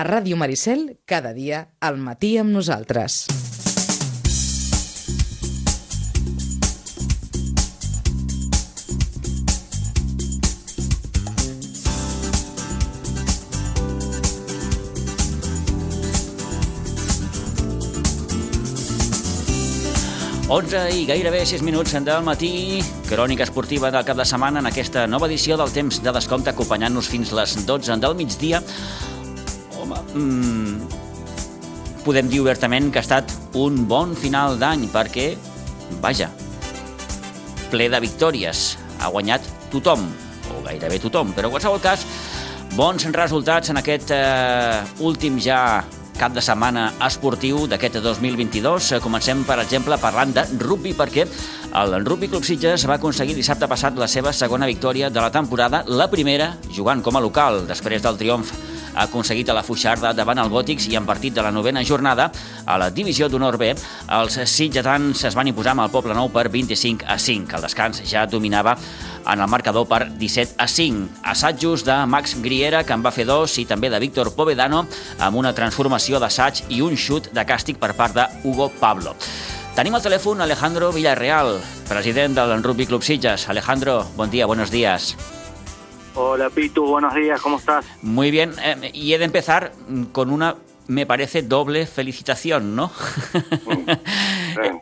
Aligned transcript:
A 0.00 0.04
Ràdio 0.06 0.36
Maricel, 0.40 0.86
cada 1.04 1.34
dia, 1.36 1.58
al 1.84 2.00
matí 2.00 2.30
amb 2.40 2.56
nosaltres. 2.56 3.26
11 20.50 20.88
i 20.98 21.04
gairebé 21.06 21.44
6 21.46 21.62
minuts 21.62 21.92
del 22.02 22.24
matí, 22.26 22.80
crònica 23.06 23.44
esportiva 23.46 23.92
del 23.94 24.02
cap 24.02 24.16
de 24.18 24.24
setmana 24.26 24.58
en 24.58 24.66
aquesta 24.66 25.04
nova 25.06 25.28
edició 25.28 25.54
del 25.60 25.70
temps 25.70 26.00
de 26.02 26.10
descompte 26.16 26.50
acompanyant-nos 26.50 27.06
fins 27.06 27.30
les 27.38 27.54
12 27.68 28.00
del 28.02 28.16
migdia. 28.18 28.58
Mmm, 30.14 30.80
podem 32.04 32.30
dir 32.30 32.40
obertament 32.42 32.90
que 32.90 32.98
ha 32.98 33.04
estat 33.04 33.30
un 33.58 33.84
bon 33.90 34.16
final 34.18 34.58
d'any 34.58 34.88
perquè, 34.90 35.32
vaja, 36.02 36.30
ple 37.70 37.86
de 37.92 38.00
victòries. 38.02 38.74
Ha 39.00 39.08
guanyat 39.12 39.46
tothom, 39.72 40.02
o 40.50 40.64
gairebé 40.66 40.98
tothom, 41.02 41.30
però 41.36 41.48
en 41.48 41.54
qualsevol 41.54 41.80
cas, 41.84 42.04
bons 42.76 43.06
resultats 43.14 43.70
en 43.70 43.80
aquest 43.80 44.12
eh, 44.14 44.82
últim 45.06 45.38
ja 45.40 45.84
cap 46.20 46.34
de 46.36 46.42
setmana 46.44 46.90
esportiu 47.06 47.64
d'aquest 47.70 47.96
2022. 48.04 48.90
Comencem, 49.00 49.40
per 49.48 49.56
exemple, 49.62 49.96
parlant 50.02 50.34
de 50.36 50.44
rugby, 50.60 50.92
perquè 50.92 51.24
el 51.80 51.96
Rugby 52.04 52.28
Club 52.28 52.44
Sitges 52.44 52.84
va 52.90 52.98
aconseguir 52.98 53.38
dissabte 53.38 53.68
passat 53.70 53.96
la 53.96 54.10
seva 54.10 54.34
segona 54.36 54.68
victòria 54.68 55.08
de 55.08 55.22
la 55.22 55.30
temporada, 55.32 55.84
la 55.86 56.10
primera 56.12 56.56
jugant 56.68 57.00
com 57.00 57.16
a 57.16 57.24
local, 57.24 57.62
després 57.70 58.04
del 58.04 58.20
triomf 58.20 58.52
ha 58.94 59.04
aconseguit 59.04 59.48
a 59.48 59.56
la 59.56 59.62
Fuixarda 59.66 60.12
davant 60.16 60.38
el 60.42 60.50
Gòtics 60.52 60.88
i 60.90 60.96
en 60.98 61.06
partit 61.06 61.34
de 61.34 61.44
la 61.44 61.52
novena 61.52 61.82
jornada 61.84 62.30
a 62.66 62.78
la 62.78 62.90
divisió 62.90 63.28
d'honor 63.28 63.58
B, 63.60 63.72
els 64.16 64.38
sitgetans 64.50 65.24
es 65.28 65.36
van 65.36 65.50
imposar 65.50 65.74
amb 65.76 65.86
el 65.86 65.92
Poble 65.92 66.16
Nou 66.16 66.30
per 66.32 66.48
25 66.50 67.06
a 67.06 67.18
5. 67.18 67.56
El 67.56 67.66
descans 67.66 68.02
ja 68.08 68.26
dominava 68.26 68.76
en 69.26 69.40
el 69.40 69.48
marcador 69.48 69.86
per 69.88 70.06
17 70.10 70.56
a 70.58 70.66
5. 70.68 71.22
Assajos 71.22 71.84
de 71.84 71.96
Max 72.06 72.36
Griera, 72.42 72.84
que 72.84 72.96
en 72.96 73.04
va 73.04 73.14
fer 73.14 73.26
dos, 73.28 73.58
i 73.58 73.66
també 73.68 73.90
de 73.90 74.00
Víctor 74.02 74.34
Povedano, 74.36 74.86
amb 75.18 75.36
una 75.36 75.54
transformació 75.54 76.20
d'assaig 76.20 76.64
i 76.70 76.82
un 76.82 76.96
xut 76.96 77.32
de 77.34 77.46
càstig 77.46 77.80
per 77.80 77.94
part 77.94 78.16
de 78.16 78.26
Hugo 78.44 78.70
Pablo. 78.80 79.16
Tenim 79.76 79.94
al 79.94 80.02
telèfon 80.04 80.42
Alejandro 80.42 80.90
Villarreal, 80.92 81.60
president 81.88 82.34
del 82.36 82.62
Rugby 82.62 82.86
Club 82.90 83.06
Sitges. 83.06 83.48
Alejandro, 83.48 84.02
bon 84.16 84.30
dia, 84.30 84.46
buenos 84.46 84.70
días. 84.70 85.14
Hola 86.14 86.50
Pitu, 86.50 86.84
buenos 86.84 87.14
días, 87.14 87.40
¿cómo 87.40 87.58
estás? 87.58 87.86
Muy 88.02 88.30
bien, 88.30 88.52
eh, 88.62 88.90
y 88.92 89.14
he 89.14 89.18
de 89.18 89.24
empezar 89.24 89.72
con 90.12 90.30
una 90.30 90.56
me 90.88 91.06
parece 91.06 91.42
doble 91.42 91.86
felicitación, 91.86 92.74
¿no? 92.74 92.90
Mm, 93.66 93.90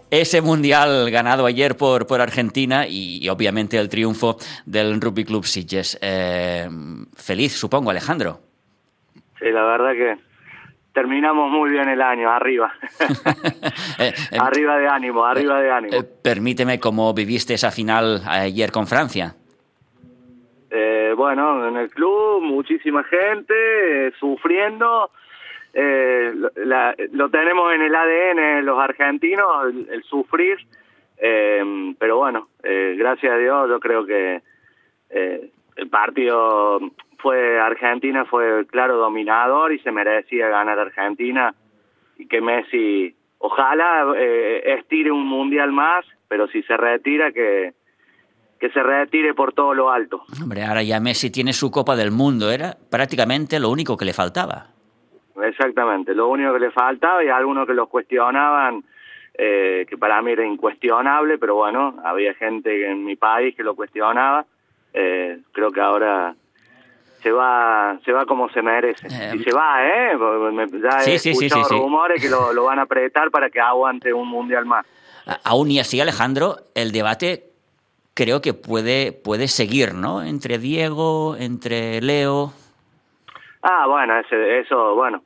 Ese 0.11 0.41
mundial 0.41 1.11
ganado 1.11 1.45
ayer 1.45 1.77
por, 1.77 2.07
por 2.07 2.23
Argentina 2.23 2.87
y, 2.89 3.29
obviamente 3.29 3.77
el 3.77 3.91
triunfo 3.91 4.39
del 4.65 5.03
Rugby 5.03 5.25
Club 5.25 5.45
Sitges. 5.45 5.99
Eh, 6.01 6.67
feliz, 7.15 7.53
supongo, 7.53 7.91
Alejandro. 7.91 8.41
Sí, 9.39 9.51
la 9.53 9.65
verdad 9.65 9.93
que 9.93 10.17
terminamos 10.95 11.51
muy 11.51 11.71
bien 11.71 11.91
el 11.91 12.01
año, 12.01 12.31
arriba. 12.31 12.73
Eh, 14.01 14.15
arriba 14.39 14.79
de 14.79 14.87
ánimo, 14.87 15.25
arriba 15.25 15.61
de 15.61 15.73
ánimo. 15.73 16.05
permíteme 16.23 16.79
cómo 16.79 17.13
viviste 17.13 17.55
esa 17.55 17.73
final 17.73 18.23
ayer 18.25 18.71
con 18.71 18.87
Francia. 18.87 19.35
Bueno, 21.17 21.69
en 21.69 21.77
el 21.77 21.91
club 21.91 22.43
muchísima 22.43 23.05
gente 23.05 24.13
sufriendo. 24.19 25.11
Eh, 25.75 26.33
lo 27.13 27.31
tenemos 27.31 27.73
en 27.73 27.83
el 27.83 27.95
ADN 27.95 28.65
los 28.65 28.79
argentinos, 28.79 29.73
el, 29.89 30.03
sufrir, 30.05 30.59
eh, 31.19 31.95
pero 31.99 32.17
bueno, 32.17 32.49
eh, 32.63 32.97
gracias 32.99 33.33
a 33.33 33.37
Dios 33.37 33.69
yo 33.69 33.79
creo 33.79 34.07
que 34.07 34.41
eh, 35.11 35.51
el 35.77 35.89
partido 35.89 36.81
fue 37.19 37.61
Argentina, 37.61 38.25
fue 38.25 38.67
claro 38.67 38.97
dominador 38.97 39.73
y 39.73 39.79
se 39.81 39.93
merecía 39.93 40.49
ganar 40.49 40.79
Argentina. 40.79 41.55
Y 42.17 42.27
que 42.27 42.41
Messi 42.41 43.15
ojalá 43.39 44.13
estire 44.17 45.13
un 45.13 45.27
mundial 45.27 45.71
más, 45.71 46.05
pero 46.27 46.49
si 46.49 46.63
se 46.65 46.77
retira 46.77 47.31
que 47.31 47.75
que 48.59 48.71
se 48.71 48.83
retire 48.83 49.35
por 49.35 49.53
todo 49.53 49.75
lo 49.75 49.91
alto. 49.91 50.25
Hombre, 50.43 50.65
ahora 50.65 50.83
ya 50.83 51.01
Messi 51.01 51.31
tiene 51.31 51.53
su 51.53 51.71
Copa 51.71 51.97
del 51.97 52.11
Mundo, 52.11 52.51
era 52.51 52.77
prácticamente 52.91 53.59
lo 53.61 53.71
único 53.71 53.97
que 53.97 54.05
le 54.05 54.13
faltaba. 54.13 54.67
Exactamente, 55.43 56.15
lo 56.15 56.29
único 56.29 56.53
que 56.55 56.61
le 56.61 56.71
faltaba 56.71 57.23
y 57.23 57.29
algunos 57.29 57.67
que 57.67 57.75
los 57.75 57.89
cuestionaban, 57.89 58.83
eh, 59.35 59.87
que 59.89 59.97
para 59.97 60.21
mí 60.21 60.33
era 60.33 60.45
incuestionable, 60.45 61.39
pero 61.39 61.55
bueno, 61.55 61.95
había 62.05 62.35
gente 62.35 62.91
en 62.91 63.05
mi 63.05 63.15
país 63.15 63.55
que 63.55 63.63
lo 63.63 63.77
cuestionaba. 63.77 64.45
Eh, 64.93 65.39
creo 65.53 65.71
que 65.71 65.81
ahora 65.81 66.35
se 67.23 67.31
va 67.31 67.99
se 68.05 68.13
va 68.13 68.27
como 68.27 68.49
se 68.49 68.63
merece. 68.63 69.07
Eh, 69.07 69.37
y 69.37 69.45
se 69.45 69.53
va, 69.53 69.87
¿eh? 69.87 70.19
Ya 70.83 71.13
he 71.13 71.15
escuchado 71.15 71.69
rumores 71.69 72.21
que 72.21 72.29
lo, 72.29 72.53
lo 72.53 72.65
van 72.65 72.81
a 72.81 72.83
apretar 72.83 73.31
para 73.31 73.49
que 73.49 73.61
aguante 73.61 74.13
un 74.13 74.27
mundial 74.29 74.67
más. 74.67 74.85
Aún 75.45 75.71
y 75.71 75.79
así, 75.79 76.01
Alejandro, 76.01 76.57
el 76.75 76.91
debate 76.91 77.48
creo 78.19 78.43
que 78.43 78.53
puede, 78.53 79.13
puede 79.13 79.47
seguir, 79.47 79.95
¿no? 79.95 80.25
Entre 80.25 80.59
Diego, 80.59 81.37
entre 81.39 82.01
Leo. 82.01 82.53
Ah, 83.63 83.87
bueno, 83.87 84.19
ese, 84.19 84.59
eso, 84.59 84.97
bueno, 84.97 85.23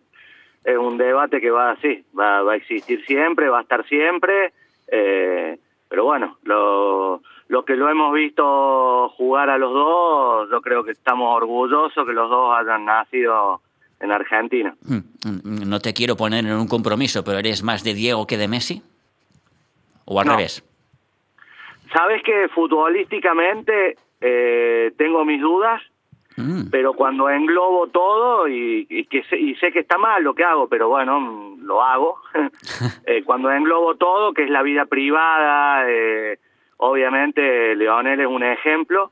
es 0.63 0.77
un 0.77 0.99
debate 0.99 1.41
que 1.41 1.51
va 1.51 1.71
así, 1.71 2.05
va, 2.19 2.43
va 2.43 2.53
a 2.53 2.57
existir 2.57 3.03
siempre, 3.07 3.49
va 3.49 3.61
a 3.61 3.63
estar 3.63 3.87
siempre, 3.89 4.53
eh, 4.89 5.59
pero 5.89 6.05
bueno, 6.05 6.37
lo, 6.43 7.23
lo 7.49 7.65
que 7.65 7.77
lo 7.77 7.89
hemos 7.89 8.13
visto 8.13 9.09
jugar 9.17 9.49
a 9.49 9.57
los 9.57 9.73
dos, 9.73 10.51
yo 10.51 10.61
creo 10.61 10.85
que 10.85 10.93
estamos 10.93 11.35
orgullosos 11.35 12.07
que 12.07 12.13
los 12.13 12.29
dos 12.29 12.55
hayan 12.59 12.85
nacido 12.85 13.63
en 14.01 14.13
Argentina. 14.13 14.75
Mm, 14.83 14.97
mm, 14.97 15.67
no 15.67 15.81
te 15.81 15.95
quiero 15.95 16.15
poner 16.15 16.45
en 16.45 16.53
un 16.53 16.69
compromiso, 16.69 17.25
pero 17.25 17.39
¿eres 17.39 17.63
más 17.63 17.85
de 17.85 17.95
Diego 17.95 18.27
que 18.27 18.37
de 18.37 18.49
Messi? 18.49 18.83
¿O 20.05 20.21
al 20.21 20.27
revés? 20.27 20.63
Sabes 21.93 22.23
que 22.23 22.49
futbolísticamente 22.49 23.97
eh, 24.21 24.93
tengo 24.97 25.25
mis 25.25 25.41
dudas, 25.41 25.83
Mm. 26.37 26.71
Pero 26.71 26.95
cuando 26.95 27.29
englobo 27.29 27.89
todo 27.89 28.49
y, 28.49 29.07
que 29.11 29.23
sé, 29.25 29.37
y 29.39 29.55
sé 29.57 29.71
que 29.73 29.81
está 29.81 29.99
mal 29.99 30.23
lo 30.23 30.35
que 30.35 30.45
hago, 30.45 30.69
pero 30.69 30.89
bueno, 30.89 31.57
lo 31.61 31.83
hago. 31.83 32.19
eh, 33.07 33.23
cuando 33.25 33.51
englobo 33.51 33.97
todo, 33.97 34.33
que 34.33 34.45
es 34.45 34.51
la 34.51 34.63
vida 34.63 34.87
privada, 34.87 35.85
eh, 35.89 36.39
obviamente 36.79 37.75
Leonel 37.77 38.21
es 38.21 38.27
un 38.27 38.43
ejemplo. 38.43 39.11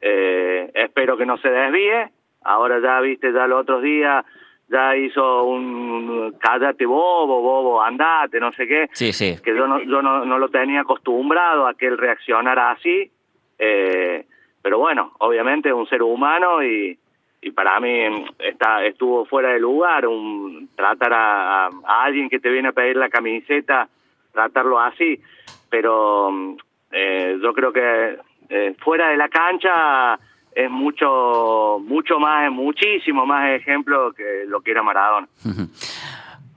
Eh, 0.00 0.70
espero 0.74 1.16
que 1.16 1.26
no 1.26 1.36
se 1.38 1.50
desvíe. 1.50 2.10
Ahora 2.44 2.80
ya 2.80 3.00
viste, 3.00 3.32
ya 3.32 3.44
el 3.44 3.52
otro 3.52 3.80
día 3.80 4.24
ya 4.68 4.96
hizo 4.96 5.44
un 5.44 6.34
cállate 6.38 6.86
bobo, 6.86 7.40
bobo, 7.40 7.82
andate, 7.82 8.40
no 8.40 8.52
sé 8.52 8.66
qué. 8.66 8.88
Sí, 8.92 9.12
sí. 9.12 9.36
Que 9.42 9.54
yo 9.54 9.66
no, 9.66 9.82
yo 9.82 10.02
no, 10.02 10.24
no 10.24 10.38
lo 10.38 10.48
tenía 10.48 10.80
acostumbrado 10.80 11.66
a 11.66 11.74
que 11.74 11.86
él 11.86 11.98
reaccionara 11.98 12.70
así. 12.70 13.10
Eh, 13.58 14.24
pero 14.62 14.78
bueno, 14.78 15.12
obviamente 15.18 15.68
es 15.68 15.74
un 15.74 15.86
ser 15.86 16.02
humano 16.02 16.62
y, 16.62 16.98
y 17.42 17.50
para 17.50 17.80
mí 17.80 18.24
está 18.38 18.84
estuvo 18.84 19.24
fuera 19.26 19.50
de 19.50 19.58
lugar 19.58 20.06
un 20.06 20.68
tratar 20.76 21.12
a, 21.12 21.70
alguien 21.84 22.30
que 22.30 22.38
te 22.38 22.48
viene 22.48 22.68
a 22.68 22.72
pedir 22.72 22.96
la 22.96 23.10
camiseta 23.10 23.88
tratarlo 24.32 24.78
así 24.78 25.20
pero 25.68 26.30
eh, 26.92 27.36
yo 27.42 27.52
creo 27.52 27.72
que 27.72 28.16
eh, 28.48 28.74
fuera 28.78 29.08
de 29.08 29.16
la 29.16 29.28
cancha 29.28 30.18
es 30.54 30.70
mucho 30.70 31.78
mucho 31.86 32.18
más 32.18 32.50
muchísimo 32.50 33.26
más 33.26 33.50
ejemplo 33.50 34.12
que 34.12 34.44
lo 34.46 34.60
que 34.60 34.70
era 34.70 34.82
Maradona 34.82 35.28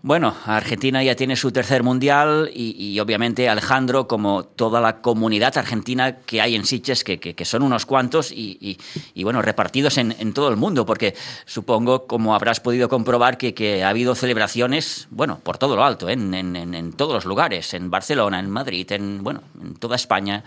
Bueno, 0.05 0.35
Argentina 0.45 1.01
ya 1.01 1.15
tiene 1.15 1.35
su 1.35 1.51
tercer 1.51 1.81
mundial 1.81 2.51
y, 2.53 2.99
obviamente 2.99 3.49
Alejandro, 3.49 4.07
como 4.07 4.43
toda 4.43 4.79
la 4.79 5.01
comunidad 5.01 5.57
argentina 5.57 6.17
que 6.17 6.41
hay 6.41 6.53
en 6.53 6.63
Sitges, 6.63 7.03
que, 7.03 7.17
que, 7.17 7.45
son 7.45 7.63
unos 7.63 7.87
cuantos 7.87 8.31
y, 8.31 8.77
bueno, 9.23 9.41
repartidos 9.41 9.97
en, 9.97 10.33
todo 10.33 10.49
el 10.49 10.57
mundo, 10.57 10.85
porque 10.85 11.15
supongo, 11.45 12.05
como 12.05 12.35
habrás 12.35 12.59
podido 12.59 12.87
comprobar, 12.87 13.39
que, 13.39 13.83
ha 13.83 13.89
habido 13.89 14.13
celebraciones, 14.13 15.07
bueno, 15.09 15.39
por 15.41 15.57
todo 15.57 15.75
lo 15.75 15.83
alto, 15.83 16.07
¿eh? 16.07 16.13
en, 16.13 16.35
en, 16.35 16.93
todos 16.93 17.15
los 17.15 17.25
lugares, 17.25 17.73
en 17.73 17.89
Barcelona, 17.89 18.39
en 18.39 18.51
Madrid, 18.51 18.91
en, 18.91 19.23
bueno, 19.23 19.41
en 19.59 19.73
toda 19.73 19.95
España. 19.95 20.43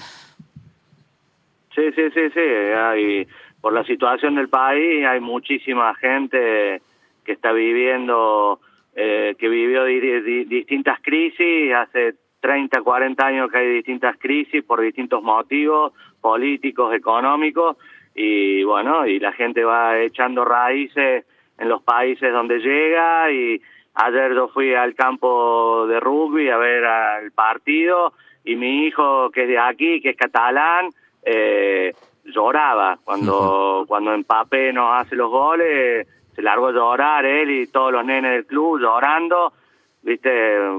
Sí, 1.79 1.93
sí, 1.95 2.11
sí, 2.13 2.31
sí. 2.35 2.41
Hay, 2.41 3.29
por 3.61 3.73
la 3.73 3.85
situación 3.85 4.35
del 4.35 4.49
país 4.49 5.07
hay 5.07 5.21
muchísima 5.21 5.95
gente 5.95 6.83
que 7.25 7.33
está 7.33 7.53
viviendo 7.53 8.59
eh, 8.97 9.37
que 9.39 9.49
vivió 9.49 9.85
distintas 9.85 10.99
crisis, 11.01 11.73
hace 11.73 12.15
30, 12.41 12.83
40 12.83 13.25
años 13.25 13.49
que 13.53 13.59
hay 13.59 13.69
distintas 13.75 14.17
crisis 14.19 14.65
por 14.65 14.81
distintos 14.81 15.23
motivos 15.23 15.93
políticos, 16.21 16.93
económicos, 16.93 17.77
y 18.13 18.65
bueno, 18.65 19.07
y 19.07 19.21
la 19.21 19.31
gente 19.31 19.63
va 19.63 20.01
echando 20.01 20.45
raíces 20.45 21.27
en 21.59 21.69
los 21.69 21.81
países 21.85 22.33
donde 22.33 22.59
llega 22.59 23.31
y 23.31 23.63
ayer 23.95 24.35
yo 24.35 24.49
fui 24.49 24.75
al 24.75 24.97
campo 24.97 25.87
de 25.87 26.01
rugby 26.01 26.49
a 26.49 26.57
ver 26.57 26.83
el 27.23 27.31
partido 27.31 28.15
y 28.45 28.57
mi 28.57 28.87
hijo 28.87 29.31
que 29.31 29.43
es 29.43 29.49
de 29.49 29.59
aquí, 29.59 30.01
que 30.01 30.11
es 30.11 30.17
catalán, 30.17 30.91
eh, 31.31 31.93
lloraba 32.25 32.99
cuando, 33.05 33.85
cuando 33.87 34.17
Mbappé 34.17 34.73
nos 34.73 35.01
hace 35.01 35.17
los 35.17 35.31
goles, 35.31 36.07
se 36.35 36.43
largó 36.43 36.69
a 36.69 36.73
llorar 36.73 37.27
él 37.27 37.51
y 37.51 37.67
todos 37.67 37.93
los 37.93 38.05
nenes 38.05 38.33
del 38.33 38.47
club 38.47 38.81
llorando, 38.81 39.53
viste, 40.03 40.31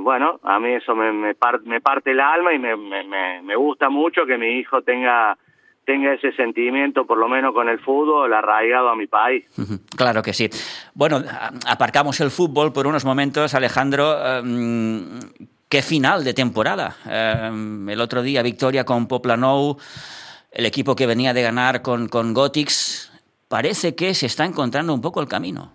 bueno, 0.01 0.39
a 0.43 0.59
mí 0.59 0.73
eso 0.73 0.95
me, 0.95 1.11
me, 1.11 1.35
me 1.65 1.81
parte 1.81 2.11
el 2.11 2.19
alma 2.19 2.53
y 2.53 2.59
me, 2.59 2.75
me, 2.75 3.41
me 3.41 3.55
gusta 3.55 3.89
mucho 3.89 4.25
que 4.25 4.37
mi 4.37 4.59
hijo 4.59 4.81
tenga 4.81 5.37
tenga 5.85 6.13
ese 6.13 6.31
sentimiento, 6.33 7.07
por 7.07 7.17
lo 7.17 7.27
menos 7.27 7.51
con 7.51 7.67
el 7.67 7.79
fútbol, 7.79 8.31
arraigado 8.31 8.89
a 8.89 8.95
mi 8.95 9.07
país. 9.07 9.43
Claro 9.97 10.21
que 10.21 10.33
sí. 10.33 10.47
Bueno, 10.93 11.23
aparcamos 11.65 12.19
el 12.19 12.29
fútbol 12.29 12.71
por 12.71 12.85
unos 12.85 13.05
momentos, 13.05 13.55
Alejandro. 13.55 14.15
Em, 14.37 15.19
¿Qué 15.67 15.81
final 15.81 16.23
de 16.23 16.35
temporada? 16.35 16.95
Em, 17.07 17.89
el 17.89 18.01
otro 18.01 18.21
día 18.21 18.43
victoria 18.43 18.83
con 18.83 19.07
Poplanou, 19.07 19.77
el 20.51 20.65
equipo 20.65 20.95
que 20.95 21.07
venía 21.07 21.33
de 21.33 21.41
ganar 21.41 21.81
con, 21.81 22.07
con 22.07 22.33
Gotix. 22.33 23.11
Parece 23.47 23.95
que 23.95 24.13
se 24.13 24.25
está 24.25 24.45
encontrando 24.45 24.93
un 24.93 25.01
poco 25.01 25.21
el 25.21 25.27
camino. 25.27 25.71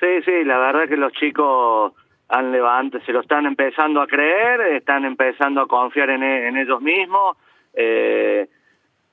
Sí, 0.00 0.22
sí, 0.24 0.44
la 0.44 0.58
verdad 0.58 0.88
que 0.88 0.96
los 0.96 1.12
chicos 1.12 1.92
han 2.28 2.50
levantado, 2.50 3.04
se 3.04 3.12
lo 3.12 3.20
están 3.20 3.46
empezando 3.46 4.00
a 4.00 4.06
creer, 4.06 4.60
están 4.76 5.04
empezando 5.04 5.60
a 5.60 5.68
confiar 5.68 6.10
en, 6.10 6.22
en 6.22 6.56
ellos 6.56 6.80
mismos 6.80 7.36
eh, 7.74 8.48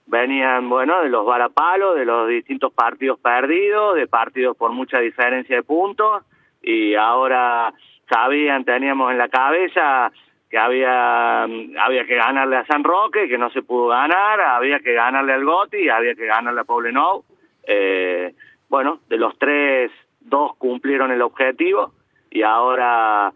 venían, 0.08 0.70
bueno, 0.70 1.02
de 1.02 1.10
los 1.10 1.26
varapalos, 1.26 1.96
de 1.96 2.06
los 2.06 2.28
distintos 2.28 2.74
partidos 2.74 3.20
perdidos, 3.20 3.96
de 3.96 4.08
partidos 4.08 4.58
por 4.58 4.72
mucha 4.72 5.00
diferencia 5.00 5.58
de 5.58 5.64
puntos, 5.64 6.24
y 6.62 6.96
ahora 6.96 7.74
sabían, 8.10 8.66
teníamos 8.66 9.12
en 9.12 9.18
la 9.18 9.30
cabeza 9.30 10.12
que 10.50 10.58
había, 10.58 11.44
había 11.44 12.06
que 12.06 12.16
ganarle 12.16 12.58
a 12.58 12.66
San 12.66 12.84
Roque, 12.84 13.28
que 13.28 13.38
no 13.38 13.52
se 13.52 13.62
pudo 13.62 13.88
ganar, 13.88 14.42
había 14.42 14.80
que 14.80 14.94
ganarle 14.94 15.34
al 15.34 15.46
Goti, 15.46 15.90
había 15.90 16.16
que 16.16 16.26
ganarle 16.26 16.62
a 16.62 16.64
Poblenou. 16.64 17.24
Eh, 17.64 18.34
bueno, 18.68 19.00
de 19.10 19.18
los 19.18 19.38
tres, 19.38 19.92
dos 20.20 20.56
cumplieron 20.58 21.12
el 21.12 21.22
objetivo 21.22 21.94
y 22.32 22.42
ahora 22.42 23.32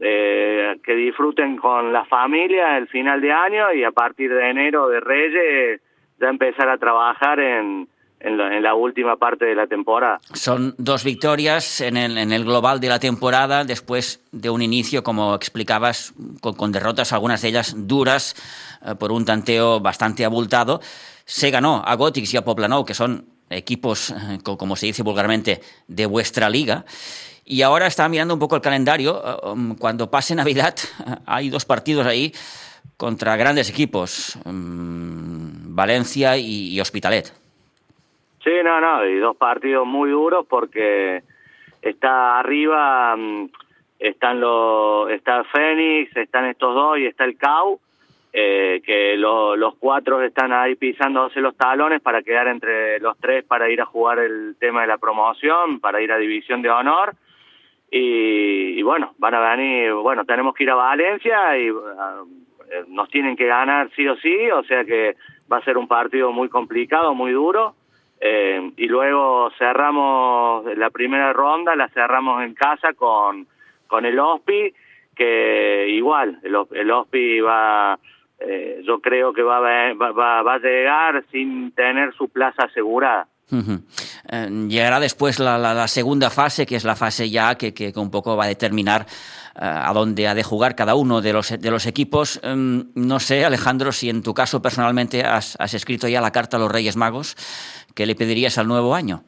eh, 0.00 0.76
que 0.84 0.94
disfruten 0.94 1.56
con 1.56 1.92
la 1.92 2.04
familia 2.04 2.76
el 2.78 2.88
final 2.88 3.20
de 3.20 3.32
año 3.32 3.72
y 3.72 3.84
a 3.84 3.92
partir 3.92 4.32
de 4.32 4.50
enero 4.50 4.88
de 4.88 5.00
Reyes 5.00 5.80
ya 6.18 6.28
empezar 6.28 6.68
a 6.68 6.78
trabajar 6.78 7.38
en, 7.38 7.88
en, 8.20 8.62
la, 8.62 8.74
última 8.74 9.16
parte 9.16 9.44
de 9.44 9.54
la 9.54 9.66
temporada. 9.66 10.20
Son 10.32 10.74
dos 10.78 11.04
victorias 11.04 11.80
en 11.80 11.96
el, 11.96 12.18
en 12.18 12.32
el 12.32 12.44
global 12.44 12.80
de 12.80 12.88
la 12.88 12.98
temporada 12.98 13.64
después 13.64 14.24
de 14.32 14.50
un 14.50 14.62
inicio, 14.62 15.02
como 15.02 15.34
explicabas, 15.34 16.14
con, 16.40 16.72
derrotas, 16.72 17.12
algunas 17.12 17.42
de 17.42 17.48
ellas 17.48 17.74
duras, 17.76 18.34
eh, 18.84 18.94
por 18.94 19.12
un 19.12 19.24
tanteo 19.24 19.80
bastante 19.80 20.24
abultado. 20.24 20.80
Se 21.24 21.50
ganó 21.50 21.82
a 21.84 21.94
Gotix 21.94 22.32
y 22.34 22.36
a 22.36 22.44
Poplanou, 22.44 22.84
que 22.84 22.94
son 22.94 23.26
equipos, 23.50 24.10
eh, 24.10 24.38
como 24.42 24.76
se 24.76 24.86
dice 24.86 25.02
vulgarmente, 25.02 25.60
de 25.86 26.06
vuestra 26.06 26.48
liga. 26.48 26.84
Y 27.44 27.62
ahora 27.62 27.86
está 27.86 28.08
mirando 28.08 28.34
un 28.34 28.40
poco 28.40 28.56
el 28.56 28.62
calendario. 28.62 29.22
Eh, 29.24 29.50
um, 29.50 29.76
cuando 29.76 30.10
pase 30.10 30.34
Navidad, 30.34 30.74
hay 31.26 31.48
dos 31.48 31.64
partidos 31.64 32.06
ahí 32.06 32.32
contra 32.96 33.36
grandes 33.36 33.70
equipos, 33.70 34.36
um, 34.44 35.74
Valencia 35.74 36.36
y, 36.36 36.80
Hospitalet. 36.80 37.32
Sí, 38.46 38.52
no, 38.62 38.80
no, 38.80 39.04
y 39.04 39.18
dos 39.18 39.36
partidos 39.36 39.84
muy 39.84 40.08
duros 40.08 40.46
porque 40.48 41.24
está 41.82 42.38
arriba, 42.38 43.12
um, 43.16 43.48
están 43.98 44.38
los, 44.38 45.10
está 45.10 45.42
Fénix, 45.42 46.16
están 46.16 46.44
estos 46.44 46.72
dos 46.72 46.96
y 46.96 47.06
está 47.06 47.24
el 47.24 47.36
CAU, 47.36 47.80
eh, 48.32 48.80
que 48.86 49.16
los 49.16 49.74
cuatro 49.80 50.22
están 50.22 50.52
ahí 50.52 50.76
pisándose 50.76 51.40
los 51.40 51.56
talones 51.56 52.00
para 52.00 52.22
quedar 52.22 52.46
entre 52.46 53.00
los 53.00 53.18
tres 53.18 53.42
para 53.42 53.68
ir 53.68 53.80
a 53.80 53.86
jugar 53.86 54.20
el 54.20 54.54
tema 54.60 54.82
de 54.82 54.86
la 54.86 54.98
promoción, 54.98 55.80
para 55.80 56.00
ir 56.00 56.12
a 56.12 56.18
División 56.18 56.62
de 56.62 56.70
Honor 56.70 57.16
y, 57.90 58.80
bueno, 58.82 59.14
van 59.18 59.34
a 59.34 59.56
venir, 59.56 59.92
bueno, 59.92 60.24
tenemos 60.24 60.54
que 60.54 60.62
ir 60.62 60.70
a 60.70 60.76
Valencia 60.76 61.58
y 61.58 61.68
ah, 61.98 62.22
eh, 62.70 62.84
nos 62.86 63.08
tienen 63.10 63.34
que 63.34 63.46
ganar 63.46 63.90
sí 63.96 64.06
o 64.06 64.14
sí, 64.18 64.50
o 64.52 64.62
sea 64.62 64.84
que 64.84 65.16
va 65.50 65.56
a 65.56 65.64
ser 65.64 65.76
un 65.76 65.88
partido 65.88 66.30
muy 66.30 66.48
complicado, 66.48 67.12
muy 67.12 67.32
duro. 67.32 67.74
Eh, 68.20 68.72
y 68.76 68.86
luego 68.86 69.50
cerramos 69.58 70.64
la 70.76 70.90
primera 70.90 71.32
ronda, 71.32 71.76
la 71.76 71.88
cerramos 71.88 72.42
en 72.42 72.54
casa 72.54 72.94
con, 72.94 73.46
con 73.86 74.06
el 74.06 74.18
OSPI, 74.18 74.74
que 75.14 75.88
igual, 75.90 76.40
el, 76.42 76.56
el 76.72 76.90
OSPI 76.90 77.40
va, 77.40 77.98
eh, 78.38 78.82
yo 78.86 79.00
creo 79.00 79.32
que 79.32 79.42
va, 79.42 79.60
va, 79.60 80.42
va 80.42 80.54
a 80.54 80.58
llegar 80.58 81.24
sin 81.30 81.72
tener 81.72 82.14
su 82.14 82.28
plaza 82.28 82.64
asegurada. 82.64 83.28
Eh, 84.28 84.66
llegará 84.68 84.98
después 84.98 85.38
la, 85.38 85.86
segunda 85.88 86.30
fase, 86.30 86.66
que 86.66 86.76
es 86.76 86.84
la 86.84 86.96
fase 86.96 87.30
ya 87.30 87.54
que, 87.54 87.72
que 87.72 87.92
un 87.96 88.10
poco 88.10 88.36
va 88.36 88.44
a 88.44 88.48
determinar 88.48 89.06
eh, 89.54 89.60
a 89.60 89.92
dónde 89.92 90.26
ha 90.26 90.34
de 90.34 90.42
jugar 90.42 90.74
cada 90.74 90.96
uno 90.96 91.20
de 91.20 91.32
los, 91.32 91.50
de 91.58 91.70
los 91.70 91.86
equipos. 91.86 92.40
No 92.44 93.20
sé, 93.20 93.44
Alejandro, 93.44 93.92
si 93.92 94.10
en 94.10 94.22
tu 94.22 94.34
caso 94.34 94.60
personalmente 94.60 95.22
has, 95.22 95.56
escrito 95.74 96.08
ya 96.08 96.20
la 96.20 96.32
carta 96.32 96.56
a 96.56 96.60
los 96.60 96.72
Reyes 96.72 96.96
Magos, 96.96 97.36
¿qué 97.96 98.06
le 98.06 98.14
pedirías 98.14 98.58
al 98.58 98.68
nuevo 98.68 98.94
año? 98.94 99.22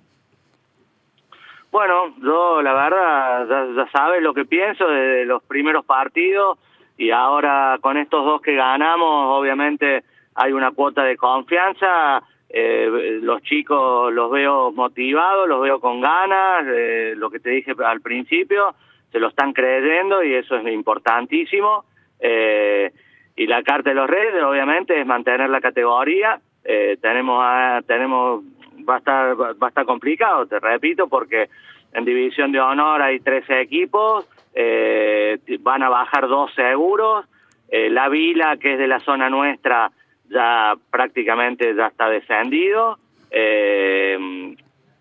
Bueno, 1.72 2.14
yo 2.22 2.62
la 2.62 2.72
verdad 2.72 3.74
ya, 3.74 3.90
sabes 3.90 4.22
lo 4.22 4.32
que 4.34 4.44
pienso 4.44 4.86
de 4.86 5.24
los 5.24 5.42
primeros 5.42 5.84
partidos 5.84 6.58
y 6.96 7.10
ahora 7.10 7.78
con 7.80 7.96
estos 7.96 8.24
dos 8.24 8.40
que 8.40 8.54
ganamos, 8.54 9.38
obviamente 9.38 10.04
hay 10.34 10.52
una 10.52 10.70
cuota 10.70 11.02
de 11.02 11.16
confianza 11.16 12.22
eh, 12.50 13.18
los 13.22 13.42
chicos 13.42 14.12
los 14.12 14.30
veo 14.30 14.72
motivados, 14.72 15.48
los 15.48 15.60
veo 15.60 15.80
con 15.80 16.00
ganas, 16.00 16.64
eh, 16.66 17.14
lo 17.16 17.30
que 17.30 17.40
te 17.40 17.50
dije 17.50 17.74
al 17.84 18.00
principio, 18.00 18.74
se 19.12 19.18
lo 19.18 19.28
están 19.28 19.52
creyendo 19.52 20.22
y 20.22 20.34
eso 20.34 20.56
es 20.56 20.66
importantísimo. 20.72 21.84
Eh, 22.20 22.90
y 23.36 23.46
la 23.46 23.62
carta 23.62 23.90
de 23.90 23.96
los 23.96 24.08
redes, 24.08 24.42
obviamente, 24.42 25.00
es 25.00 25.06
mantener 25.06 25.48
la 25.50 25.60
categoría. 25.60 26.40
Eh, 26.64 26.98
tenemos, 27.00 27.42
tenemos, 27.86 28.42
va 28.88 28.96
a 28.96 28.98
estar, 28.98 29.40
va 29.40 29.66
a 29.66 29.68
estar 29.68 29.84
complicado, 29.84 30.46
te 30.46 30.58
repito, 30.58 31.08
porque 31.08 31.48
en 31.92 32.04
división 32.04 32.52
de 32.52 32.60
honor 32.60 33.02
hay 33.02 33.20
13 33.20 33.60
equipos, 33.60 34.26
eh, 34.54 35.38
van 35.60 35.82
a 35.82 35.88
bajar 35.88 36.28
dos 36.28 36.52
seguros. 36.54 37.26
Eh, 37.70 37.90
la 37.90 38.08
Vila, 38.08 38.56
que 38.56 38.72
es 38.72 38.78
de 38.78 38.86
la 38.86 39.00
zona 39.00 39.28
nuestra, 39.28 39.90
ya 40.28 40.74
prácticamente 40.90 41.74
ya 41.74 41.86
está 41.88 42.08
descendido 42.08 42.98
eh, 43.30 44.54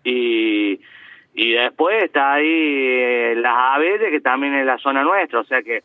y, 0.04 0.80
y 1.34 1.52
después 1.52 2.04
está 2.04 2.34
ahí 2.34 2.46
eh, 2.46 3.34
las 3.36 3.54
aves 3.56 4.00
que 4.10 4.20
también 4.20 4.54
es 4.54 4.66
la 4.66 4.78
zona 4.78 5.02
nuestra, 5.02 5.40
o 5.40 5.44
sea 5.44 5.62
que 5.62 5.82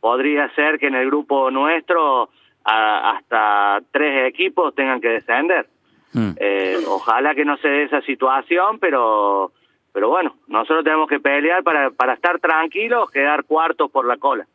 podría 0.00 0.48
ser 0.54 0.78
que 0.78 0.86
en 0.86 0.94
el 0.94 1.06
grupo 1.06 1.50
nuestro 1.50 2.30
hasta 2.64 3.82
tres 3.90 4.26
equipos 4.28 4.74
tengan 4.74 5.00
que 5.00 5.08
descender. 5.08 5.66
Hmm. 6.14 6.30
Eh, 6.36 6.78
ojalá 6.88 7.34
que 7.34 7.44
no 7.44 7.58
se 7.58 7.68
dé 7.68 7.82
esa 7.84 8.00
situación, 8.02 8.78
pero 8.78 9.52
pero 9.92 10.08
bueno, 10.08 10.34
nosotros 10.48 10.82
tenemos 10.82 11.08
que 11.08 11.20
pelear 11.20 11.62
para, 11.62 11.90
para 11.90 12.14
estar 12.14 12.40
tranquilos, 12.40 13.10
quedar 13.12 13.44
cuartos 13.44 13.90
por 13.92 14.06
la 14.06 14.16
cola. 14.16 14.46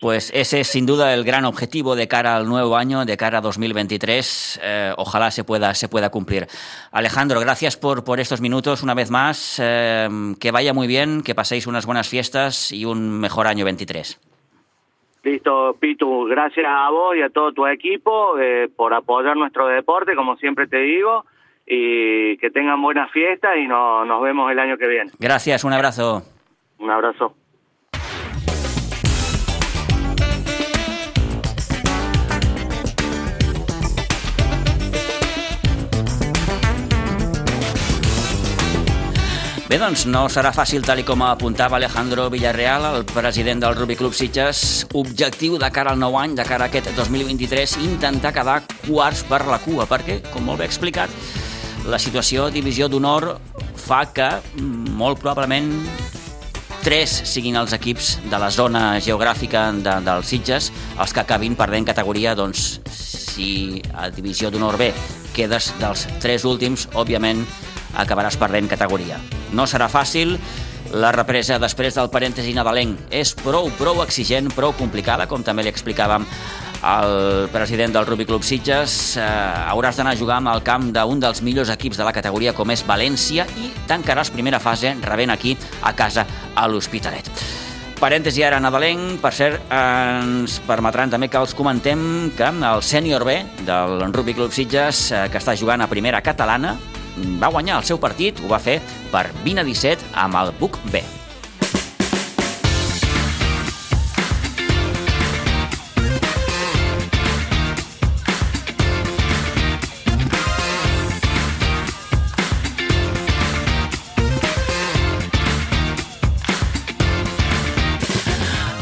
Pues 0.00 0.32
ese 0.34 0.60
es 0.60 0.66
sin 0.66 0.86
duda 0.86 1.14
el 1.14 1.22
gran 1.24 1.44
objetivo 1.44 1.94
de 1.94 2.08
cara 2.08 2.36
al 2.36 2.48
nuevo 2.48 2.76
año, 2.76 3.04
de 3.04 3.16
cara 3.16 3.38
a 3.38 3.40
2023. 3.40 4.60
Eh, 4.60 4.92
ojalá 4.96 5.30
se 5.30 5.44
pueda, 5.44 5.74
se 5.74 5.88
pueda 5.88 6.10
cumplir. 6.10 6.48
Alejandro, 6.90 7.38
gracias 7.38 7.76
por, 7.76 8.02
por 8.02 8.18
estos 8.18 8.40
minutos 8.40 8.82
una 8.82 8.94
vez 8.94 9.10
más. 9.10 9.60
Eh, 9.62 10.08
que 10.40 10.50
vaya 10.50 10.72
muy 10.72 10.88
bien, 10.88 11.22
que 11.22 11.36
paséis 11.36 11.66
unas 11.66 11.86
buenas 11.86 12.08
fiestas 12.08 12.72
y 12.72 12.84
un 12.84 13.20
mejor 13.20 13.46
año 13.46 13.64
23. 13.64 14.18
Listo, 15.22 15.76
Pitu. 15.78 16.24
Gracias 16.24 16.66
a 16.66 16.88
vos 16.90 17.16
y 17.16 17.22
a 17.22 17.28
todo 17.28 17.52
tu 17.52 17.66
equipo 17.66 18.38
eh, 18.38 18.68
por 18.74 18.94
apoyar 18.94 19.36
nuestro 19.36 19.66
deporte, 19.66 20.14
como 20.16 20.36
siempre 20.36 20.66
te 20.66 20.78
digo. 20.78 21.24
Y 21.66 22.36
que 22.38 22.50
tengan 22.50 22.82
buenas 22.82 23.12
fiestas 23.12 23.56
y 23.56 23.68
nos 23.68 24.22
vemos 24.22 24.50
el 24.50 24.58
año 24.58 24.76
que 24.76 24.88
viene. 24.88 25.10
Gracias, 25.20 25.62
un 25.62 25.72
abrazo. 25.72 26.22
Un 26.78 26.90
abrazo. 26.90 27.34
Bé, 39.70 39.76
doncs 39.78 40.02
no 40.10 40.24
serà 40.26 40.50
fàcil, 40.50 40.82
tal 40.82 40.98
com 41.06 41.20
apuntava 41.22 41.76
Alejandro 41.78 42.24
Villarreal, 42.32 42.88
el 42.88 43.04
president 43.06 43.60
del 43.62 43.76
Rugby 43.76 43.94
Club 43.94 44.16
Sitges, 44.18 44.82
objectiu 44.98 45.60
de 45.62 45.68
cara 45.70 45.92
al 45.94 46.00
nou 46.02 46.16
any, 46.18 46.34
de 46.34 46.42
cara 46.42 46.66
a 46.66 46.72
aquest 46.72 46.88
2023, 46.96 47.76
intentar 47.84 48.32
quedar 48.34 48.56
quarts 48.80 49.22
per 49.30 49.44
la 49.46 49.60
cua, 49.62 49.86
perquè, 49.86 50.18
com 50.32 50.42
molt 50.50 50.58
bé 50.58 50.66
explicat, 50.66 51.14
la 51.86 52.02
situació 52.02 52.48
divisió 52.50 52.90
d'honor 52.90 53.28
fa 53.78 54.00
que 54.10 54.26
mm, 54.58 54.90
molt 54.98 55.22
probablement 55.22 55.70
tres 56.82 57.20
siguin 57.30 57.62
els 57.62 57.70
equips 57.78 58.16
de 58.26 58.42
la 58.42 58.50
zona 58.50 58.84
geogràfica 58.98 59.68
de, 59.70 60.00
dels 60.02 60.34
Sitges 60.34 60.72
els 60.98 61.14
que 61.14 61.22
acabin 61.22 61.54
perdent 61.54 61.86
categoria, 61.94 62.34
doncs 62.34 62.80
si 62.90 63.78
a 63.94 64.10
Divisió 64.10 64.50
d'Honor 64.50 64.82
B 64.82 64.90
quedes 65.36 65.70
dels 65.78 66.08
tres 66.18 66.42
últims, 66.42 66.90
òbviament 66.98 67.46
acabaràs 67.96 68.38
perdent 68.40 68.68
categoria. 68.70 69.20
No 69.52 69.66
serà 69.66 69.88
fàcil, 69.90 70.36
la 70.90 71.12
represa 71.14 71.58
després 71.62 71.94
del 71.94 72.10
parèntesi 72.10 72.54
nadalenc 72.56 73.12
és 73.14 73.30
prou, 73.38 73.70
prou 73.78 74.02
exigent, 74.02 74.50
prou 74.56 74.74
complicada, 74.74 75.28
com 75.30 75.44
també 75.46 75.62
li 75.62 75.70
explicàvem 75.70 76.26
al 76.82 77.48
president 77.52 77.92
del 77.94 78.06
Rugby 78.08 78.26
Club 78.26 78.42
Sitges. 78.42 79.16
Eh, 79.16 79.22
hauràs 79.70 80.00
d'anar 80.00 80.16
a 80.16 80.18
jugar 80.18 80.40
amb 80.40 80.50
el 80.54 80.64
camp 80.66 80.90
d'un 80.94 81.20
dels 81.20 81.42
millors 81.46 81.70
equips 81.70 82.00
de 82.00 82.06
la 82.06 82.14
categoria 82.16 82.54
com 82.56 82.70
és 82.72 82.84
València 82.86 83.46
i 83.60 83.70
tancaràs 83.86 84.32
primera 84.34 84.58
fase 84.58 84.96
rebent 85.04 85.30
aquí 85.30 85.56
a 85.82 85.92
casa 85.94 86.26
a 86.54 86.66
l'Hospitalet. 86.68 87.30
Parèntesi 88.00 88.40
ara 88.42 88.56
nadalenc, 88.64 89.18
per 89.20 89.34
cert, 89.36 89.60
ens 89.76 90.56
permetran 90.64 91.10
també 91.12 91.28
que 91.28 91.36
els 91.36 91.52
comentem 91.54 92.30
que 92.32 92.48
el 92.48 92.80
sènior 92.82 93.26
B 93.28 93.34
del 93.66 94.06
Rugby 94.08 94.34
Club 94.34 94.56
Sitges, 94.56 95.10
eh, 95.12 95.26
que 95.28 95.36
està 95.38 95.54
jugant 95.54 95.84
a 95.84 95.90
primera 95.90 96.22
catalana, 96.24 96.78
va 97.40 97.52
guanyar 97.52 97.78
el 97.80 97.88
seu 97.88 98.00
partit, 98.02 98.40
ho 98.44 98.50
va 98.52 98.62
fer 98.62 98.80
per 99.12 99.28
20 99.44 99.64
a 99.64 99.66
17 99.70 100.12
amb 100.26 100.42
el 100.42 100.54
Buc 100.60 100.78
B. 100.92 101.19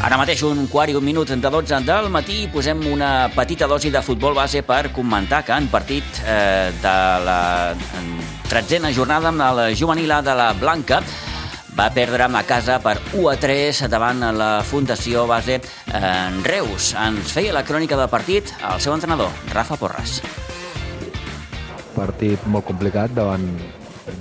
Ara 0.09 0.17
mateix 0.17 0.39
un 0.41 0.63
quart 0.65 0.89
i 0.89 0.95
un 0.97 1.03
minut 1.05 1.29
de 1.29 1.49
12 1.53 1.77
del 1.85 2.07
matí 2.09 2.47
posem 2.49 2.79
una 2.89 3.29
petita 3.29 3.67
dosi 3.69 3.91
de 3.93 3.99
futbol 4.01 4.33
base 4.33 4.63
per 4.65 4.89
comentar 4.89 5.43
que 5.45 5.53
han 5.53 5.67
partit 5.69 6.17
eh, 6.25 6.71
de 6.81 6.93
la 7.27 7.75
tretzena 8.49 8.89
jornada 8.89 9.29
amb 9.29 9.37
la 9.37 9.67
juvenil 9.69 10.09
de 10.25 10.33
la 10.33 10.47
Blanca 10.57 11.03
va 11.77 11.91
perdre 11.93 12.25
a 12.25 12.41
casa 12.41 12.79
per 12.81 12.95
1 13.13 13.29
a 13.29 13.35
3 13.37 13.83
davant 13.87 14.25
la 14.33 14.63
Fundació 14.63 15.27
Base 15.27 15.61
en 15.93 16.43
Reus. 16.43 16.95
Ens 16.97 17.29
feia 17.29 17.53
la 17.53 17.63
crònica 17.63 17.95
del 17.95 18.09
partit 18.09 18.49
el 18.65 18.81
seu 18.81 18.97
entrenador, 18.97 19.29
Rafa 19.53 19.77
Porras. 19.77 20.23
Partit 21.93 22.49
molt 22.49 22.65
complicat 22.65 23.13
davant 23.13 23.45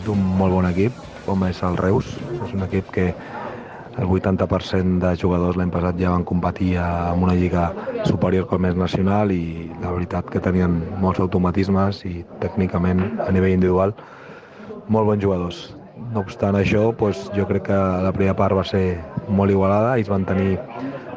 d'un 0.04 0.20
molt 0.20 0.52
bon 0.52 0.68
equip, 0.68 0.92
com 1.24 1.48
és 1.48 1.64
el 1.64 1.80
Reus. 1.80 2.12
És 2.44 2.52
un 2.52 2.68
equip 2.68 2.92
que 2.92 3.14
el 3.98 4.06
80% 4.06 5.00
de 5.02 5.16
jugadors 5.18 5.56
l'any 5.58 5.72
passat 5.74 5.98
ja 5.98 6.12
van 6.14 6.24
competir 6.24 6.76
en 6.78 7.24
una 7.24 7.34
lliga 7.34 7.72
superior 8.06 8.46
com 8.46 8.66
és 8.68 8.76
nacional 8.78 9.32
i 9.34 9.70
la 9.82 9.90
veritat 9.90 10.30
que 10.30 10.42
tenien 10.44 10.78
molts 11.02 11.18
automatismes 11.24 12.04
i 12.06 12.22
tècnicament 12.44 13.02
a 13.26 13.32
nivell 13.34 13.56
individual 13.56 13.94
molt 14.88 15.10
bons 15.10 15.22
jugadors. 15.22 15.58
No 16.14 16.22
obstant 16.22 16.56
això, 16.56 16.86
doncs, 16.96 17.26
jo 17.36 17.44
crec 17.50 17.66
que 17.68 17.78
la 18.04 18.12
primera 18.14 18.36
part 18.38 18.56
va 18.56 18.64
ser 18.64 19.00
molt 19.28 19.52
igualada, 19.52 19.96
ells 19.98 20.08
van 20.08 20.24
tenir 20.24 20.56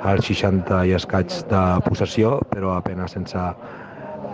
els 0.10 0.26
60 0.28 0.82
i 0.90 0.96
escaig 0.98 1.32
de 1.52 1.62
possessió, 1.86 2.40
però 2.52 2.76
apenas 2.76 3.14
sense 3.16 3.46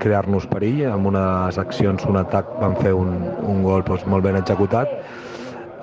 crear-nos 0.02 0.48
perill. 0.50 0.86
Amb 0.90 1.12
unes 1.12 1.60
accions, 1.62 2.06
un 2.10 2.18
atac, 2.24 2.50
van 2.64 2.78
fer 2.82 2.96
un, 2.98 3.14
un 3.46 3.62
gol 3.68 3.86
doncs, 3.86 4.08
molt 4.10 4.26
ben 4.26 4.40
executat 4.40 4.90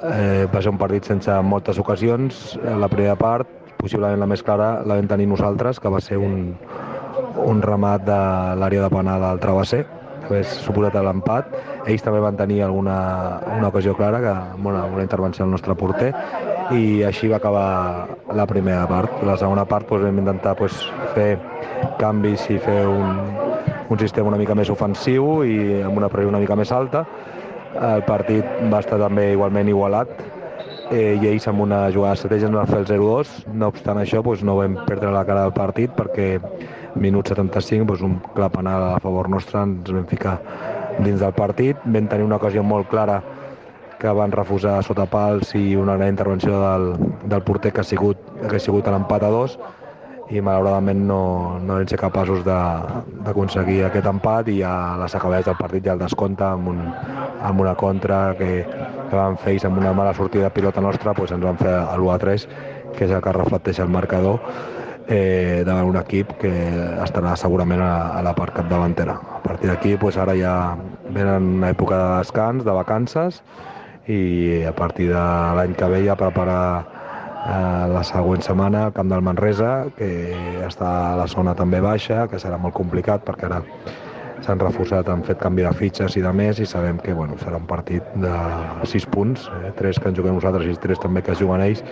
Eh, 0.04 0.46
va 0.52 0.60
ser 0.60 0.68
un 0.68 0.78
partit 0.80 1.06
sense 1.08 1.34
moltes 1.46 1.78
ocasions. 1.80 2.58
La 2.80 2.88
primera 2.92 3.16
part, 3.16 3.48
possiblement 3.78 4.20
la 4.20 4.28
més 4.28 4.42
clara, 4.44 4.82
la 4.84 4.98
vam 4.98 5.08
tenir 5.08 5.28
nosaltres, 5.30 5.80
que 5.80 5.92
va 5.92 6.00
ser 6.04 6.18
un, 6.20 6.54
un 7.44 7.62
remat 7.64 8.04
de 8.04 8.18
l'àrea 8.60 8.84
de 8.84 8.90
penal 8.92 9.24
al 9.24 9.40
travesser, 9.40 9.84
que 10.24 10.32
hauria 10.32 10.48
suposat 10.48 10.98
l'empat. 11.06 11.54
Ells 11.86 12.04
també 12.04 12.20
van 12.24 12.36
tenir 12.36 12.62
alguna 12.64 12.98
una 13.56 13.70
ocasió 13.72 13.94
clara, 13.96 14.20
que, 14.20 14.34
bueno, 14.62 14.84
una 14.92 15.04
intervenció 15.04 15.44
del 15.44 15.52
nostre 15.56 15.76
porter, 15.76 16.12
i 16.72 17.02
així 17.04 17.28
va 17.28 17.40
acabar 17.40 18.08
la 18.36 18.46
primera 18.48 18.84
part. 18.88 19.22
La 19.24 19.38
segona 19.40 19.64
part 19.68 19.88
doncs, 19.88 20.04
vam 20.04 20.20
intentar 20.20 20.56
doncs, 20.60 20.84
fer 21.16 21.38
canvis 22.00 22.48
i 22.50 22.58
fer 22.60 22.82
un, 22.88 23.24
un 23.88 24.00
sistema 24.00 24.28
una 24.28 24.40
mica 24.40 24.56
més 24.56 24.72
ofensiu 24.72 25.44
i 25.44 25.82
amb 25.84 25.96
una 26.00 26.08
pressió 26.12 26.32
una 26.32 26.40
mica 26.42 26.56
més 26.56 26.72
alta, 26.72 27.04
el 27.74 28.04
partit 28.06 28.46
va 28.72 28.80
estar 28.84 28.98
també 29.00 29.30
igualment 29.32 29.68
igualat 29.68 30.10
eh, 30.90 31.18
i 31.20 31.28
ells 31.28 31.46
amb 31.50 31.64
una 31.64 31.84
jugada 31.94 32.18
estratègia 32.18 32.48
ens 32.48 32.56
van 32.56 32.70
fer 32.70 32.80
el 32.82 32.88
0-2. 32.88 33.34
No 33.52 33.70
obstant 33.72 34.00
això, 34.00 34.22
doncs, 34.22 34.44
no 34.46 34.56
vam 34.60 34.78
perdre 34.88 35.12
la 35.14 35.24
cara 35.26 35.46
del 35.46 35.54
partit 35.56 35.94
perquè 35.96 36.38
minut 37.00 37.30
75, 37.30 37.86
doncs, 37.90 38.04
un 38.06 38.18
clar 38.36 38.50
penal 38.54 38.88
a 38.92 38.98
favor 39.02 39.30
nostre, 39.32 39.62
ens 39.62 39.90
vam 39.90 40.06
ficar 40.10 40.38
dins 41.00 41.20
del 41.20 41.34
partit. 41.34 41.80
Vam 41.84 42.10
tenir 42.10 42.26
una 42.26 42.38
ocasió 42.40 42.62
molt 42.62 42.90
clara 42.90 43.22
que 43.98 44.12
van 44.12 44.34
refusar 44.34 44.82
sota 44.84 45.06
pals 45.08 45.54
i 45.56 45.74
una 45.80 45.96
gran 45.96 46.12
intervenció 46.12 46.58
del, 46.60 46.92
del 47.24 47.42
porter 47.46 47.72
que 47.72 47.80
ha 47.80 47.88
sigut, 47.88 48.20
que 48.48 48.56
ha 48.56 48.62
sigut 48.62 48.90
l'empat 48.90 49.24
a 49.24 49.32
dos 49.32 49.58
i 50.32 50.40
malauradament 50.40 51.02
no, 51.06 51.58
no 51.60 51.76
vam 51.76 51.88
ser 51.88 51.98
capaços 52.00 52.44
d'aconseguir 52.46 53.82
aquest 53.84 54.06
empat 54.08 54.48
i 54.48 54.62
a 54.64 54.74
les 55.02 55.16
acabades 55.16 55.50
del 55.50 55.58
partit 55.58 55.84
ja 55.84 55.96
el 55.96 56.00
descompte 56.00 56.46
amb, 56.46 56.70
un, 56.72 56.80
amb 57.44 57.60
una 57.60 57.74
contra 57.76 58.22
que, 58.38 58.64
que 58.64 59.16
van 59.16 59.36
fer 59.42 59.58
amb 59.68 59.82
una 59.82 59.92
mala 59.92 60.14
sortida 60.14 60.48
de 60.48 60.54
pilota 60.56 60.80
nostra 60.80 61.12
doncs 61.12 61.36
ens 61.36 61.44
van 61.44 61.60
fer 61.60 61.74
l'1-3 61.98 62.48
que 62.94 63.04
és 63.04 63.12
el 63.12 63.20
que 63.20 63.36
reflecteix 63.36 63.82
el 63.84 63.92
marcador 63.92 64.40
eh, 65.08 65.62
davant 65.66 65.90
un 65.92 66.00
equip 66.00 66.32
que 66.40 66.52
estarà 67.04 67.34
segurament 67.36 67.82
a, 67.84 68.16
a 68.18 68.22
la 68.24 68.32
part 68.36 68.54
capdavantera. 68.56 69.18
A 69.36 69.42
partir 69.44 69.68
d'aquí 69.70 69.96
doncs 70.00 70.16
ara 70.16 70.36
ja 70.38 70.54
venen 71.10 71.54
una 71.60 71.70
època 71.74 71.98
de 72.00 72.10
descans, 72.22 72.64
de 72.64 72.72
vacances 72.72 73.42
i 74.08 74.64
a 74.68 74.72
partir 74.76 75.10
de 75.12 75.24
l'any 75.58 75.74
que 75.76 75.88
ve 75.88 76.04
ja 76.06 76.16
preparar 76.16 76.93
eh, 77.44 77.86
la 77.92 78.02
següent 78.06 78.42
setmana 78.42 78.86
al 78.86 78.94
camp 78.96 79.12
del 79.12 79.22
Manresa, 79.24 79.86
que 79.98 80.08
està 80.66 80.90
a 81.12 81.16
la 81.20 81.28
zona 81.30 81.54
també 81.58 81.80
baixa, 81.84 82.24
que 82.30 82.40
serà 82.40 82.58
molt 82.60 82.74
complicat 82.76 83.24
perquè 83.26 83.48
ara 83.50 83.62
s'han 84.44 84.60
reforçat, 84.60 85.08
han 85.08 85.24
fet 85.24 85.40
canvi 85.40 85.64
de 85.64 85.72
fitxes 85.72 86.18
i 86.18 86.22
de 86.24 86.32
més 86.36 86.60
i 86.60 86.66
sabem 86.68 86.98
que 87.00 87.14
bueno, 87.16 87.38
serà 87.40 87.56
un 87.60 87.66
partit 87.68 88.04
de 88.20 88.32
6 88.92 89.08
punts, 89.14 89.48
eh, 89.62 89.72
3 89.78 90.00
que 90.00 90.12
en 90.12 90.16
juguem 90.20 90.38
nosaltres 90.40 90.68
i 90.68 90.78
3 90.80 91.00
també 91.06 91.22
que 91.24 91.36
juguen 91.40 91.64
ells, 91.64 91.84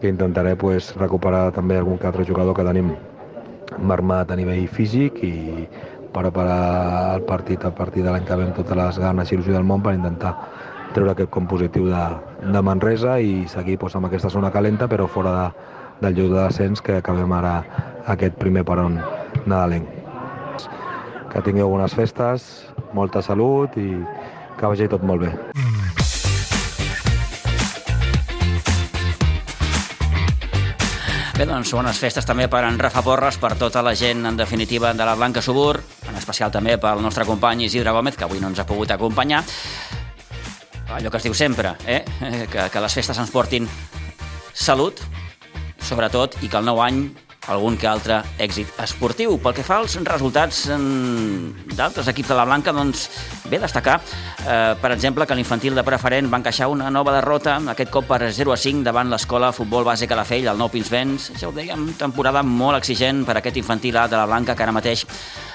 que 0.00 0.10
intentaré 0.10 0.56
pues, 0.56 0.92
recuperar 0.98 1.50
també 1.56 1.78
algun 1.78 1.98
altre 2.02 2.26
jugador 2.26 2.56
que 2.56 2.66
tenim 2.66 2.94
marmat 3.78 4.30
a 4.30 4.36
nivell 4.36 4.66
físic 4.68 5.22
i 5.24 5.34
preparar 6.14 7.16
el 7.16 7.24
partit 7.26 7.64
a 7.64 7.72
partir 7.74 8.04
de 8.04 8.12
l'any 8.12 8.26
que 8.26 8.36
ve 8.38 8.46
amb 8.46 8.58
totes 8.58 8.76
les 8.78 8.98
ganes 9.02 9.30
i 9.30 9.36
il·lusió 9.36 9.56
del 9.56 9.66
món 9.66 9.82
per 9.82 9.94
intentar 9.96 10.34
treure 10.94 11.12
aquest 11.12 11.30
compositiu 11.34 11.88
de, 11.90 12.04
de 12.54 12.62
Manresa 12.62 13.18
i 13.20 13.44
seguir 13.50 13.76
doncs, 13.80 13.96
amb 13.98 14.08
aquesta 14.08 14.30
zona 14.32 14.52
calenta 14.54 14.88
però 14.90 15.08
fora 15.10 15.34
de, 15.34 15.46
del 16.06 16.16
lloc 16.18 16.32
de 16.32 16.40
descens 16.40 16.82
que 16.84 16.98
acabem 17.00 17.32
ara 17.34 17.56
aquest 18.14 18.38
primer 18.40 18.64
peron 18.64 19.00
nadalenc. 19.44 19.88
Que 21.32 21.42
tingueu 21.42 21.70
bones 21.72 21.94
festes, 21.98 22.46
molta 22.94 23.22
salut 23.22 23.74
i 23.76 23.90
que 24.54 24.66
vagi 24.66 24.88
tot 24.88 25.02
molt 25.02 25.26
bé. 25.26 25.34
Bé, 31.34 31.48
doncs 31.50 31.72
bones 31.74 31.98
festes 31.98 32.22
també 32.22 32.46
per 32.46 32.60
en 32.62 32.78
Rafa 32.78 33.02
Porres, 33.02 33.40
per 33.42 33.56
tota 33.58 33.82
la 33.82 33.96
gent, 33.98 34.22
en 34.30 34.36
definitiva, 34.38 34.92
de 34.94 35.02
la 35.02 35.16
Blanca 35.18 35.42
Subur, 35.42 35.80
en 36.06 36.14
especial 36.20 36.54
també 36.54 36.78
pel 36.78 37.02
nostre 37.02 37.26
company 37.26 37.66
Isidre 37.66 37.90
Gómez, 37.90 38.14
que 38.14 38.28
avui 38.28 38.38
no 38.38 38.52
ens 38.52 38.62
ha 38.62 38.68
pogut 38.68 38.94
acompanyar. 38.94 39.42
Allò 40.94 41.10
que 41.10 41.18
es 41.18 41.26
diu 41.26 41.34
sempre, 41.34 41.74
eh? 41.86 42.02
que, 42.52 42.70
que 42.70 42.84
les 42.84 42.94
festes 42.94 43.18
ens 43.18 43.34
portin 43.34 43.66
salut, 44.54 45.02
sobretot, 45.82 46.38
i 46.42 46.48
que 46.48 46.60
el 46.60 46.68
nou 46.70 46.80
any 46.84 47.08
algun 47.52 47.76
que 47.76 47.88
altre 47.88 48.20
èxit 48.40 48.70
esportiu. 48.80 49.36
Pel 49.42 49.54
que 49.56 49.64
fa 49.66 49.78
als 49.82 49.96
resultats 50.06 50.64
d'altres 51.76 52.08
equips 52.12 52.30
de 52.30 52.38
la 52.38 52.46
Blanca, 52.48 52.72
doncs 52.72 53.08
bé 53.50 53.58
destacar, 53.60 53.98
eh, 54.46 54.74
per 54.80 54.92
exemple, 54.92 55.26
que 55.26 55.34
l'infantil 55.34 55.74
de 55.74 55.84
preferent 55.84 56.30
va 56.32 56.40
encaixar 56.40 56.68
una 56.68 56.90
nova 56.90 57.12
derrota, 57.12 57.58
aquest 57.74 57.90
cop 57.90 58.06
per 58.08 58.32
0 58.32 58.52
a 58.52 58.56
5 58.56 58.84
davant 58.84 59.10
l'escola 59.10 59.52
Futbol 59.52 59.84
Base 59.84 60.08
Calafell, 60.08 60.48
el 60.48 60.58
Nou 60.58 60.70
Pinsbens. 60.70 61.32
Ja 61.40 61.48
ho 61.48 61.52
dèiem, 61.52 61.92
temporada 61.98 62.42
molt 62.42 62.78
exigent 62.78 63.24
per 63.24 63.38
aquest 63.38 63.56
infantil 63.56 63.96
A 63.96 64.08
de 64.08 64.16
la 64.16 64.26
Blanca, 64.26 64.54
que 64.54 64.62
ara 64.62 64.72
mateix 64.72 65.06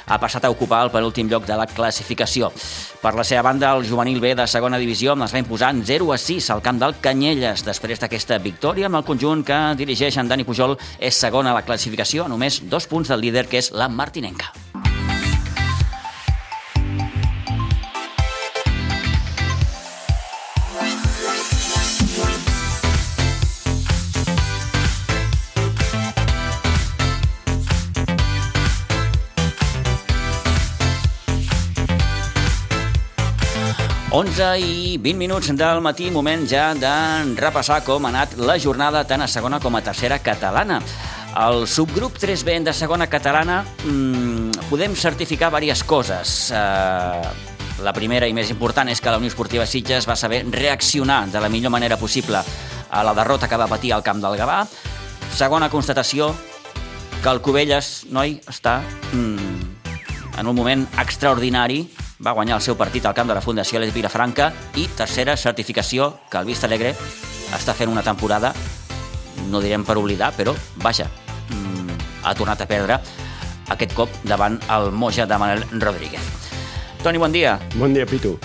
ha 0.10 0.20
passat 0.20 0.46
a 0.46 0.51
ocupar 0.51 0.84
el 0.86 0.92
penúltim 0.92 1.30
lloc 1.30 1.46
de 1.48 1.56
la 1.56 1.68
classificació. 1.70 2.51
Per 3.00 3.13
la 3.16 3.24
seva 3.24 3.46
banda, 3.48 3.72
el 3.78 3.88
juvenil 3.88 4.20
B 4.20 4.34
de 4.36 4.48
segona 4.48 4.82
divisió 4.82 5.16
es 5.24 5.34
va 5.34 5.39
imposar 5.39 5.72
en 5.75 5.84
0 5.86 6.12
a 6.13 6.18
6 6.18 6.50
al 6.50 6.62
camp 6.66 6.82
del 6.82 6.98
Canyelles. 7.00 7.63
Després 7.66 8.01
d'aquesta 8.01 8.42
victòria 8.44 8.89
amb 8.89 9.00
el 9.00 9.08
conjunt 9.08 9.46
que 9.46 9.60
dirigeix 9.80 10.18
en 10.18 10.28
Dani 10.28 10.44
Pujol, 10.44 10.78
és 11.00 11.16
segona 11.16 11.54
a 11.54 11.60
la 11.62 11.66
classificació 11.68 12.25
a 12.25 12.32
només 12.32 12.63
dos 12.70 12.88
punts 12.88 13.13
del 13.13 13.22
líder, 13.22 13.48
que 13.48 13.62
és 13.62 13.72
la 13.72 13.88
Martinenca. 13.89 14.51
11 34.12 34.58
i 34.58 34.98
20 34.98 35.20
minuts 35.22 35.51
del 35.54 35.84
matí, 35.86 36.08
moment 36.10 36.48
ja 36.50 36.72
de 36.74 36.89
repassar 37.38 37.84
com 37.86 38.08
ha 38.08 38.10
anat 38.10 38.32
la 38.42 38.56
jornada 38.58 39.04
tant 39.06 39.22
a 39.22 39.28
segona 39.30 39.60
com 39.62 39.75
a 39.78 39.84
tercera 39.86 40.18
catalana. 40.18 40.80
Al 41.38 41.68
subgrup 41.70 42.18
3B 42.18 42.56
de 42.66 42.74
segona 42.74 43.06
catalana 43.06 43.60
mmm, 43.86 44.66
podem 44.72 44.96
certificar 44.98 45.51
diverses 45.54 45.86
coses. 45.86 46.50
Uh, 46.50 47.22
la 47.86 47.94
primera 47.94 48.25
i 48.25 48.34
més 48.34 48.50
important 48.50 48.89
és 48.89 49.00
que 49.00 49.13
la 49.13 49.22
Unió 49.22 49.30
Esportiva 49.30 49.70
Sitges 49.70 50.10
va 50.10 50.18
saber 50.18 50.42
reaccionar 50.50 51.28
de 51.30 51.39
la 51.39 51.50
millor 51.50 51.70
manera 51.70 51.98
possible 51.98 52.42
a 52.89 53.04
la 53.04 53.13
derrota 53.13 53.48
que 53.48 53.62
va 53.62 53.70
patir 53.70 53.94
al 53.94 54.01
camp 54.01 54.25
del 54.25 54.42
Gavà. 54.42 54.63
Segona 55.38 55.70
constatació, 55.70 56.34
que 57.22 57.30
el 57.30 57.46
Cubelles, 57.46 58.08
noi, 58.10 58.39
està 58.50 58.80
mmm, 59.13 59.63
en 60.39 60.48
un 60.48 60.56
moment 60.56 60.88
extraordinari 60.98 61.84
va 62.26 62.34
guanyar 62.36 62.58
el 62.58 62.62
seu 62.62 62.76
partit 62.76 63.06
al 63.06 63.16
camp 63.16 63.30
de 63.30 63.36
la 63.38 63.42
Fundació 63.42 63.80
Les 63.80 63.94
Vilafranca 63.94 64.52
i 64.76 64.88
tercera 64.98 65.38
certificació 65.38 66.20
que 66.30 66.38
el 66.38 66.46
Vista 66.46 66.68
Alegre 66.68 66.94
està 67.56 67.74
fent 67.74 67.90
una 67.90 68.04
temporada 68.04 68.54
no 69.50 69.62
direm 69.64 69.86
per 69.86 69.98
oblidar, 69.98 70.34
però 70.36 70.54
vaja, 70.84 71.08
mmm, 71.50 71.96
ha 72.24 72.36
tornat 72.36 72.62
a 72.62 72.68
perdre 72.70 73.00
aquest 73.74 73.96
cop 73.98 74.14
davant 74.28 74.60
el 74.70 74.92
Moja 74.92 75.26
de 75.26 75.38
Manel 75.38 75.64
Rodríguez. 75.80 76.22
Toni, 77.04 77.18
bon 77.18 77.32
dia. 77.32 77.58
Bon 77.76 77.94
dia, 77.94 78.06
Pitu. 78.06 78.36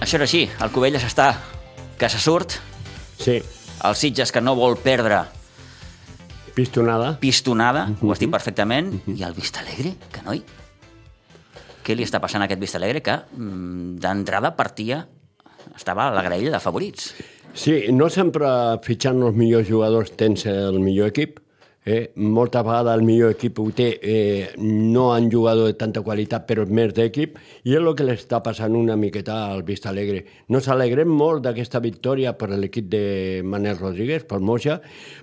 Això 0.00 0.18
era 0.18 0.26
així, 0.28 0.44
el 0.60 0.70
Cubelles 0.70 1.04
està 1.06 1.32
que 1.98 2.10
se 2.12 2.20
surt, 2.20 2.60
Sí, 3.16 3.40
el 3.40 3.94
Sitges 3.96 4.30
que 4.30 4.42
no 4.42 4.54
vol 4.54 4.76
perdre 4.76 5.22
pistonada. 6.54 7.18
pistonada, 7.18 7.86
uh 7.88 7.96
-huh. 7.96 8.08
ho 8.08 8.12
estic 8.12 8.30
perfectament, 8.30 8.92
uh 8.92 9.00
-huh. 9.06 9.18
i 9.18 9.22
el 9.22 9.32
Vista 9.32 9.60
Alegre, 9.60 9.96
que 10.12 10.22
noi, 10.22 10.44
què 11.86 11.94
li 11.94 12.06
està 12.06 12.20
passant 12.22 12.42
a 12.42 12.48
aquest 12.48 12.60
Vista 12.62 12.80
Alegre 12.80 13.02
que 13.04 13.14
mm, 13.22 13.96
d'entrada 14.02 14.52
partia, 14.58 15.04
estava 15.76 16.08
a 16.08 16.14
la 16.14 16.24
graella 16.26 16.52
de 16.54 16.62
favorits. 16.62 17.12
Sí, 17.56 17.86
no 17.94 18.10
sempre 18.12 18.48
fitxant 18.84 19.22
els 19.24 19.36
millors 19.38 19.68
jugadors 19.68 20.12
tens 20.18 20.44
el 20.50 20.80
millor 20.82 21.14
equip. 21.14 21.38
Eh? 21.86 22.10
Molta 22.16 22.64
vegada 22.66 22.94
el 22.98 23.04
millor 23.06 23.36
equip 23.36 23.60
ho 23.62 23.68
té, 23.70 23.86
eh, 24.02 24.48
no 24.58 25.12
han 25.14 25.30
jugador 25.30 25.70
de 25.70 25.76
tanta 25.78 26.02
qualitat, 26.02 26.42
però 26.48 26.66
més 26.66 26.90
d'equip, 26.96 27.38
i 27.62 27.76
és 27.76 27.78
el 27.78 27.92
que 27.94 28.04
li 28.04 28.16
està 28.16 28.42
passant 28.42 28.74
una 28.74 28.96
miqueta 28.98 29.38
al 29.52 29.62
Vista 29.62 29.92
Alegre. 29.92 30.24
Nos 30.50 30.66
alegrem 30.68 31.08
molt 31.08 31.44
d'aquesta 31.46 31.78
victòria 31.80 32.34
per 32.36 32.50
l'equip 32.50 32.90
de 32.90 33.40
Manel 33.46 33.78
Rodríguez, 33.78 34.26
pel 34.26 34.42
Moja, 34.42 34.80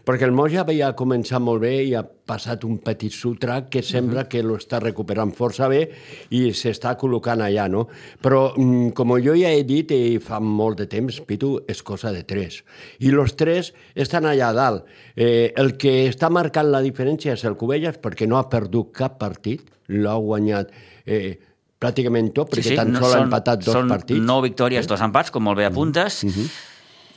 perquè 0.08 0.24
el 0.24 0.32
Moja 0.32 0.64
havia 0.64 0.94
començat 0.96 1.44
molt 1.44 1.66
bé 1.68 1.76
i 1.84 1.96
ha 2.00 2.06
passat 2.24 2.64
un 2.64 2.78
petit 2.80 3.12
sotrac 3.12 3.68
que 3.70 3.82
sembla 3.84 4.22
uh 4.22 4.24
-huh. 4.24 4.30
que 4.30 4.44
lo 4.44 4.56
està 4.56 4.80
recuperant 4.80 5.34
força 5.34 5.68
bé 5.68 5.90
i 6.30 6.54
s'està 6.54 6.96
col·locant 6.98 7.42
allà, 7.42 7.68
no? 7.70 7.88
Però, 8.22 8.54
mm, 8.56 8.92
com 8.94 9.10
jo 9.20 9.36
ja 9.36 9.52
he 9.52 9.64
dit 9.64 9.92
i 9.92 10.20
fa 10.20 10.40
molt 10.40 10.78
de 10.78 10.88
temps, 10.88 11.20
Pitu, 11.22 11.62
és 11.68 11.84
cosa 11.84 12.12
de 12.12 12.24
tres. 12.24 12.64
I 13.00 13.12
los 13.12 13.36
tres 13.36 13.74
estan 13.96 14.24
allà 14.26 14.54
dalt. 14.54 14.86
Eh, 15.16 15.52
el 15.56 15.78
que 15.78 16.10
està 16.10 16.30
marcant 16.30 16.53
la 16.62 16.82
diferència 16.82 17.34
és 17.34 17.44
el 17.46 17.56
Cubelles 17.56 17.98
perquè 17.98 18.28
no 18.28 18.38
ha 18.38 18.50
perdut 18.50 18.92
cap 18.94 19.18
partit, 19.18 19.62
l'ha 19.88 20.14
guanyat 20.16 20.70
eh, 21.06 21.40
pràcticament 21.80 22.32
tot, 22.34 22.52
perquè 22.54 22.76
tan 22.78 22.94
sols 22.96 23.16
ha 23.16 23.24
empatat 23.26 23.66
dos 23.66 23.74
són 23.74 23.90
partits. 23.90 24.22
nou 24.22 24.42
victòries, 24.42 24.86
dos 24.88 25.02
empats, 25.02 25.32
com 25.32 25.44
molt 25.44 25.58
bé 25.58 25.66
apuntes, 25.66 26.24
Uh 26.24 26.30
-huh. 26.30 26.48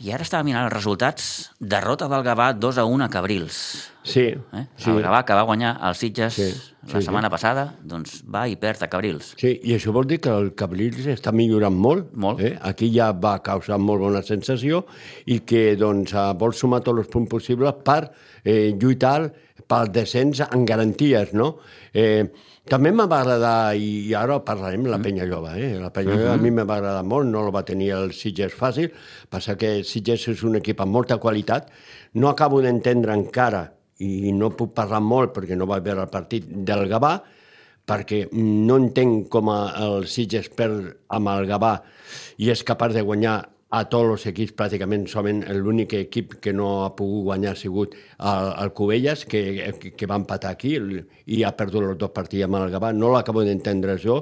I 0.04 0.10
ara 0.12 0.24
estava 0.26 0.44
mirant 0.44 0.66
els 0.66 0.72
resultats. 0.74 1.26
Derrota 1.60 2.08
del 2.10 2.22
Gavà 2.26 2.50
2 2.52 2.78
a 2.78 2.84
1 2.84 3.04
a 3.04 3.08
Cabrils. 3.08 3.58
Sí, 4.06 4.26
Eh? 4.52 4.64
sí. 4.76 4.90
El 4.90 5.00
Gavà, 5.02 5.24
que 5.24 5.34
va 5.34 5.42
guanyar 5.48 5.72
els 5.88 5.98
Sitges 5.98 6.35
Sí, 6.37 6.46
la 6.87 7.00
sí, 7.00 7.06
setmana 7.06 7.30
passada, 7.32 7.64
doncs 7.82 8.20
va 8.28 8.44
i 8.48 8.54
perd 8.56 8.82
a 8.85 8.88
Cabrils. 8.92 9.32
Sí, 9.40 9.54
i 9.64 9.74
això 9.74 9.92
vol 9.92 10.06
dir 10.06 10.20
que 10.20 10.30
el 10.30 10.52
Cabrils 10.54 11.06
està 11.11 11.32
millorant 11.32 11.74
molt. 11.74 12.12
Molt. 12.14 12.40
Eh? 12.40 12.52
Aquí 12.62 12.90
ja 12.94 13.11
va 13.12 13.38
causar 13.42 13.78
molt 13.82 14.00
bona 14.04 14.22
sensació 14.22 14.85
i 15.26 15.40
que 15.40 15.74
doncs, 15.76 16.12
eh, 16.14 16.32
vol 16.38 16.52
sumar 16.54 16.82
tots 16.82 17.00
els 17.00 17.09
punts 17.09 17.30
possibles 17.30 17.74
per 17.85 18.12
eh, 18.44 18.72
lluitar 18.78 19.32
pel 19.66 19.88
descens 19.90 20.40
en 20.46 20.64
garanties, 20.68 21.32
no? 21.35 21.56
Eh, 21.92 22.28
també 22.68 22.90
em 22.90 22.98
va 22.98 23.20
agradar, 23.20 23.76
i, 23.79 24.12
ara 24.14 24.38
parlarem, 24.44 24.83
Mm. 24.83 24.90
la 24.90 24.98
Penya 24.98 25.24
Lloba. 25.24 25.55
Eh? 25.59 25.79
La 25.81 25.90
Penya 25.90 26.14
Lloba 26.16 26.35
a 26.35 26.37
mi 26.37 26.48
em 26.48 26.57
va 26.66 26.76
agradar 26.76 27.05
molt, 27.05 27.26
no 27.31 27.44
la 27.44 27.50
va 27.50 27.64
tenir 27.64 27.90
el 27.94 28.12
Sitges 28.12 28.52
fàcil, 28.55 28.90
passa 29.31 29.57
que 29.57 29.83
Sitges 29.85 30.29
és 30.29 30.42
un 30.42 30.57
equip 30.57 30.81
amb 30.81 30.92
molta 30.92 31.18
qualitat. 31.18 31.68
No 32.14 32.29
acabo 32.29 32.61
d'entendre 32.62 33.12
encara, 33.14 33.72
i 33.98 34.33
no 34.33 34.50
puc 34.50 34.74
parlar 34.74 35.00
molt 35.00 35.33
perquè 35.33 35.57
no 35.57 35.64
vaig 35.66 35.83
veure 35.83 36.02
el 36.02 36.09
partit 36.12 36.44
del 36.44 36.87
Gavà, 36.90 37.22
perquè 37.87 38.26
no 38.33 38.76
entenc 38.76 39.29
com 39.31 39.48
el 39.48 40.07
Sitges 40.07 40.48
perd 40.48 40.96
amb 41.09 41.29
el 41.29 41.46
Gavà 41.46 41.81
i 42.38 42.50
és 42.50 42.64
capaç 42.66 42.92
de 42.92 43.00
guanyar 43.07 43.44
a 43.74 43.83
tots 43.90 44.12
els 44.14 44.26
equips 44.31 44.55
pràcticament 44.55 45.09
solament 45.11 45.42
l'únic 45.59 45.96
equip 45.98 46.37
que 46.40 46.52
no 46.55 46.85
ha 46.85 46.92
pogut 46.94 47.24
guanyar 47.31 47.55
ha 47.57 47.59
sigut 47.59 47.96
el, 47.96 48.52
el 48.62 48.70
Cubelles 48.79 49.24
que, 49.26 49.42
que, 49.98 50.07
va 50.07 50.20
empatar 50.20 50.52
aquí 50.55 50.76
i 51.26 51.42
ha 51.42 51.50
perdut 51.59 51.83
els 51.83 51.98
dos 51.98 52.12
partits 52.14 52.46
amb 52.46 52.61
el 52.61 52.70
Gavà 52.70 52.92
no 52.94 53.11
l'acabo 53.11 53.42
d'entendre 53.42 53.98
jo 53.98 54.20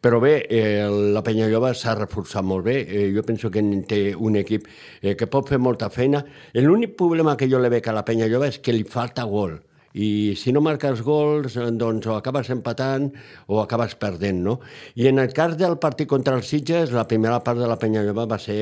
però 0.00 0.20
bé, 0.20 0.46
eh, 0.48 0.88
la 1.14 1.22
Penyalloba 1.22 1.72
s'ha 1.74 1.94
reforçat 1.94 2.44
molt 2.44 2.64
bé. 2.64 2.76
Eh, 2.88 3.08
jo 3.14 3.22
penso 3.22 3.50
que 3.50 3.62
té 3.88 4.14
un 4.16 4.36
equip 4.36 4.66
eh, 5.02 5.14
que 5.16 5.26
pot 5.26 5.48
fer 5.48 5.58
molta 5.58 5.90
feina. 5.90 6.24
L'únic 6.54 6.96
problema 6.96 7.36
que 7.36 7.48
jo 7.50 7.58
le 7.58 7.68
veig 7.68 7.88
a 7.88 7.96
la 7.96 8.04
Penyalloba 8.04 8.48
és 8.48 8.58
que 8.58 8.72
li 8.72 8.84
falta 8.84 9.24
gol 9.28 9.58
i 9.92 10.36
si 10.38 10.52
no 10.52 10.60
marques 10.62 11.02
gols, 11.02 11.56
eh, 11.56 11.70
doncs 11.74 12.06
o 12.06 12.14
acabes 12.14 12.50
empatant 12.54 13.10
o 13.48 13.60
acabes 13.62 13.96
perdent, 13.98 14.42
no? 14.44 14.60
I 14.94 15.08
en 15.10 15.18
el 15.18 15.32
cas 15.34 15.56
del 15.58 15.78
partit 15.82 16.08
contra 16.08 16.36
els 16.38 16.46
Sitges, 16.46 16.92
la 16.92 17.06
primera 17.08 17.40
part 17.42 17.58
de 17.58 17.66
la 17.66 17.78
Penyalloba 17.78 18.26
va 18.30 18.38
ser 18.38 18.60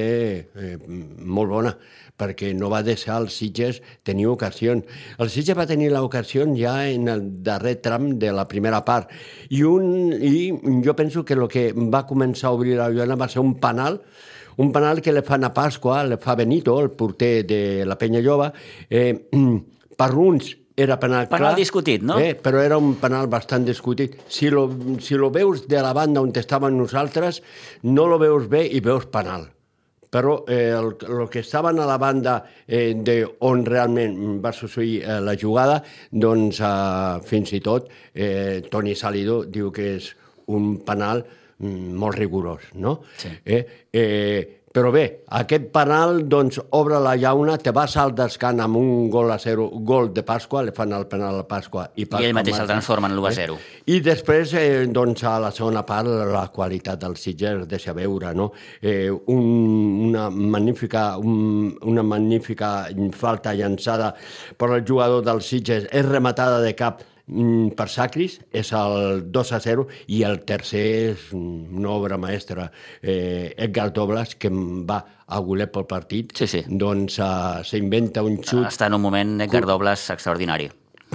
eh, 0.55 0.77
molt 0.89 1.53
bona, 1.53 1.75
perquè 2.19 2.55
no 2.57 2.71
va 2.73 2.83
deixar 2.83 3.21
els 3.23 3.37
Sitges 3.37 3.83
tenir 4.03 4.27
ocasions. 4.31 4.89
El 5.19 5.29
Sitges 5.31 5.59
va 5.59 5.69
tenir 5.69 5.91
l'ocasió 5.93 6.47
ja 6.57 6.81
en 6.89 7.09
el 7.13 7.27
darrer 7.45 7.77
tram 7.85 8.15
de 8.19 8.33
la 8.33 8.49
primera 8.49 8.81
part, 8.85 9.13
i, 9.51 9.63
un, 9.63 10.13
i 10.13 10.81
jo 10.85 10.97
penso 10.97 11.25
que 11.25 11.37
el 11.37 11.47
que 11.49 11.71
va 11.77 12.07
començar 12.09 12.49
a 12.49 12.57
obrir 12.57 12.79
la 12.79 12.89
llana 12.91 13.19
va 13.21 13.29
ser 13.29 13.45
un 13.45 13.59
penal, 13.61 14.01
un 14.59 14.73
penal 14.73 15.01
que 15.01 15.13
le 15.13 15.23
fan 15.23 15.45
a 15.45 15.53
Pasqua, 15.55 16.03
le 16.05 16.17
fa 16.19 16.35
Benito, 16.35 16.81
el 16.81 16.91
porter 16.91 17.47
de 17.47 17.85
la 17.87 17.99
Penyalloba, 17.99 18.53
eh, 18.91 19.29
per 19.99 20.11
uns 20.19 20.57
era 20.79 20.99
penal, 21.03 21.27
Penal 21.27 21.53
clar, 21.53 21.59
discutit, 21.59 22.05
no? 22.07 22.21
Eh, 22.23 22.37
però 22.39 22.61
era 22.63 22.79
un 22.79 22.95
penal 23.03 23.27
bastant 23.27 23.65
discutit. 23.67 24.15
Si 24.31 24.47
lo, 24.53 24.69
si 25.03 25.19
lo 25.19 25.33
veus 25.35 25.65
de 25.67 25.81
la 25.83 25.91
banda 25.97 26.23
on 26.23 26.31
estàvem 26.31 26.77
nosaltres, 26.79 27.43
no 27.83 28.07
lo 28.07 28.19
veus 28.23 28.47
bé 28.51 28.63
i 28.71 28.79
veus 28.85 29.09
penal. 29.11 29.49
Però 30.09 30.37
eh, 30.49 30.71
el, 30.73 30.95
el 31.03 31.25
que 31.29 31.43
estaven 31.43 31.83
a 31.83 31.89
la 31.89 31.99
banda 31.99 32.39
eh, 32.65 32.95
de 32.95 33.17
on 33.45 33.65
realment 33.67 34.39
va 34.45 34.55
succeir 34.55 35.03
eh, 35.03 35.19
la 35.21 35.35
jugada, 35.37 35.83
doncs 36.13 36.63
eh, 36.63 37.19
fins 37.27 37.53
i 37.59 37.61
tot 37.61 37.91
eh, 38.15 38.63
Toni 38.71 38.95
Salido 38.97 39.43
diu 39.45 39.75
que 39.75 39.91
és 39.99 40.13
un 40.55 40.79
penal 40.87 41.25
mm, 41.59 41.99
molt 41.99 42.17
rigorós, 42.17 42.71
no? 42.79 43.01
Sí. 43.19 43.35
Eh, 43.45 43.61
eh, 43.93 44.58
però 44.73 44.91
bé, 44.93 45.05
aquest 45.41 45.71
penal 45.73 46.21
doncs, 46.29 46.59
obre 46.77 46.99
la 47.01 47.15
llauna, 47.17 47.57
te 47.63 47.73
vas 47.73 47.95
al 47.97 48.13
descant 48.17 48.61
amb 48.61 48.77
un 48.77 49.09
gol 49.11 49.33
a 49.33 49.39
zero, 49.41 49.69
gol 49.89 50.11
de 50.13 50.23
Pasqua, 50.27 50.63
le 50.67 50.75
fan 50.77 50.93
el 50.93 51.07
penal 51.09 51.41
a 51.41 51.47
Pasqua. 51.49 51.87
I, 51.97 52.05
Pasqua 52.05 52.27
I 52.27 52.29
ell 52.29 52.37
mateix 52.37 52.61
el 52.61 52.69
transforma 52.69 53.09
en 53.09 53.17
l'1 53.17 53.31
a 53.31 53.35
0. 53.39 53.59
I 53.89 54.01
després, 54.05 54.53
eh, 54.61 54.85
doncs, 54.93 55.25
a 55.25 55.39
la 55.41 55.53
segona 55.57 55.85
part, 55.89 56.11
la 56.33 56.45
qualitat 56.53 57.01
del 57.01 57.17
Sitges 57.17 57.65
deixa 57.71 57.97
veure, 57.97 58.35
no? 58.37 58.51
Eh, 58.83 59.09
un, 59.09 59.45
una, 60.11 60.29
magnífica, 60.29 61.11
un, 61.17 61.73
una 61.89 62.05
magnífica 62.05 62.73
falta 63.17 63.57
llançada 63.57 64.13
per 64.57 64.75
el 64.77 64.85
jugador 64.85 65.25
del 65.25 65.41
Sitges 65.43 65.89
és 65.89 66.05
rematada 66.07 66.61
de 66.61 66.75
cap 66.77 67.01
per 67.77 67.89
Sacris, 67.93 68.39
és 68.51 68.71
el 68.73 69.27
2 69.33 69.53
a 69.53 69.61
0, 69.61 69.87
i 70.09 70.23
el 70.25 70.41
tercer 70.49 70.85
és 71.13 71.27
una 71.37 71.91
obra 71.93 72.17
maestra. 72.19 72.71
Eh, 73.03 73.55
Edgar 73.57 73.93
Doblas, 73.93 74.35
que 74.37 74.49
va 74.51 75.05
a 75.27 75.41
voler 75.45 75.71
pel 75.71 75.85
partit, 75.87 76.33
Sí, 76.39 76.47
sí. 76.49 76.63
doncs 76.67 77.19
uh, 77.21 77.61
s'inventa 77.65 78.23
un 78.25 78.39
xut 78.41 78.65
Està 78.67 78.87
en 78.89 78.95
un 78.97 79.03
moment 79.05 79.41
Edgar 79.45 79.67
Dobles 79.69 80.09
extraordinari. 80.11 80.71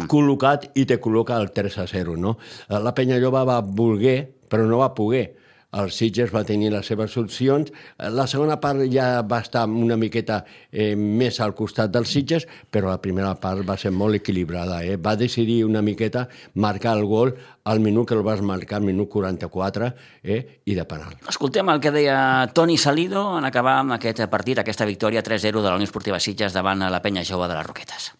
col·locat 0.10 0.71
i 0.76 0.86
te 0.86 0.99
col·loca 1.02 1.38
el 1.41 1.52
3 1.52 1.78
a 1.80 1.88
0, 1.88 2.15
no? 2.17 2.38
Eh, 2.69 2.80
La 2.80 2.93
Penyalloba 2.93 3.43
va 3.45 3.60
voler, 3.62 4.19
però 4.49 4.65
no 4.69 4.80
va 4.80 4.93
poder. 4.93 5.36
El 5.73 5.91
Sitges 5.91 6.31
va 6.33 6.43
tenir 6.45 6.69
les 6.73 6.86
seves 6.86 7.15
opcions. 7.17 7.71
Eh, 7.97 8.09
La 8.13 8.27
segona 8.27 8.59
part 8.62 8.83
ja 8.93 9.21
va 9.21 9.39
estar 9.41 9.65
una 9.67 9.97
miqueta 9.97 10.43
eh, 10.71 10.93
més 10.95 11.39
al 11.41 11.55
costat 11.57 11.91
dels 11.93 12.13
Sitges, 12.13 12.47
però 12.69 12.91
la 12.91 13.01
primera 13.01 13.33
part 13.41 13.65
va 13.67 13.77
ser 13.77 13.91
molt 13.91 14.19
equilibrada. 14.21 14.83
Eh? 14.86 14.97
Va 14.97 15.15
decidir 15.19 15.63
una 15.65 15.81
miqueta 15.81 16.27
marcar 16.55 16.97
el 16.97 17.05
gol 17.05 17.36
al 17.65 17.79
minut 17.79 18.07
que 18.07 18.17
el 18.17 18.23
vas 18.23 18.41
marcar, 18.41 18.77
al 18.81 18.88
minut 18.88 19.09
44, 19.09 19.93
eh? 20.23 20.41
i 20.65 20.75
de 20.75 20.86
penal. 20.86 21.15
Escoltem 21.29 21.69
el 21.73 21.79
que 21.83 21.93
deia 21.95 22.17
Toni 22.53 22.77
Salido 22.77 23.25
en 23.38 23.45
acabar 23.49 23.79
amb 23.81 23.97
aquest 23.97 24.25
partit, 24.29 24.59
aquesta 24.59 24.86
victòria 24.86 25.23
3-0 25.23 25.62
de 25.62 25.69
la 25.69 25.77
Unió 25.79 25.89
Esportiva 25.89 26.19
Sitges 26.19 26.53
davant 26.53 26.83
la 26.83 27.01
penya 27.01 27.25
jove 27.27 27.47
de 27.47 27.57
les 27.57 27.65
Roquetes. 27.65 28.13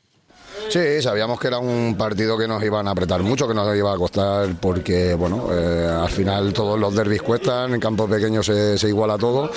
Sí, 0.70 1.02
sabíamos 1.02 1.40
que 1.40 1.48
era 1.48 1.60
un 1.60 1.96
partido 1.98 2.38
que 2.38 2.48
nos 2.48 2.64
iban 2.64 2.88
a 2.88 2.92
apretar 2.92 3.22
mucho, 3.22 3.48
que 3.48 3.54
nos 3.54 3.76
iba 3.76 3.94
a 3.94 3.98
costar 3.98 4.50
porque, 4.60 5.14
bueno, 5.14 5.48
eh, 5.52 5.88
al 5.88 6.10
final 6.10 6.54
todos 6.54 6.80
los 6.80 6.96
derbis 6.96 7.22
cuestan, 7.22 7.74
en 7.74 7.80
campo 7.80 8.08
pequeño 8.08 8.42
se, 8.42 8.78
se 8.78 8.88
iguala 8.88 9.18
todo, 9.18 9.52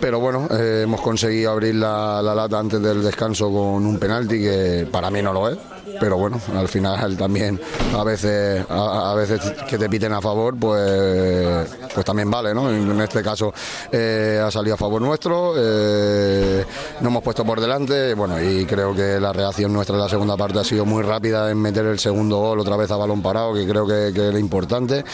pero 0.00 0.20
bueno, 0.20 0.48
eh, 0.50 0.82
hemos 0.84 1.00
conseguido 1.00 1.50
abrir 1.50 1.74
la, 1.74 2.22
la 2.22 2.34
lata 2.34 2.58
antes 2.58 2.80
del 2.80 3.02
descanso 3.02 3.46
con 3.46 3.86
un 3.86 3.98
penalti 3.98 4.40
que 4.40 4.88
para 4.90 5.10
mí 5.10 5.20
no 5.22 5.32
lo 5.32 5.48
es 5.48 5.58
pero 6.00 6.16
bueno, 6.16 6.40
al 6.56 6.68
final 6.68 7.16
también 7.16 7.60
a 7.96 8.04
veces 8.04 8.64
a, 8.68 9.14
veces 9.14 9.40
que 9.68 9.78
te 9.78 9.88
piten 9.88 10.12
a 10.12 10.20
favor, 10.20 10.56
pues 10.56 11.68
pues 11.92 12.04
también 12.04 12.30
vale, 12.30 12.54
¿no? 12.54 12.70
En 12.70 13.00
este 13.00 13.22
caso 13.22 13.52
eh, 13.90 14.40
ha 14.44 14.50
salido 14.50 14.74
a 14.74 14.78
favor 14.78 15.00
nuestro, 15.00 15.54
eh, 15.56 16.64
nos 17.00 17.10
hemos 17.10 17.22
puesto 17.22 17.44
por 17.44 17.60
delante, 17.60 18.14
bueno, 18.14 18.40
y 18.42 18.66
creo 18.66 18.94
que 18.94 19.20
la 19.20 19.32
reacción 19.32 19.72
nuestra 19.72 19.94
en 19.96 20.02
la 20.02 20.08
segunda 20.08 20.36
parte 20.36 20.58
ha 20.58 20.64
sido 20.64 20.84
muy 20.84 21.02
rápida 21.02 21.50
en 21.50 21.58
meter 21.60 21.86
el 21.86 21.98
segundo 21.98 22.38
gol 22.38 22.60
otra 22.60 22.76
vez 22.76 22.90
a 22.90 22.96
balón 22.96 23.22
parado, 23.22 23.54
que 23.54 23.66
creo 23.66 23.86
que, 23.86 24.12
que 24.14 24.28
era 24.28 24.38
importante. 24.38 25.04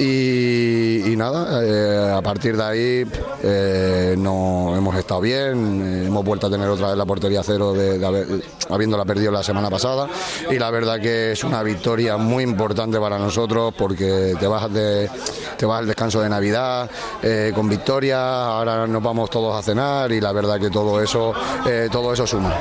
Y, 0.00 1.14
nada, 1.16 1.60
eh, 1.64 2.12
a 2.16 2.22
partir 2.22 2.56
de 2.56 2.62
ahí 2.62 3.04
eh, 3.42 4.14
no 4.16 4.76
hemos 4.76 4.94
estado 4.96 5.20
bien, 5.20 5.82
eh, 5.82 6.06
hemos 6.06 6.24
vuelto 6.24 6.46
a 6.46 6.50
tener 6.50 6.68
otra 6.68 6.88
vez 6.88 6.96
la 6.96 7.04
portería 7.04 7.42
cero 7.42 7.72
de, 7.72 7.98
de 7.98 8.06
haber, 8.06 8.26
habiéndola 8.70 9.04
perdido 9.04 9.32
la 9.32 9.42
semana 9.42 9.68
pasada 9.68 10.06
y 10.48 10.56
la 10.56 10.70
verdad 10.70 11.00
que 11.00 11.32
es 11.32 11.42
una 11.42 11.64
victoria 11.64 12.16
muy 12.16 12.44
importante 12.44 13.00
para 13.00 13.18
nosotros 13.18 13.74
porque 13.76 14.36
te 14.38 14.46
vas 14.46 14.72
de 14.72 15.10
te 15.56 15.66
vas 15.66 15.80
al 15.80 15.88
descanso 15.88 16.20
de 16.20 16.28
Navidad 16.28 16.88
con 17.54 17.68
victoria, 17.68 18.46
ahora 18.46 18.86
nos 18.86 19.02
vamos 19.02 19.30
todos 19.30 19.56
a 19.56 19.62
cenar 19.62 20.12
y 20.12 20.20
la 20.20 20.30
verdad 20.30 20.60
que 20.60 20.70
todo 20.70 21.02
eso 21.02 21.34
todo 21.90 22.12
eso 22.12 22.26
suma. 22.26 22.54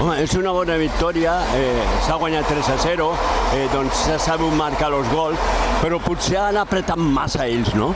És 0.00 0.32
una 0.32 0.48
bona 0.56 0.78
victòria, 0.80 1.34
eh, 1.52 1.80
s'ha 2.06 2.14
guanyat 2.16 2.46
3 2.48 2.68
a 2.72 2.76
0, 2.80 3.08
eh, 3.52 3.66
doncs 3.68 3.98
s'ha 4.06 4.14
sabut 4.18 4.54
marcar 4.56 4.88
els 4.96 5.08
gols, 5.12 5.36
però 5.82 5.98
potser 6.00 6.29
han 6.36 6.56
apretat 6.56 6.96
massa 6.96 7.46
ells, 7.46 7.74
¿no? 7.74 7.94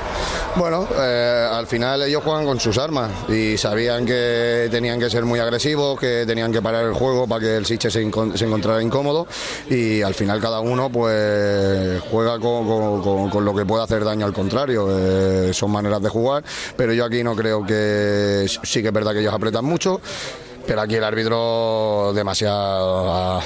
Bueno, 0.57 0.87
eh, 0.97 1.49
al 1.51 1.67
final 1.67 2.03
ellos 2.03 2.23
juegan 2.23 2.45
con 2.45 2.61
sus 2.61 2.79
armas 2.79 3.11
y 3.29 3.59
sabían 3.59 4.07
que 4.07 4.69
tenían 4.71 5.01
que 5.01 5.11
ser 5.11 5.25
muy 5.25 5.41
agresivos, 5.41 5.99
que 5.99 6.25
tenían 6.27 6.53
que 6.53 6.63
parar 6.63 6.85
el 6.85 6.93
juego 6.93 7.27
para 7.27 7.41
que 7.41 7.57
el 7.57 7.67
Siche 7.67 7.91
se, 7.91 8.11
se 8.35 8.45
encontrara 8.45 8.83
incómodo 8.83 9.27
y 9.69 10.03
al 10.03 10.15
final 10.15 10.41
cada 10.41 10.61
uno 10.61 10.91
pues 10.91 12.01
juega 12.11 12.39
con 12.39 13.45
lo 13.45 13.55
que 13.55 13.65
puede 13.65 13.83
hacer 13.83 14.05
daño 14.05 14.27
al 14.27 14.33
contrario. 14.33 14.87
Eh, 14.91 15.53
son 15.53 15.71
maneras 15.71 16.03
de 16.03 16.09
jugar, 16.09 16.45
pero 16.77 16.93
yo 16.93 17.05
aquí 17.05 17.23
no 17.25 17.35
creo 17.35 17.65
que 17.65 18.47
sí 18.63 18.81
que 18.81 18.89
es 18.89 18.95
verdad 18.95 19.13
que 19.13 19.21
ellos 19.21 19.35
apretan 19.35 19.65
mucho 19.65 20.01
pero 20.67 20.81
aquí 20.81 20.97
el 20.97 21.05
árbitro 21.05 22.13
demasiado 22.15 23.13
ha, 23.13 23.43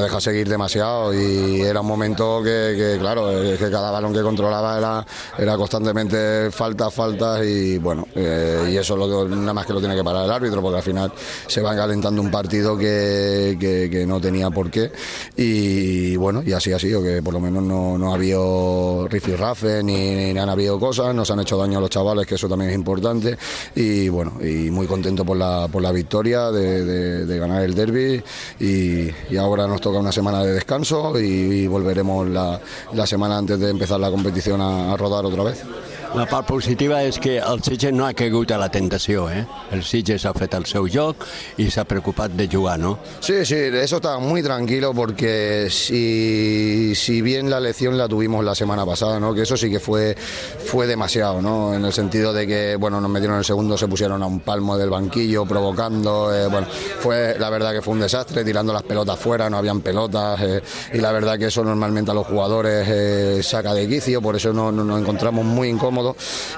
dejado 0.00 0.20
seguir 0.20 0.48
demasiado 0.48 1.14
y 1.14 1.60
era 1.60 1.80
un 1.80 1.86
momento 1.86 2.42
que, 2.42 2.74
que 2.76 2.98
claro 2.98 3.28
que 3.58 3.70
cada 3.70 3.90
balón 3.90 4.12
que 4.12 4.22
controlaba 4.22 4.76
era, 4.78 5.06
era 5.38 5.56
constantemente 5.56 6.50
faltas 6.50 6.92
faltas 6.92 7.44
y 7.44 7.78
bueno 7.78 8.06
eh, 8.14 8.70
y 8.70 8.76
eso 8.76 8.96
lo, 8.96 9.28
nada 9.28 9.54
más 9.54 9.66
que 9.66 9.72
lo 9.72 9.80
tiene 9.80 9.94
que 9.94 10.04
parar 10.04 10.24
el 10.24 10.30
árbitro 10.30 10.60
porque 10.60 10.78
al 10.78 10.82
final 10.82 11.12
se 11.46 11.62
va 11.62 11.74
calentando 11.74 12.20
un 12.20 12.30
partido 12.30 12.76
que, 12.76 13.56
que, 13.58 14.06
no 14.06 14.20
tenía 14.20 14.50
por 14.50 14.70
qué 14.70 14.92
y 15.36 16.16
bueno 16.16 16.42
y 16.44 16.52
así 16.52 16.72
ha 16.72 16.78
sido 16.78 17.02
que 17.02 17.22
por 17.22 17.34
lo 17.34 17.40
menos 17.40 17.62
no, 17.62 17.98
no 17.98 18.12
ha 18.12 18.14
habido 18.14 19.08
rifirrafe 19.08 19.82
ni, 19.82 20.32
ni 20.32 20.38
han 20.38 20.48
habido 20.48 20.78
cosas 20.78 21.14
nos 21.14 21.30
han 21.30 21.40
hecho 21.40 21.56
daño 21.56 21.78
a 21.78 21.80
los 21.80 21.90
chavales 21.90 22.26
que 22.26 22.36
eso 22.36 22.48
también 22.48 22.70
es 22.70 22.76
importante 22.76 23.36
y 23.74 24.08
bueno 24.08 24.34
y 24.40 24.70
muy 24.70 24.86
contento 24.86 25.24
por 25.24 25.36
la, 25.36 25.68
por 25.68 25.82
la 25.82 25.92
victoria 25.92 26.50
de, 26.56 27.38
ganar 27.38 27.62
el 27.62 27.74
derby 27.74 28.22
y, 28.58 29.36
ahora 29.36 29.66
nos 29.66 29.80
toca 29.80 29.98
una 29.98 30.12
semana 30.12 30.42
de 30.42 30.52
descanso 30.52 31.18
y, 31.18 31.66
volveremos 31.66 32.28
la, 32.28 32.60
la, 32.92 33.06
semana 33.06 33.38
antes 33.38 33.58
de 33.58 33.70
empezar 33.70 34.00
la 34.00 34.10
competición 34.10 34.60
a 34.60 34.96
rodar 34.96 35.24
otra 35.24 35.44
vez. 35.44 35.62
La 36.14 36.24
part 36.24 36.46
positiva 36.48 37.02
és 37.04 37.18
que 37.20 37.36
el 37.42 37.62
Sitges 37.64 37.92
no 37.92 38.06
ha 38.06 38.12
caigut 38.16 38.52
a 38.54 38.58
la 38.60 38.68
tentació, 38.72 39.26
¿eh? 39.30 39.42
El 39.74 39.82
Sitges 39.84 40.24
ha 40.24 40.32
fet 40.36 40.54
el 40.56 40.64
seu 40.68 40.86
joc 40.88 41.26
i 41.60 41.66
s'ha 41.70 41.84
preocupat 41.84 42.32
de 42.38 42.46
jugar, 42.48 42.78
¿no? 42.78 42.98
Sí, 43.20 43.44
sí, 43.44 43.56
eso 43.56 43.96
está 43.96 44.18
muy 44.18 44.42
tranquilo 44.42 44.94
porque 44.94 45.68
si, 45.70 46.94
si 46.94 47.20
bien 47.20 47.50
la 47.50 47.60
lección 47.60 47.98
la 47.98 48.08
tuvimos 48.08 48.44
la 48.44 48.54
semana 48.54 48.86
pasada, 48.86 49.18
¿no? 49.20 49.34
Que 49.34 49.42
eso 49.42 49.56
sí 49.56 49.68
que 49.68 49.80
fue, 49.80 50.14
fue 50.14 50.86
demasiado, 50.86 51.42
¿no? 51.42 51.74
En 51.74 51.84
el 51.84 51.92
sentido 51.92 52.32
de 52.32 52.46
que, 52.46 52.76
bueno, 52.76 53.00
nos 53.00 53.10
metieron 53.10 53.38
el 53.38 53.44
segundo, 53.44 53.76
se 53.76 53.88
pusieron 53.88 54.22
a 54.22 54.26
un 54.26 54.40
palmo 54.40 54.78
del 54.78 54.90
banquillo 54.90 55.44
provocando, 55.44 56.34
eh, 56.34 56.46
bueno, 56.46 56.66
fue 57.00 57.36
la 57.38 57.50
verdad 57.50 57.72
que 57.72 57.82
fue 57.82 57.94
un 57.94 58.00
desastre, 58.00 58.44
tirando 58.44 58.72
las 58.72 58.84
pelotas 58.84 59.18
fuera, 59.18 59.50
no 59.50 59.58
habían 59.58 59.80
pelotas 59.80 60.40
eh, 60.40 60.62
y 60.94 60.98
la 60.98 61.12
verdad 61.12 61.38
que 61.38 61.46
eso 61.46 61.64
normalmente 61.64 62.10
a 62.10 62.14
los 62.14 62.26
jugadores 62.26 62.86
eh, 62.88 63.42
saca 63.42 63.74
de 63.74 63.88
quicio, 63.88 64.22
por 64.22 64.36
eso 64.36 64.52
no, 64.52 64.70
no, 64.70 64.84
nos 64.84 65.00
encontramos 65.00 65.44
muy 65.44 65.68
incómodos 65.68 65.95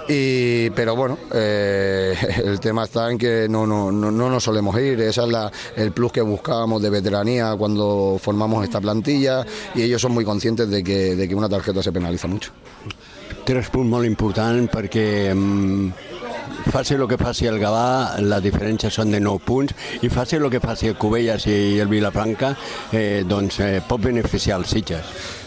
y, 0.08 0.70
pero 0.70 0.96
bueno, 0.96 1.18
eh, 1.32 2.16
el 2.44 2.60
tema 2.60 2.84
está 2.84 3.10
en 3.10 3.18
que 3.18 3.46
no, 3.48 3.66
no, 3.66 3.92
no, 3.92 4.10
no 4.10 4.30
nos 4.30 4.44
solemos 4.44 4.78
ir, 4.80 5.00
ese 5.00 5.22
es 5.22 5.28
la, 5.28 5.50
el 5.76 5.92
plus 5.92 6.12
que 6.12 6.22
buscábamos 6.22 6.82
de 6.82 6.90
veteranía 6.90 7.54
cuando 7.56 8.18
formamos 8.20 8.64
esta 8.64 8.80
plantilla 8.80 9.44
y 9.74 9.82
ellos 9.82 10.00
son 10.00 10.12
muy 10.12 10.24
conscientes 10.24 10.68
de 10.70 10.82
que, 10.82 11.16
de 11.16 11.28
que 11.28 11.34
una 11.34 11.48
tarjeta 11.48 11.82
se 11.82 11.92
penaliza 11.92 12.28
mucho. 12.28 12.52
Tres 13.48 13.70
punts 13.72 13.88
molt 13.88 14.04
importants 14.04 14.68
perquè 14.68 15.32
mm, 15.32 16.08
faci 16.68 16.98
el 16.98 17.06
que 17.08 17.16
faci 17.16 17.46
el 17.48 17.56
Gavà, 17.60 18.20
la 18.20 18.42
diferència 18.44 18.90
són 18.92 19.14
de 19.14 19.20
9 19.24 19.40
punts, 19.46 19.72
i 20.04 20.10
faci 20.12 20.36
el 20.36 20.50
que 20.52 20.60
faci 20.60 20.90
el 20.90 20.98
Cubelles 21.00 21.46
i 21.48 21.78
el 21.80 21.88
Vilafranca, 21.88 22.54
eh, 22.92 23.24
doncs 23.24 23.60
eh, 23.64 23.80
pot 23.88 24.02
beneficiar. 24.04 24.60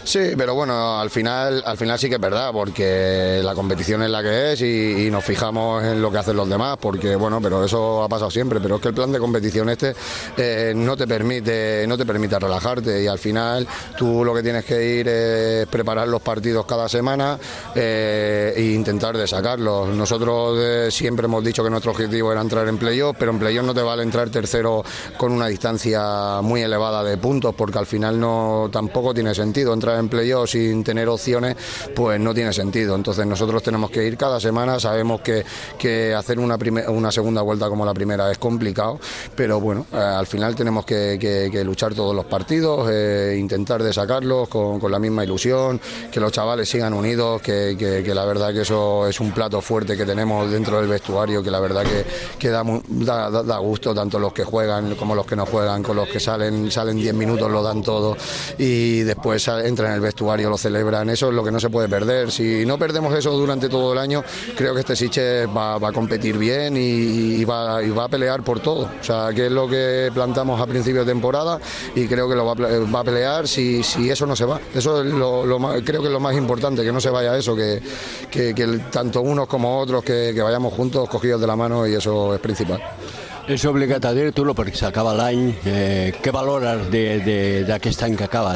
Sí, 0.04 0.32
pero 0.36 0.54
bueno, 0.54 1.00
al 1.00 1.10
final, 1.10 1.62
al 1.64 1.78
final 1.78 1.96
sí 1.96 2.08
que 2.08 2.16
es 2.16 2.20
verdad, 2.20 2.50
porque 2.52 3.40
la 3.42 3.54
competición 3.54 4.02
es 4.02 4.10
la 4.10 4.20
que 4.20 4.52
es 4.52 4.60
y, 4.60 5.08
nos 5.12 5.24
fijamos 5.24 5.84
en 5.84 6.02
lo 6.02 6.10
que 6.10 6.18
hacen 6.18 6.36
los 6.36 6.48
demás, 6.48 6.76
porque 6.80 7.14
bueno, 7.14 7.40
pero 7.40 7.64
eso 7.64 8.02
ha 8.02 8.08
pasado 8.08 8.30
siempre, 8.30 8.60
pero 8.60 8.76
es 8.76 8.82
que 8.82 8.88
el 8.88 8.94
plan 8.94 9.12
de 9.12 9.18
competición 9.18 9.68
este 9.68 9.94
eh, 10.36 10.72
no 10.74 10.96
te 10.96 11.06
permite, 11.06 11.84
no 11.86 11.96
te 11.96 12.04
permite 12.04 12.38
relajarte 12.38 13.02
y 13.02 13.06
al 13.06 13.18
final 13.18 13.66
tú 13.96 14.24
lo 14.24 14.34
que 14.34 14.42
tienes 14.42 14.64
que 14.64 14.84
ir 14.84 15.08
es 15.08 15.66
preparar 15.68 16.08
los 16.08 16.20
partidos 16.20 16.66
cada 16.66 16.88
semana 16.88 17.38
eh, 17.74 18.54
e 18.56 18.62
intentar 18.62 19.16
de 19.16 19.26
sacarlos. 19.26 19.88
Nosotros 19.88 20.92
siempre 20.92 21.26
hemos 21.26 21.44
dicho 21.44 21.62
que 21.62 21.70
nuestro 21.70 21.92
objetivo 21.92 22.32
era 22.32 22.40
entrar 22.40 22.66
en 22.66 22.78
playoff, 22.78 23.16
pero 23.18 23.30
en 23.30 23.38
playoff 23.38 23.66
no 23.66 23.74
te 23.74 23.82
vale 23.82 24.02
entrar 24.02 24.30
tercero 24.30 24.82
con 25.16 25.30
una 25.30 25.46
distancia 25.46 26.40
muy 26.42 26.62
elevada 26.62 27.04
de 27.04 27.16
puntos, 27.18 27.54
porque 27.54 27.78
al 27.78 27.86
final 27.86 28.18
no 28.18 28.68
tampoco 28.72 29.14
tiene 29.14 29.34
sentido 29.34 29.72
entrar 29.72 29.91
en 29.98 30.08
playoff 30.08 30.50
sin 30.50 30.84
tener 30.84 31.08
opciones, 31.08 31.56
pues 31.94 32.20
no 32.20 32.34
tiene 32.34 32.52
sentido. 32.52 32.94
Entonces 32.94 33.26
nosotros 33.26 33.62
tenemos 33.62 33.90
que 33.90 34.06
ir 34.06 34.16
cada 34.16 34.40
semana, 34.40 34.78
sabemos 34.80 35.20
que, 35.20 35.44
que 35.78 36.14
hacer 36.14 36.38
una, 36.38 36.56
una 36.88 37.12
segunda 37.12 37.42
vuelta 37.42 37.68
como 37.68 37.84
la 37.84 37.94
primera 37.94 38.30
es 38.30 38.38
complicado, 38.38 38.98
pero 39.34 39.60
bueno, 39.60 39.86
eh, 39.92 39.96
al 39.96 40.26
final 40.26 40.54
tenemos 40.54 40.84
que, 40.84 41.62
luchar 41.64 41.94
todos 41.94 42.14
los 42.14 42.24
partidos, 42.26 42.88
eh, 42.90 43.36
intentar 43.38 43.82
de 43.82 43.92
sacarlos 43.92 44.48
con, 44.48 44.80
con, 44.80 44.90
la 44.90 44.98
misma 44.98 45.24
ilusión, 45.24 45.80
que 46.10 46.20
los 46.20 46.32
chavales 46.32 46.68
sigan 46.68 46.92
unidos, 46.92 47.40
que, 47.40 47.76
que, 47.78 48.14
la 48.14 48.24
verdad 48.24 48.52
que 48.52 48.62
eso 48.62 49.06
es 49.06 49.20
un 49.20 49.32
plato 49.32 49.60
fuerte 49.60 49.96
que 49.96 50.04
tenemos 50.04 50.50
dentro 50.50 50.78
del 50.78 50.88
vestuario, 50.88 51.42
que 51.42 51.50
la 51.50 51.60
verdad 51.60 51.84
que, 52.38 52.48
da, 52.48 52.64
da, 52.88 53.42
da, 53.42 53.58
gusto 53.58 53.94
tanto 53.94 54.18
los 54.18 54.32
que 54.32 54.44
juegan 54.44 54.94
como 54.96 55.14
los 55.14 55.26
que 55.26 55.36
no 55.36 55.46
juegan, 55.46 55.82
con 55.82 55.96
los 55.96 56.08
que 56.08 56.20
salen 56.20 56.70
salen 56.70 56.96
10 56.96 57.14
minutos 57.14 57.50
lo 57.50 57.62
dan 57.62 57.82
todo 57.82 58.16
y 58.58 59.00
después 59.00 59.48
en 59.86 59.92
el 59.92 60.00
vestuario, 60.00 60.48
lo 60.50 60.58
celebran, 60.58 61.08
eso 61.10 61.28
es 61.28 61.34
lo 61.34 61.44
que 61.44 61.50
no 61.50 61.60
se 61.60 61.70
puede 61.70 61.88
perder. 61.88 62.30
Si 62.30 62.64
no 62.66 62.78
perdemos 62.78 63.14
eso 63.14 63.32
durante 63.32 63.68
todo 63.68 63.92
el 63.92 63.98
año, 63.98 64.22
creo 64.56 64.74
que 64.74 64.80
este 64.80 64.96
Siche 64.96 65.46
va, 65.46 65.76
a 65.76 65.92
competir 65.92 66.38
bien 66.38 66.76
y, 66.76 67.44
va, 67.44 67.78
a 67.78 68.08
pelear 68.08 68.42
por 68.42 68.60
todo. 68.60 68.90
O 69.00 69.04
sea, 69.04 69.30
que 69.34 69.46
es 69.46 69.52
lo 69.52 69.68
que 69.68 70.10
plantamos 70.12 70.60
a 70.60 70.66
principio 70.66 71.04
de 71.04 71.12
temporada 71.12 71.58
y 71.94 72.06
creo 72.06 72.28
que 72.28 72.34
lo 72.34 72.44
va, 72.46 73.00
a 73.00 73.04
pelear 73.04 73.48
si, 73.48 73.82
eso 74.08 74.26
no 74.26 74.36
se 74.36 74.44
va. 74.44 74.60
Eso 74.74 75.02
es 75.02 75.12
lo, 75.12 75.58
más, 75.58 75.82
creo 75.84 76.00
que 76.00 76.08
es 76.08 76.12
lo 76.12 76.20
más 76.20 76.36
importante, 76.36 76.82
que 76.82 76.92
no 76.92 77.00
se 77.00 77.10
vaya 77.10 77.36
eso, 77.36 77.56
que, 77.56 77.82
tanto 78.90 79.20
unos 79.20 79.46
como 79.46 79.78
otros, 79.78 80.04
que 80.04 80.40
vayamos 80.42 80.72
juntos, 80.72 81.08
cogidos 81.08 81.40
de 81.40 81.46
la 81.46 81.56
mano 81.56 81.86
y 81.86 81.94
eso 81.94 82.34
es 82.34 82.40
principal. 82.40 82.82
És 83.50 83.64
obligat 83.66 84.04
a 84.06 84.12
dir-t'ho 84.14 84.52
perquè 84.54 84.78
s'acaba 84.78 85.16
l'any. 85.18 85.48
Eh, 85.66 86.12
què 86.22 86.30
valores 86.34 86.86
d'aquest 87.66 88.04
any 88.06 88.14
que 88.16 88.28
acaba, 88.28 88.54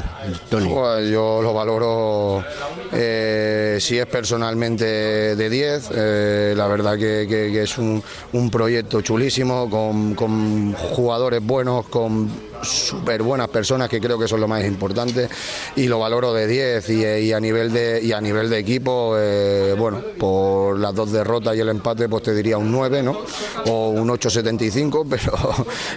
Toni? 0.51 0.71
Pues 0.71 1.09
yo 1.11 1.41
lo 1.43 1.53
valoro, 1.55 2.45
eh, 2.93 3.79
si 3.81 3.99
es 3.99 4.07
personalmente 4.07 4.87
de 5.35 5.51
10, 5.51 5.91
eh, 5.93 6.55
la 6.57 6.69
verdad 6.69 6.97
que, 6.97 7.27
que, 7.29 7.63
es 7.63 7.79
un, 7.79 8.03
un, 8.33 8.51
proyecto 8.51 9.01
chulísimo, 9.01 9.69
con, 9.69 10.15
con 10.15 10.73
jugadores 10.75 11.43
buenos, 11.45 11.87
con 11.89 12.31
súper 12.63 13.23
buenas 13.23 13.49
personas, 13.49 13.89
que 13.89 14.01
creo 14.01 14.19
que 14.19 14.29
son 14.29 14.41
lo 14.41 14.49
más 14.49 14.65
importante, 14.65 15.29
y 15.77 15.87
lo 15.87 15.99
valoro 15.99 16.33
de 16.33 16.47
10 16.47 16.91
y, 16.91 17.33
a, 17.33 17.41
nivel 17.41 17.73
de, 17.73 18.01
y 18.03 18.13
a 18.13 18.21
nivel 18.21 18.51
de 18.51 18.59
equipo, 18.59 19.15
eh, 19.19 19.75
bueno, 19.79 20.03
por 20.19 20.79
las 20.79 20.95
dos 20.95 21.13
derrotas 21.13 21.57
y 21.57 21.61
el 21.61 21.69
empate, 21.69 22.09
pues 22.09 22.23
te 22.23 22.35
diría 22.35 22.59
un 22.59 22.71
9, 22.71 23.03
¿no? 23.03 23.19
O 23.67 23.91
un 23.91 24.09
8,75, 24.09 25.07
pero 25.11 25.33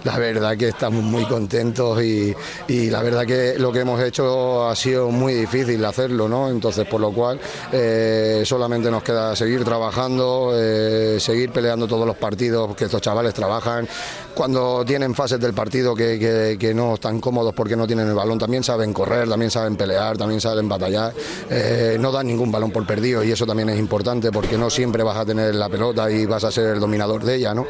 la 0.04 0.18
verdad 0.18 0.58
que 0.58 0.70
estamos 0.70 1.04
muy 1.04 1.26
contentos 1.26 2.02
y, 2.04 2.36
y, 2.68 2.90
la 2.90 3.02
verdad 3.02 3.26
que 3.26 3.56
lo 3.58 3.72
que 3.72 3.80
hemos 3.80 4.02
hecho 4.02 4.68
ha 4.68 4.76
sido 4.76 5.10
muy 5.10 5.34
difícil 5.34 5.84
hacerlo, 5.86 6.28
¿no? 6.28 6.50
Entonces, 6.50 6.88
por 6.88 7.02
lo 7.02 7.12
cual, 7.12 7.40
eh, 7.72 8.44
solamente 8.46 8.90
nos 8.90 9.04
queda 9.04 9.36
seguir 9.36 9.64
trabajando, 9.64 10.52
eh, 10.56 11.18
seguir 11.20 11.52
peleando 11.52 11.88
todos 11.88 12.06
los 12.06 12.18
partidos 12.18 12.76
que 12.76 12.86
estos 12.86 13.02
chavales 13.02 13.34
trabajan. 13.34 13.88
Cuando 14.34 14.86
tienen 14.86 15.14
fases 15.16 15.40
del 15.40 15.54
partido 15.54 15.94
que, 15.96 16.49
no 16.74 16.96
están 16.96 17.20
cómodos 17.20 17.54
porque 17.54 17.76
no 17.76 17.86
tienen 17.86 18.08
el 18.08 18.14
balón, 18.14 18.40
también 18.40 18.64
saben 18.64 18.94
correr, 18.94 19.28
también 19.28 19.52
saben 19.52 19.76
pelear, 19.76 20.18
también 20.18 20.42
saben 20.42 20.68
batallar. 20.68 21.14
Eh, 21.50 21.98
no 22.00 22.12
dan 22.12 22.28
ningún 22.28 22.52
balón 22.52 22.72
por 22.72 22.86
perdido 22.86 23.24
y 23.24 23.32
eso 23.32 23.46
también 23.46 23.70
es 23.70 23.80
importante 23.80 24.32
porque 24.32 24.58
no 24.58 24.70
siempre 24.70 25.04
vas 25.04 25.18
a 25.18 25.26
tener 25.26 25.56
la 25.56 25.70
pelota 25.70 26.10
y 26.10 26.26
vas 26.26 26.44
a 26.44 26.52
ser 26.52 26.76
el 26.76 26.80
dominador 26.80 27.24
de 27.24 27.36
ella, 27.36 27.54
¿no? 27.54 27.66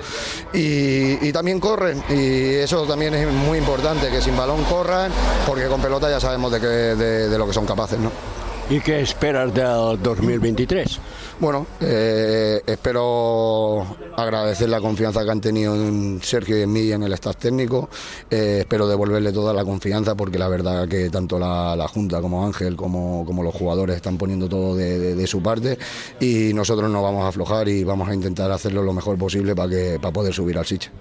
Y, 0.53 1.29
también 1.29 1.59
corren 1.59 2.03
y 2.09 2.55
eso 2.55 2.85
también 2.85 3.13
es 3.13 3.31
muy 3.31 3.59
importante, 3.59 4.09
que 4.09 4.19
sin 4.19 4.35
balón 4.35 4.63
corran 4.63 5.11
porque 5.45 5.67
con 5.67 5.79
pelota 5.79 6.09
ya 6.09 6.19
sabemos 6.19 6.51
de, 6.51 6.95
de 6.95 7.37
lo 7.37 7.45
que 7.45 7.53
son 7.53 7.65
capaces, 7.65 7.99
¿no? 7.99 8.38
¿Y 8.71 8.81
qué 8.81 9.01
esperas 9.01 9.51
del 9.51 9.99
2023? 10.03 10.99
Bueno, 11.39 11.65
eh, 11.81 12.61
espero 12.67 13.83
agradecer 14.15 14.69
la 14.69 14.79
confianza 14.79 15.23
que 15.23 15.31
han 15.31 15.41
tenido 15.41 15.73
en 15.73 16.19
Sergio 16.21 16.55
y 16.55 16.61
en 16.61 16.71
mí 16.71 16.91
en 16.91 17.01
el 17.01 17.13
staff 17.13 17.37
técnico. 17.37 17.89
Eh, 18.29 18.57
espero 18.59 18.87
devolverle 18.87 19.31
toda 19.31 19.55
la 19.55 19.65
confianza 19.65 20.13
porque 20.13 20.37
la 20.37 20.47
verdad 20.49 20.87
que 20.87 21.09
tanto 21.09 21.39
la, 21.39 21.87
Junta 21.91 22.21
como 22.21 22.45
Ángel 22.45 22.75
como, 22.75 23.25
como, 23.25 23.41
los 23.41 23.55
jugadores 23.55 23.95
están 23.95 24.19
poniendo 24.19 24.47
todo 24.47 24.75
de, 24.75 25.25
su 25.25 25.41
parte 25.41 25.79
y 26.19 26.53
nosotros 26.53 26.91
no 26.91 27.01
vamos 27.01 27.23
a 27.23 27.29
aflojar 27.29 27.67
y 27.67 27.83
vamos 27.83 28.07
a 28.07 28.13
intentar 28.13 28.51
hacerlo 28.51 28.83
lo 28.83 28.93
mejor 28.93 29.17
posible 29.17 29.55
para, 29.55 29.69
que, 29.69 29.97
para 29.99 30.13
poder 30.13 30.31
subir 30.31 30.59
al 30.59 30.67
Sitges. 30.67 30.91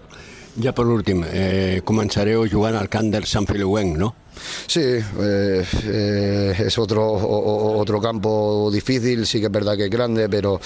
Ya 0.57 0.74
por 0.74 0.88
último, 0.88 1.24
eh, 1.31 1.83
començareu 1.87 2.48
jugant 2.50 2.74
al 2.74 2.88
camp 2.88 3.12
del 3.12 3.26
Sant 3.26 3.48
no? 3.48 4.14
Sí, 4.66 4.81
eh, 4.81 5.64
eh, 5.85 6.55
es 6.59 6.79
otro, 6.79 7.05
otro 7.05 8.01
campo 8.01 8.70
difícil, 8.72 9.27
sí 9.27 9.40
que 9.40 9.46
es 9.46 9.53
verdad 9.53 9.77
que 9.77 9.85
es 9.85 9.90
grande, 9.90 10.29
pero 10.29 10.61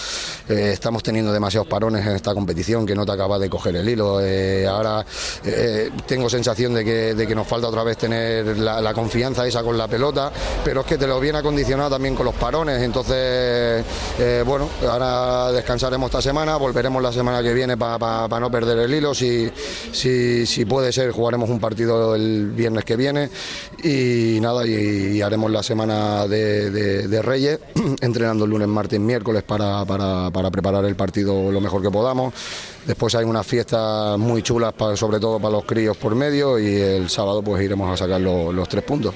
eh, 0.49 0.71
estamos 0.73 1.03
teniendo 1.03 1.33
demasiados 1.33 1.69
parones 1.69 2.07
en 2.07 2.17
esta 2.17 2.35
competición 2.35 2.87
que 2.87 2.95
no 2.95 3.07
te 3.07 3.13
acaba 3.13 3.39
de 3.39 3.49
coger 3.49 3.77
el 3.77 3.89
hilo. 3.89 4.21
ahora 4.69 5.05
tengo 6.07 6.29
sensación 6.29 6.75
de 6.75 6.85
que, 6.85 7.15
de 7.15 7.27
que, 7.27 7.35
nos 7.35 7.47
falta 7.47 7.69
otra 7.69 7.83
vez 7.83 7.97
tener 7.97 8.59
la, 8.59 8.93
confianza 8.93 9.47
esa 9.47 9.63
con 9.63 9.79
la 9.79 9.89
pelota, 9.89 10.31
pero 10.65 10.83
es 10.83 10.87
que 10.87 10.99
te 10.99 11.07
lo 11.07 11.19
viene 11.19 11.39
acondicionado 11.39 11.91
también 11.91 12.15
con 12.15 12.27
los 12.27 12.35
parones, 12.35 12.83
entonces, 12.83 13.85
bueno, 14.45 14.69
ahora 14.89 15.51
descansaremos 15.53 16.09
esta 16.09 16.21
semana, 16.21 16.57
volveremos 16.57 17.03
la 17.03 17.13
semana 17.13 17.43
que 17.43 17.55
viene 17.55 17.77
para 17.77 18.41
no 18.41 18.51
perder 18.51 18.79
el 18.81 18.95
hilo, 18.95 19.15
si, 19.15 19.51
si, 19.93 20.47
si 20.47 20.65
puede 20.65 20.93
ser, 20.93 21.11
jugaremos 21.11 21.49
un 21.49 21.59
partido 21.59 22.15
el 22.15 22.51
viernes 22.51 22.85
que 22.85 22.97
viene 22.97 23.31
y 23.83 24.39
nada, 24.41 24.67
y, 24.67 25.21
haremos 25.23 25.51
la 25.51 25.63
semana 25.63 26.27
de, 26.27 27.23
Reyes, 27.23 27.61
entrenando 28.01 28.45
el 28.45 28.51
lunes, 28.51 28.69
martes, 28.69 29.01
miércoles 29.01 29.43
para, 29.43 29.85
para, 29.85 30.51
preparar 30.51 30.85
el 30.85 30.97
partido 30.97 31.51
lo 31.51 31.61
mejor 31.61 31.83
que 31.83 31.91
podamos. 31.91 32.35
Después 32.87 33.15
hay 33.15 33.25
unas 33.25 33.47
fiestas 33.47 34.19
muy 34.19 34.43
chulas, 34.43 34.75
sobre 34.95 35.21
todo 35.21 35.39
para 35.39 35.53
los 35.53 35.65
críos 35.65 35.97
por 35.97 36.15
medio, 36.15 36.59
y 36.59 36.75
el 36.75 37.09
sábado 37.09 37.43
pues 37.43 37.63
iremos 37.63 37.93
a 37.93 37.97
sacar 37.97 38.21
los 38.21 38.69
tres 38.69 38.83
puntos 38.85 39.15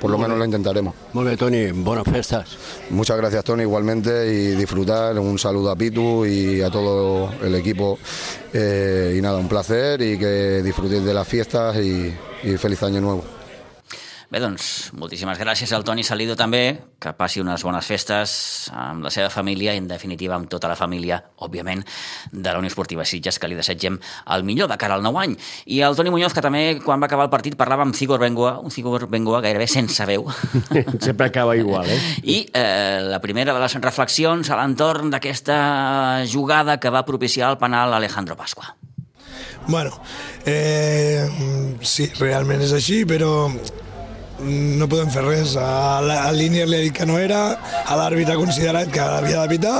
por 0.00 0.10
lo 0.10 0.18
menos 0.18 0.38
lo 0.38 0.44
intentaremos. 0.44 0.94
Muy 1.12 1.24
bien, 1.24 1.36
Tony, 1.36 1.70
buenas 1.72 2.04
fiestas. 2.04 2.48
Muchas 2.90 3.16
gracias, 3.16 3.44
Tony, 3.44 3.62
igualmente, 3.62 4.32
y 4.32 4.54
disfrutar. 4.54 5.18
Un 5.18 5.38
saludo 5.38 5.70
a 5.70 5.76
Pitu 5.76 6.24
y 6.24 6.62
a 6.62 6.70
todo 6.70 7.30
el 7.42 7.54
equipo. 7.54 7.98
Eh, 8.52 9.16
y 9.18 9.20
nada, 9.20 9.38
un 9.38 9.48
placer 9.48 10.00
y 10.00 10.18
que 10.18 10.62
disfrutéis 10.62 11.04
de 11.04 11.14
las 11.14 11.26
fiestas 11.26 11.76
y 11.76 12.12
feliz 12.58 12.82
año 12.82 13.00
nuevo. 13.00 13.37
Bé, 14.28 14.42
doncs, 14.44 14.90
moltíssimes 14.92 15.38
gràcies 15.40 15.70
al 15.72 15.86
Toni 15.88 16.02
Salido 16.04 16.34
també, 16.36 16.60
que 17.00 17.14
passi 17.16 17.40
unes 17.40 17.62
bones 17.64 17.86
festes 17.88 18.32
amb 18.76 19.06
la 19.06 19.08
seva 19.08 19.30
família 19.32 19.72
i, 19.72 19.80
en 19.80 19.86
definitiva, 19.88 20.34
amb 20.36 20.50
tota 20.52 20.68
la 20.68 20.74
família, 20.76 21.16
òbviament, 21.46 21.80
de 22.28 22.52
la 22.52 22.58
Unió 22.60 22.68
Esportiva 22.68 23.06
Sitges, 23.08 23.38
que 23.40 23.48
li 23.48 23.56
desitgem 23.56 23.96
el 24.36 24.44
millor 24.44 24.68
de 24.68 24.76
cara 24.76 24.98
al 24.98 25.06
nou 25.06 25.16
any. 25.16 25.32
I 25.72 25.80
el 25.86 25.96
Toni 25.96 26.12
Muñoz, 26.12 26.36
que 26.36 26.44
també, 26.44 26.60
quan 26.84 27.00
va 27.00 27.08
acabar 27.08 27.24
el 27.24 27.32
partit, 27.32 27.56
parlava 27.56 27.86
amb 27.88 27.96
Cigor 27.96 28.20
Bengoa, 28.20 28.58
un 28.60 28.68
Cigor 28.74 29.08
Bengoa 29.08 29.40
gairebé 29.40 29.64
sense 29.64 30.04
veu. 30.04 30.28
Sempre 31.06 31.30
acaba 31.32 31.56
igual, 31.56 31.88
eh? 31.88 31.98
I 32.28 32.38
eh, 32.52 33.00
la 33.08 33.24
primera 33.24 33.56
de 33.56 33.64
les 33.64 33.80
reflexions 33.80 34.52
a 34.52 34.60
l'entorn 34.60 35.08
d'aquesta 35.08 35.58
jugada 36.28 36.76
que 36.76 36.92
va 36.92 37.06
propiciar 37.08 37.48
el 37.54 37.56
penal 37.56 37.96
Alejandro 37.96 38.36
Pasqua. 38.36 38.76
Bueno, 39.68 39.96
eh, 40.44 41.24
sí, 41.80 42.12
realment 42.20 42.68
és 42.68 42.76
així, 42.76 43.06
però 43.08 43.32
no 44.40 44.88
podem 44.90 45.10
fer 45.12 45.24
res. 45.26 45.56
A, 45.58 45.98
la, 46.04 46.20
línia 46.34 46.66
li 46.68 46.78
ha 46.78 46.86
dit 46.86 46.94
que 46.94 47.06
no 47.08 47.18
era, 47.18 47.42
a 47.84 47.98
l'àrbit 47.98 48.30
ha 48.30 48.38
considerat 48.38 48.90
que 48.92 49.02
havia 49.02 49.42
de 49.42 49.56
pitar 49.56 49.78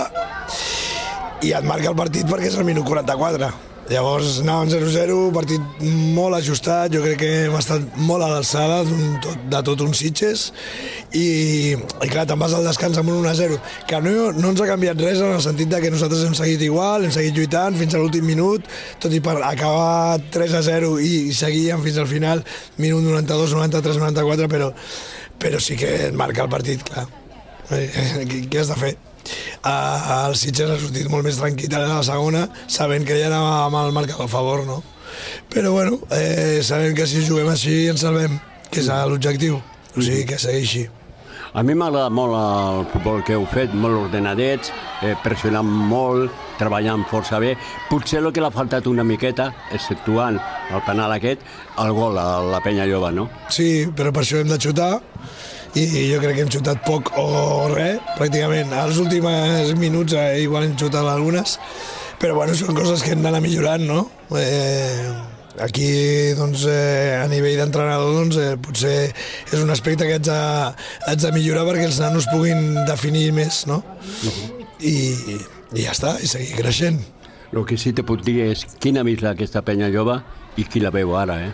i 1.47 1.55
et 1.55 1.67
marca 1.67 1.93
el 1.93 1.99
partit 1.99 2.27
perquè 2.29 2.51
és 2.51 2.59
el 2.59 2.67
minut 2.67 2.87
44. 2.89 3.53
Llavors 3.89 4.43
anàvem 4.43 4.69
0-0, 4.69 5.15
partit 5.33 5.79
molt 6.13 6.37
ajustat, 6.37 6.93
jo 6.93 7.01
crec 7.01 7.23
que 7.23 7.31
hem 7.47 7.55
estat 7.57 7.87
molt 8.05 8.21
a 8.27 8.29
l'alçada 8.35 8.83
de 8.85 9.63
tot 9.65 9.81
un 9.81 9.95
Sitges 9.97 10.51
i, 11.17 11.73
i 11.73 12.11
clar, 12.11 12.27
te'n 12.29 12.43
vas 12.43 12.53
al 12.53 12.69
descans 12.69 13.01
amb 13.01 13.15
un 13.15 13.23
1-0, 13.23 13.57
que 13.89 14.03
no, 14.05 14.29
no 14.37 14.53
ens 14.53 14.61
ha 14.61 14.69
canviat 14.69 15.01
res 15.01 15.23
en 15.25 15.33
el 15.39 15.41
sentit 15.45 15.73
de 15.73 15.81
que 15.81 15.95
nosaltres 15.95 16.27
hem 16.29 16.37
seguit 16.37 16.67
igual, 16.69 17.09
hem 17.09 17.17
seguit 17.17 17.41
lluitant 17.41 17.81
fins 17.81 17.97
a 17.97 18.05
l'últim 18.05 18.29
minut, 18.29 18.69
tot 19.01 19.17
i 19.17 19.25
per 19.25 19.39
acabar 19.41 20.21
3-0 20.37 20.95
i, 21.01 21.13
i 21.33 21.41
seguíem 21.41 21.81
fins 21.89 22.05
al 22.05 22.13
final, 22.13 22.45
minut 22.77 23.09
92, 23.09 23.57
93, 23.57 24.05
94, 24.05 24.53
però, 24.53 24.73
però 25.41 25.65
sí 25.65 25.81
que 25.81 26.11
marca 26.13 26.45
el 26.45 26.53
partit, 26.53 26.85
clar. 26.93 27.09
Què 27.73 28.61
has 28.61 28.69
de 28.69 28.83
fer? 28.85 28.97
El 29.65 30.37
Sitges 30.37 30.71
ha 30.71 30.79
sortit 30.81 31.09
molt 31.13 31.27
més 31.27 31.41
tranquil 31.41 31.75
a 31.75 31.87
la 31.87 32.03
segona, 32.07 32.47
sabent 32.67 33.07
que 33.09 33.19
ja 33.21 33.31
anava 33.31 33.65
amb 33.67 33.81
el 33.83 33.97
marcador 33.97 34.29
a 34.29 34.33
favor, 34.33 34.65
no? 34.67 34.83
Però 35.53 35.73
bueno, 35.73 35.99
eh, 36.11 36.61
sabem 36.63 36.95
que 36.95 37.07
si 37.07 37.25
juguem 37.27 37.49
així 37.53 37.89
ens 37.89 38.05
salvem, 38.05 38.39
que 38.71 38.81
és 38.85 38.89
l'objectiu, 38.89 39.59
o 39.97 40.01
sigui 40.01 40.25
que 40.29 40.39
segueixi. 40.39 40.89
A 41.57 41.63
mi 41.65 41.73
m'agrada 41.75 42.11
molt 42.13 42.37
el 42.37 42.83
futbol 42.93 43.23
que 43.25 43.33
heu 43.35 43.47
fet, 43.49 43.73
molt 43.73 43.97
ordenadets, 44.05 44.69
eh, 45.03 45.15
pressionant 45.25 45.67
molt, 45.67 46.31
treballant 46.61 47.07
força 47.09 47.41
bé. 47.41 47.55
Potser 47.89 48.21
el 48.21 48.33
que 48.37 48.45
l'ha 48.45 48.53
faltat 48.53 48.87
una 48.87 49.05
miqueta, 49.05 49.49
exceptuant 49.73 50.37
el 50.37 50.85
penal 50.87 51.15
aquest, 51.17 51.41
el 51.81 51.93
gol 51.97 52.21
a 52.21 52.29
la 52.45 52.61
penya 52.61 52.87
jove, 52.91 53.11
no? 53.17 53.29
Sí, 53.49 53.89
però 53.97 54.13
per 54.13 54.27
això 54.27 54.43
hem 54.43 54.53
de 54.53 54.61
xutar, 54.61 55.01
i 55.77 56.09
jo 56.13 56.21
crec 56.23 56.37
que 56.37 56.45
hem 56.47 56.53
xutat 56.53 56.85
poc 56.87 57.13
o 57.21 57.69
res, 57.75 57.99
pràcticament. 58.17 58.73
Als 58.73 59.01
últims 59.03 59.75
minuts 59.81 60.17
eh, 60.17 60.43
igual 60.45 60.69
hem 60.69 60.77
xutat 60.79 61.05
algunes, 61.05 61.59
però 62.19 62.39
bueno, 62.39 62.55
són 62.57 62.77
coses 62.77 63.05
que 63.05 63.13
hem 63.15 63.25
d'anar 63.25 63.43
millorant, 63.45 63.85
no? 63.89 64.07
Eh, 64.39 65.13
aquí 65.59 66.35
doncs, 66.39 66.65
eh, 66.71 67.19
a 67.19 67.27
nivell 67.31 67.59
d'entrenador 67.59 68.15
doncs, 68.15 68.39
eh, 68.39 68.57
potser 68.63 68.97
és 69.11 69.61
un 69.61 69.71
aspecte 69.75 70.07
que 70.07 70.17
haig 70.19 70.27
de, 70.27 70.41
haig 71.11 71.23
de 71.23 71.33
millorar 71.35 71.67
perquè 71.69 71.87
els 71.89 72.01
nanos 72.03 72.29
puguin 72.31 72.85
definir 72.87 73.29
més 73.37 73.65
no? 73.67 73.83
I, 74.79 74.95
i 75.75 75.83
ja 75.83 75.95
està, 75.95 76.17
i 76.23 76.31
seguir 76.31 76.61
creixent 76.61 77.01
el 77.53 77.65
que 77.67 77.79
sí 77.81 77.95
te 77.97 78.05
puc 78.07 78.23
dir 78.27 78.43
és 78.53 78.65
quina 78.79 79.03
vist 79.07 79.27
aquesta 79.27 79.65
penya 79.67 79.91
jove 79.91 80.21
i 80.61 80.67
qui 80.69 80.83
la 80.85 80.93
veu 80.95 81.17
ara 81.19 81.41
eh? 81.49 81.53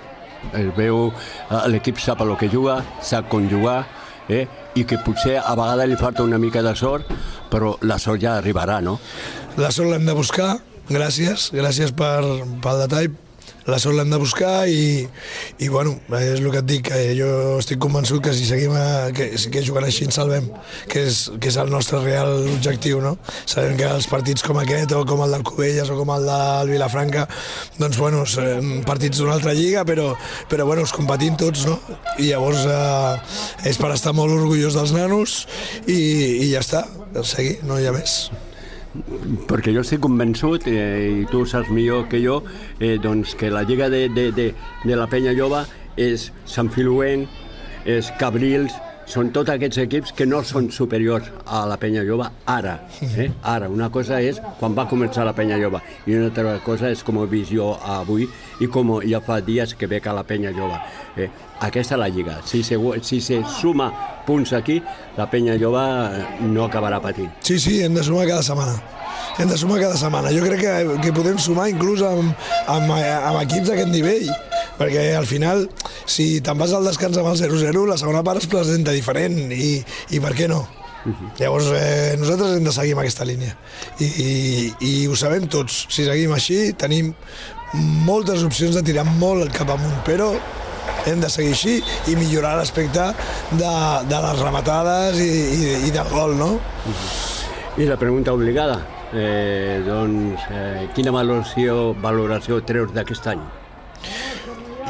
el 0.58 0.70
veu, 0.76 1.08
l'equip 1.72 2.00
sap 2.02 2.20
el 2.20 2.34
que 2.36 2.50
juga 2.52 2.82
sap 3.00 3.30
com 3.32 3.48
jugar 3.48 3.84
eh? 4.28 4.46
i 4.74 4.84
que 4.88 4.98
potser 5.04 5.38
a 5.40 5.54
vegades 5.58 5.90
li 5.90 5.98
falta 6.00 6.24
una 6.26 6.38
mica 6.38 6.62
de 6.62 6.74
sort, 6.76 7.10
però 7.50 7.74
la 7.82 7.98
sort 7.98 8.22
ja 8.22 8.38
arribarà, 8.38 8.80
no? 8.82 8.98
La 9.60 9.70
sort 9.74 9.90
l'hem 9.92 10.06
de 10.06 10.16
buscar, 10.16 10.56
gràcies, 10.88 11.50
gràcies 11.54 11.94
per, 11.96 12.22
pel 12.64 12.82
detall, 12.84 13.12
la 13.66 13.78
sort 13.80 13.96
l'hem 13.96 14.10
de 14.12 14.18
buscar 14.20 14.66
i, 14.68 15.06
i 15.58 15.68
bueno, 15.72 15.94
és 16.18 16.40
el 16.40 16.50
que 16.52 16.60
et 16.60 16.68
dic, 16.68 16.88
que 16.90 17.00
jo 17.16 17.28
estic 17.62 17.80
convençut 17.80 18.22
que 18.24 18.34
si 18.36 18.46
seguim 18.48 18.74
a, 18.76 19.10
que, 19.16 19.30
que 19.50 19.64
jugant 19.64 19.86
així 19.88 20.08
ens 20.08 20.18
salvem, 20.20 20.50
que 20.90 21.06
és, 21.08 21.24
que 21.40 21.50
és 21.52 21.58
el 21.60 21.72
nostre 21.72 22.02
real 22.04 22.44
objectiu, 22.54 23.00
no? 23.04 23.14
Sabem 23.46 23.78
que 23.80 23.88
els 23.88 24.08
partits 24.10 24.44
com 24.44 24.60
aquest, 24.60 24.92
o 24.92 25.04
com 25.08 25.24
el 25.24 25.36
del 25.36 25.46
Covelles, 25.48 25.90
o 25.90 25.98
com 26.00 26.12
el 26.14 26.28
del 26.28 26.74
Vilafranca, 26.74 27.26
doncs 27.80 28.00
bueno, 28.00 28.24
són 28.28 28.84
partits 28.86 29.22
d'una 29.22 29.38
altra 29.38 29.56
lliga, 29.56 29.84
però, 29.88 30.12
però 30.50 30.68
bueno, 30.68 30.84
els 30.84 30.94
competim 30.94 31.38
tots, 31.40 31.66
no? 31.70 31.78
I 32.18 32.32
llavors 32.32 32.66
eh, 32.68 33.68
és 33.70 33.80
per 33.80 33.94
estar 33.94 34.14
molt 34.16 34.36
orgullós 34.36 34.76
dels 34.76 34.94
nanos 34.96 35.44
i, 35.86 36.00
i 36.44 36.50
ja 36.52 36.64
està, 36.64 36.84
seguir, 37.24 37.60
no 37.68 37.80
hi 37.80 37.88
ha 37.88 37.96
més 37.96 38.24
perquè 39.48 39.74
jo 39.74 39.82
estic 39.84 40.02
convençut, 40.04 40.68
eh, 40.70 41.22
i 41.22 41.26
tu 41.30 41.44
saps 41.46 41.70
millor 41.74 42.08
que 42.08 42.22
jo, 42.22 42.42
eh, 42.78 42.96
doncs 43.02 43.34
que 43.38 43.50
la 43.50 43.64
Lliga 43.66 43.90
de, 43.90 44.08
de, 44.08 44.30
de, 44.32 44.48
de 44.84 44.96
la 44.96 45.08
Penya 45.10 45.34
Jove 45.36 45.64
és 46.00 46.30
Sant 46.46 46.70
Filuent, 46.74 47.26
és 47.84 48.10
Cabrils, 48.18 48.74
són 49.10 49.30
tots 49.36 49.52
aquests 49.52 49.78
equips 49.84 50.14
que 50.16 50.26
no 50.26 50.40
són 50.46 50.70
superiors 50.72 51.28
a 51.44 51.64
la 51.68 51.76
penya 51.80 52.04
jove 52.06 52.28
ara. 52.48 52.78
Eh? 53.04 53.28
Ara, 53.42 53.68
una 53.68 53.90
cosa 53.92 54.20
és 54.24 54.40
quan 54.60 54.76
va 54.76 54.86
començar 54.88 55.26
la 55.28 55.34
penya 55.36 55.58
jove 55.60 55.82
i 56.06 56.16
una 56.16 56.30
altra 56.30 56.56
cosa 56.64 56.90
és 56.92 57.04
com 57.04 57.20
vist 57.28 57.52
jo 57.52 57.74
avui 57.76 58.26
i 58.62 58.68
com 58.70 58.92
ja 59.04 59.20
fa 59.24 59.40
dies 59.44 59.74
que 59.78 59.88
veig 59.90 60.06
a 60.06 60.14
la 60.16 60.24
penya 60.26 60.52
jove. 60.54 60.78
Eh? 61.16 61.28
Aquesta 61.64 61.96
és 61.96 62.00
la 62.00 62.10
lliga. 62.12 62.38
Si 62.46 62.62
se, 62.66 62.78
si 63.02 63.20
se 63.24 63.40
suma 63.60 63.90
punts 64.26 64.52
aquí, 64.56 64.80
la 65.16 65.28
penya 65.30 65.56
jove 65.60 65.82
eh, 65.84 66.26
no 66.46 66.66
acabarà 66.66 67.00
patint. 67.02 67.32
Sí, 67.40 67.58
sí, 67.58 67.80
hem 67.82 67.94
de 67.94 68.04
sumar 68.04 68.26
cada 68.28 68.42
setmana. 68.42 68.76
Hem 69.38 69.50
de 69.50 69.58
sumar 69.58 69.80
cada 69.80 69.96
setmana. 69.98 70.30
Jo 70.34 70.44
crec 70.44 70.62
que, 70.62 70.74
que 71.02 71.14
podem 71.16 71.40
sumar 71.42 71.68
inclús 71.72 72.04
amb, 72.06 72.34
amb, 72.70 72.94
amb 72.94 73.42
equips 73.42 73.72
d'aquest 73.72 73.90
nivell, 73.90 74.30
perquè 74.78 75.10
al 75.18 75.26
final, 75.30 75.66
si 76.06 76.38
te'n 76.44 76.60
vas 76.60 76.74
al 76.74 76.86
descans 76.86 77.18
amb 77.18 77.32
el 77.32 77.42
0-0, 77.42 77.84
la 77.90 77.98
segona 78.00 78.22
part 78.26 78.42
es 78.42 78.50
presenta 78.50 78.94
diferent, 78.94 79.38
i, 79.50 79.76
i 80.14 80.22
per 80.22 80.34
què 80.38 80.50
no? 80.50 80.64
Llavors, 81.38 81.66
eh, 81.76 82.16
nosaltres 82.16 82.56
hem 82.56 82.64
de 82.64 82.72
seguir 82.72 82.94
amb 82.94 83.02
aquesta 83.02 83.26
línia. 83.28 83.52
I, 84.00 84.06
i, 84.06 84.30
I 84.88 84.92
ho 85.10 85.16
sabem 85.18 85.44
tots. 85.52 85.82
Si 85.92 86.06
seguim 86.06 86.32
així, 86.32 86.72
tenim 86.80 87.12
moltes 87.74 88.44
opcions 88.46 88.76
de 88.76 88.82
tirar 88.86 89.04
molt 89.18 89.52
cap 89.54 89.70
amunt, 89.74 89.96
però 90.06 90.32
hem 91.08 91.20
de 91.20 91.30
seguir 91.32 91.52
així 91.54 91.74
i 92.10 92.16
millorar 92.16 92.54
l'aspecte 92.58 93.10
de, 93.52 93.74
de 94.10 94.20
les 94.26 94.40
rematades 94.40 95.20
i, 95.20 95.30
i, 95.30 95.72
i 95.88 95.92
del 95.94 96.08
gol, 96.12 96.36
no? 96.38 96.54
I 97.80 97.88
la 97.90 97.98
pregunta 98.00 98.32
obligada, 98.32 98.78
eh, 99.12 99.82
doncs, 99.86 100.46
eh, 100.54 100.86
quina 100.94 101.12
valoració, 101.14 101.92
valoració 102.00 102.60
treus 102.66 102.94
d'aquest 102.94 103.32
any? 103.34 103.42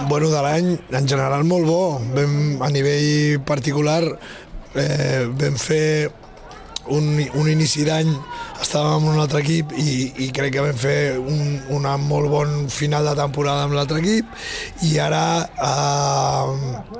Bueno, 0.08 0.28
de 0.28 0.42
l'any, 0.42 0.74
en 0.98 1.08
general, 1.08 1.46
molt 1.48 1.68
bo. 1.68 1.82
Vam, 2.12 2.62
a 2.66 2.68
nivell 2.74 3.40
particular, 3.46 4.02
eh, 4.74 5.24
vam 5.38 5.56
fer 5.60 6.10
un, 6.92 7.14
un 7.40 7.48
inici 7.48 7.86
d'any, 7.86 8.10
estàvem 8.64 8.94
amb 8.96 9.10
un 9.12 9.20
altre 9.20 9.42
equip 9.44 9.72
i, 9.76 9.90
i 10.24 10.30
crec 10.34 10.54
que 10.56 10.64
vam 10.64 10.78
fer 10.78 11.18
un 11.20 11.60
una 11.76 11.96
molt 12.00 12.30
bon 12.32 12.54
final 12.72 13.06
de 13.08 13.14
temporada 13.18 13.66
amb 13.66 13.76
l'altre 13.76 14.00
equip 14.00 14.26
i 14.88 14.96
ara 15.02 15.24
eh, 15.44 16.46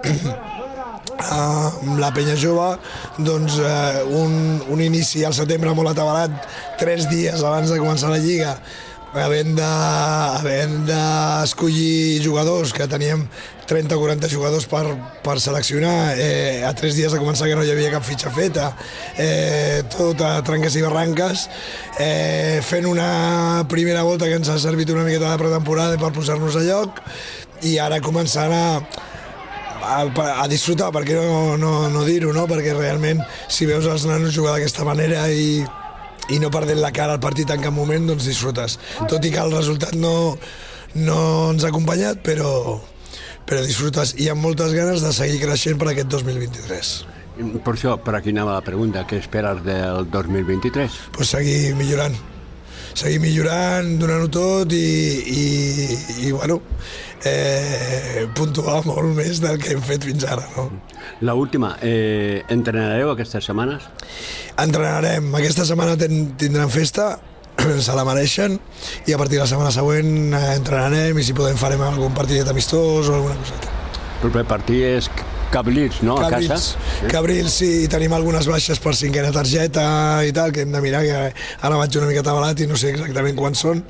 amb 1.35 1.99
la 2.03 2.11
penya 2.17 2.37
jove 2.41 2.69
doncs 3.19 3.59
eh, 3.63 4.03
un, 4.21 4.61
un 4.71 4.83
inici 4.85 5.25
al 5.25 5.37
setembre 5.37 5.75
molt 5.77 5.95
atabalat 5.95 6.49
tres 6.81 7.09
dies 7.13 7.43
abans 7.43 7.73
de 7.73 7.81
començar 7.81 8.13
la 8.13 8.21
lliga 8.23 8.59
havent 9.23 9.55
de, 9.57 9.67
havent 10.39 10.81
d'escollir 10.89 12.23
jugadors, 12.25 12.73
que 12.75 12.87
teníem 12.91 13.23
30 13.67 13.97
o 13.97 14.01
40 14.01 14.29
jugadors 14.29 14.67
per, 14.69 14.85
per 15.25 15.37
seleccionar, 15.41 16.15
eh, 16.19 16.65
a 16.67 16.73
tres 16.77 16.97
dies 16.99 17.13
de 17.15 17.21
començar 17.23 17.49
que 17.49 17.57
no 17.57 17.65
hi 17.65 17.71
havia 17.73 17.93
cap 17.95 18.05
fitxa 18.05 18.33
feta, 18.35 18.73
eh, 19.17 19.85
tot 19.95 20.21
a 20.25 20.35
tranques 20.47 20.77
i 20.77 20.85
barranques, 20.85 21.47
eh, 21.99 22.61
fent 22.67 22.89
una 22.91 23.65
primera 23.71 24.03
volta 24.03 24.29
que 24.29 24.41
ens 24.41 24.51
ha 24.51 24.59
servit 24.59 24.91
una 24.91 25.07
miqueta 25.07 25.31
de 25.31 25.41
pretemporada 25.41 26.01
per 26.01 26.13
posar-nos 26.13 26.59
a 26.59 26.65
lloc, 26.67 27.01
i 27.63 27.79
ara 27.79 28.03
començant 28.05 28.53
a, 28.53 28.67
a, 29.85 30.03
a 30.43 30.49
disfrutar, 30.51 30.91
perquè 30.93 31.17
no, 31.17 31.57
no, 31.61 31.89
no 31.93 32.05
dir-ho, 32.05 32.35
no? 32.37 32.49
perquè 32.51 32.77
realment 32.77 33.23
si 33.49 33.71
veus 33.71 33.87
els 33.87 34.09
nanos 34.11 34.35
jugar 34.35 34.59
d'aquesta 34.59 34.85
manera 34.85 35.29
i, 35.31 35.65
i 36.33 36.41
no 36.43 36.51
perdent 36.55 36.81
la 36.83 36.93
cara 36.95 37.17
al 37.17 37.23
partit 37.23 37.51
en 37.53 37.63
cap 37.65 37.75
moment, 37.75 38.09
doncs 38.09 38.29
disfrutes. 38.29 38.79
Tot 39.11 39.25
i 39.25 39.33
que 39.35 39.43
el 39.43 39.55
resultat 39.55 39.97
no, 39.99 40.35
no 40.97 41.19
ens 41.53 41.65
ha 41.65 41.73
acompanyat, 41.73 42.23
però, 42.27 42.79
però 43.49 43.65
disfrutes 43.65 44.17
i 44.23 44.31
amb 44.33 44.45
moltes 44.45 44.77
ganes 44.77 45.05
de 45.05 45.13
seguir 45.17 45.43
creixent 45.45 45.81
per 45.81 45.93
aquest 45.93 46.13
2023. 46.15 46.95
Per 47.35 47.73
això, 47.75 47.97
per 47.99 48.15
aquí 48.15 48.31
anava 48.31 48.61
la 48.61 48.67
pregunta, 48.67 49.03
què 49.11 49.19
esperes 49.19 49.65
del 49.67 50.07
2023? 50.13 51.01
Pues 51.17 51.35
seguir 51.35 51.75
millorant 51.81 52.15
seguir 52.95 53.21
millorant, 53.23 53.97
donant-ho 53.99 54.31
tot 54.33 54.73
i, 54.75 54.87
i, 55.35 55.47
i 56.29 56.33
bueno, 56.33 56.61
eh, 57.27 58.25
puntuar 58.37 58.83
molt 58.87 59.15
més 59.17 59.43
del 59.43 59.59
que 59.61 59.75
hem 59.75 59.83
fet 59.85 60.07
fins 60.07 60.27
ara. 60.29 60.47
No? 60.57 60.69
La 61.27 61.35
última, 61.35 61.75
eh, 61.83 62.43
entrenareu 62.49 63.13
aquestes 63.13 63.47
setmanes? 63.51 63.87
Entrenarem. 64.61 65.31
Aquesta 65.35 65.67
setmana 65.67 65.99
ten, 65.99 66.35
tindran 66.39 66.71
festa, 66.71 67.19
se 67.87 67.95
la 67.95 68.07
mereixen, 68.07 68.59
i 69.07 69.15
a 69.15 69.19
partir 69.19 69.39
de 69.39 69.45
la 69.45 69.51
setmana 69.51 69.75
següent 69.75 70.35
eh, 70.35 70.45
entrenarem 70.57 71.19
i 71.19 71.27
si 71.27 71.37
podem 71.37 71.59
farem 71.61 71.83
algun 71.83 72.15
partidet 72.15 72.51
amistós 72.51 73.11
o 73.11 73.21
alguna 73.21 73.39
coseta. 73.43 73.73
El 74.15 74.31
proper 74.31 74.45
partit 74.49 74.85
és 74.95 75.11
Cabrils, 75.55 76.03
no? 76.03 76.17
Cabrils, 76.19 76.51
a 76.51 76.55
casa? 76.55 77.09
Cabrils, 77.13 77.55
sí, 77.61 77.71
i 77.85 77.91
tenim 77.91 78.13
algunes 78.17 78.49
baixes 78.51 78.81
per 78.83 78.97
cinquena 78.99 79.31
targeta 79.35 79.87
i 80.27 80.35
tal, 80.35 80.51
que 80.55 80.65
hem 80.67 80.75
de 80.75 80.83
mirar, 80.83 81.05
que 81.07 81.21
ara 81.63 81.79
vaig 81.79 81.99
una 82.01 82.11
mica 82.11 82.25
tabalat 82.27 82.65
i 82.65 82.67
no 82.71 82.79
sé 82.81 82.91
exactament 82.95 83.39
quants 83.39 83.63
són. 83.63 83.85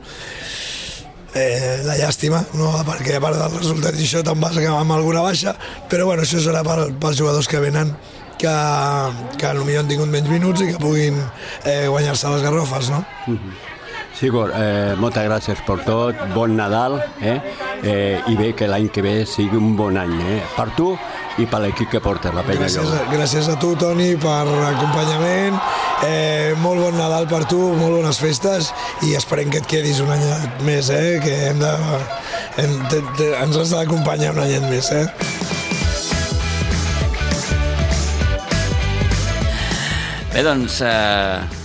Eh, 1.34 1.80
la 1.82 1.96
llàstima, 1.98 2.44
no? 2.54 2.68
perquè 2.86 3.16
a 3.16 3.22
part 3.22 3.40
dels 3.40 3.56
resultats 3.56 3.98
i 3.98 4.04
això 4.04 4.20
te'n 4.22 4.42
vas 4.44 4.60
amb 4.70 4.94
alguna 4.94 5.24
baixa, 5.24 5.56
però 5.90 6.06
bueno, 6.10 6.22
això 6.22 6.38
serà 6.44 6.60
per, 6.66 6.92
pels 7.00 7.18
jugadors 7.18 7.48
que 7.50 7.62
venen 7.64 7.90
que, 8.38 8.54
que 9.40 9.50
potser 9.56 9.80
han 9.80 9.90
tingut 9.90 10.10
menys 10.12 10.30
minuts 10.30 10.62
i 10.62 10.68
que 10.72 10.80
puguin 10.82 11.16
eh, 11.64 11.86
guanyar-se 11.88 12.30
les 12.36 12.44
garrofes, 12.44 12.90
no? 12.92 13.02
Uh 13.26 13.34
-huh. 13.34 13.73
Sigur, 14.14 14.52
eh, 14.54 14.94
moltes 15.02 15.24
gràcies 15.26 15.60
per 15.66 15.80
tot, 15.82 16.18
bon 16.34 16.52
Nadal, 16.54 17.00
eh? 17.18 17.40
eh 17.82 18.20
i 18.30 18.36
bé 18.38 18.52
que 18.54 18.68
l'any 18.70 18.86
que 18.94 19.02
ve 19.02 19.14
sigui 19.26 19.58
un 19.58 19.74
bon 19.74 19.98
any, 19.98 20.14
eh? 20.22 20.36
per 20.54 20.68
tu 20.76 20.92
i 21.42 21.46
per 21.50 21.58
l'equip 21.64 21.90
que 21.90 22.00
portes, 22.00 22.30
la 22.30 22.44
Penya 22.46 22.68
gràcies, 22.68 22.92
gràcies 23.10 23.48
a 23.50 23.56
tu, 23.58 23.72
Toni, 23.74 24.12
per 24.22 24.44
l'acompanyament. 24.46 25.58
Eh, 26.06 26.54
molt 26.62 26.78
bon 26.84 26.94
Nadal 26.98 27.26
per 27.26 27.42
tu, 27.50 27.58
molt 27.74 27.98
bones 27.98 28.20
festes 28.22 28.70
i 29.02 29.16
esperem 29.18 29.50
que 29.50 29.58
et 29.64 29.66
quedis 29.66 29.98
un 30.04 30.14
any 30.14 30.22
més, 30.62 30.92
eh? 30.94 31.18
que 31.24 31.34
hem 31.48 31.58
de, 31.58 31.74
hem, 32.62 32.78
te, 32.94 33.02
te, 33.18 33.32
ens 33.42 33.58
has 33.58 33.74
d'acompanyar 33.74 34.30
un 34.36 34.44
any 34.46 34.70
més. 34.70 34.92
Eh? 34.94 35.08
Bé, 40.30 40.46
doncs, 40.46 40.80
eh, 40.86 41.63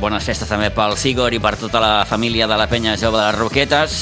bones 0.00 0.24
festes 0.26 0.50
també 0.50 0.70
pel 0.74 0.96
Sigor 1.00 1.34
i 1.34 1.40
per 1.42 1.54
tota 1.60 1.80
la 1.82 2.04
família 2.08 2.48
de 2.50 2.56
la 2.58 2.66
penya 2.70 2.96
jove 3.00 3.18
de 3.18 3.26
les 3.26 3.38
Roquetes. 3.38 3.98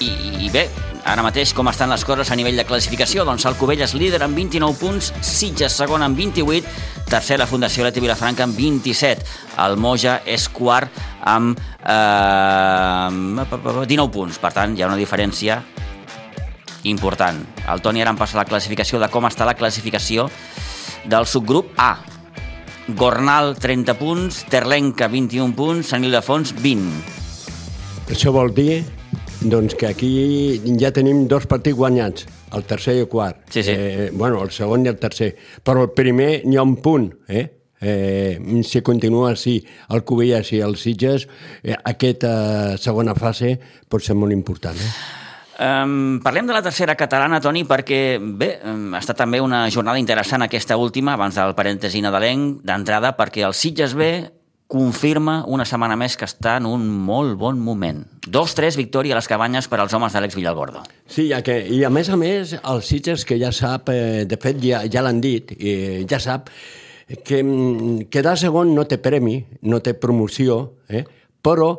I, 0.00 0.10
i 0.46 0.50
bé, 0.52 0.66
ara 1.04 1.22
mateix 1.24 1.52
com 1.56 1.68
estan 1.70 1.90
les 1.92 2.04
coses 2.04 2.30
a 2.30 2.36
nivell 2.38 2.56
de 2.58 2.64
classificació? 2.68 3.24
Doncs 3.28 3.46
el 3.48 3.58
Covelles 3.60 3.94
líder 3.94 4.22
amb 4.26 4.38
29 4.38 4.78
punts, 4.80 5.12
Sitges 5.24 5.76
segon 5.76 6.02
amb 6.06 6.18
28, 6.18 6.66
tercer 7.10 7.38
la 7.40 7.48
Fundació 7.50 7.84
Leti 7.86 8.02
Vilafranca 8.02 8.46
amb 8.46 8.56
27. 8.58 9.26
El 9.64 9.76
Moja 9.80 10.20
és 10.24 10.48
quart 10.48 10.94
amb 11.28 11.58
eh, 11.84 13.08
19 13.10 14.10
punts. 14.14 14.40
Per 14.40 14.52
tant, 14.56 14.76
hi 14.76 14.82
ha 14.82 14.90
una 14.90 15.00
diferència 15.00 15.60
important. 16.88 17.42
El 17.68 17.82
Toni 17.84 18.02
ara 18.02 18.14
em 18.14 18.18
passa 18.20 18.38
la 18.40 18.48
classificació 18.48 19.00
de 19.02 19.10
com 19.12 19.26
està 19.28 19.48
la 19.48 19.56
classificació 19.58 20.30
del 21.04 21.26
subgrup 21.28 21.74
A. 21.76 21.94
Gornal, 22.96 23.54
30 23.58 23.94
punts, 23.98 24.44
Terlenca, 24.50 25.08
21 25.08 25.54
punts, 25.56 25.90
Sant 25.92 26.04
Ildefons, 26.06 26.54
20. 26.62 26.88
Això 28.10 28.32
vol 28.34 28.52
dir 28.56 28.82
doncs, 29.40 29.74
que 29.78 29.88
aquí 29.88 30.10
ja 30.80 30.90
tenim 30.92 31.26
dos 31.28 31.46
partits 31.48 31.76
guanyats, 31.78 32.26
el 32.56 32.66
tercer 32.68 32.96
i 32.98 33.04
el 33.04 33.08
quart. 33.08 33.44
Sí, 33.50 33.62
sí. 33.62 33.72
Eh, 33.72 34.10
bueno, 34.12 34.42
el 34.44 34.50
segon 34.52 34.84
i 34.84 34.90
el 34.92 34.98
tercer. 35.00 35.32
Però 35.64 35.86
el 35.86 35.94
primer 35.96 36.42
n'hi 36.44 36.58
ha 36.58 36.66
un 36.66 36.76
punt, 36.82 37.08
eh? 37.28 37.46
Eh, 37.80 38.36
si 38.68 38.82
continua 38.84 39.30
així 39.30 39.54
el 39.88 40.04
Cubelles 40.04 40.52
i 40.52 40.60
el 40.60 40.76
Sitges, 40.76 41.24
eh, 41.62 41.72
aquesta 41.72 42.76
segona 42.76 43.16
fase 43.16 43.54
pot 43.88 44.04
ser 44.04 44.18
molt 44.20 44.36
important. 44.36 44.76
Eh? 44.76 45.19
Um, 45.60 46.22
parlem 46.24 46.46
de 46.48 46.54
la 46.56 46.62
tercera 46.64 46.94
catalana, 46.96 47.36
Toni, 47.44 47.66
perquè 47.68 48.16
bé, 48.16 48.54
um, 48.64 48.94
ha 48.96 49.00
estat 49.02 49.18
també 49.20 49.42
una 49.44 49.66
jornada 49.68 50.00
interessant 50.00 50.40
aquesta 50.46 50.78
última, 50.80 51.12
abans 51.18 51.36
del 51.36 51.52
parèntesi 51.58 52.00
nadalenc, 52.00 52.62
d'entrada, 52.64 53.12
perquè 53.18 53.44
el 53.44 53.52
Sitges 53.52 53.92
B 53.92 54.08
confirma 54.70 55.42
una 55.50 55.66
setmana 55.68 55.98
més 56.00 56.16
que 56.16 56.24
està 56.24 56.54
en 56.60 56.68
un 56.70 56.86
molt 56.88 57.36
bon 57.36 57.60
moment. 57.60 58.00
Dos-tres 58.24 58.78
victòria 58.78 59.12
a 59.12 59.18
les 59.18 59.28
cabanyes 59.28 59.68
per 59.68 59.82
als 59.82 59.92
homes 59.92 60.16
d'Àlex 60.16 60.38
Villalgordo. 60.38 60.86
Sí, 61.10 61.26
ja 61.28 61.42
que, 61.44 61.58
i 61.68 61.82
a 61.84 61.90
més 61.92 62.08
a 62.08 62.16
més, 62.16 62.56
el 62.56 62.80
Sitges, 62.86 63.26
que 63.28 63.36
ja 63.36 63.52
sap, 63.52 63.92
eh, 63.92 64.24
de 64.30 64.40
fet 64.40 64.62
ja, 64.64 64.86
ja 64.88 65.04
l'han 65.04 65.20
dit, 65.20 65.52
eh, 65.58 66.06
ja 66.08 66.22
sap 66.22 66.48
que 67.26 67.42
mm, 67.42 68.08
quedar 68.08 68.38
segon 68.40 68.72
no 68.72 68.88
té 68.88 68.96
premi, 69.02 69.42
no 69.66 69.84
té 69.84 69.92
promoció, 69.98 70.62
eh? 70.88 71.04
però 71.42 71.74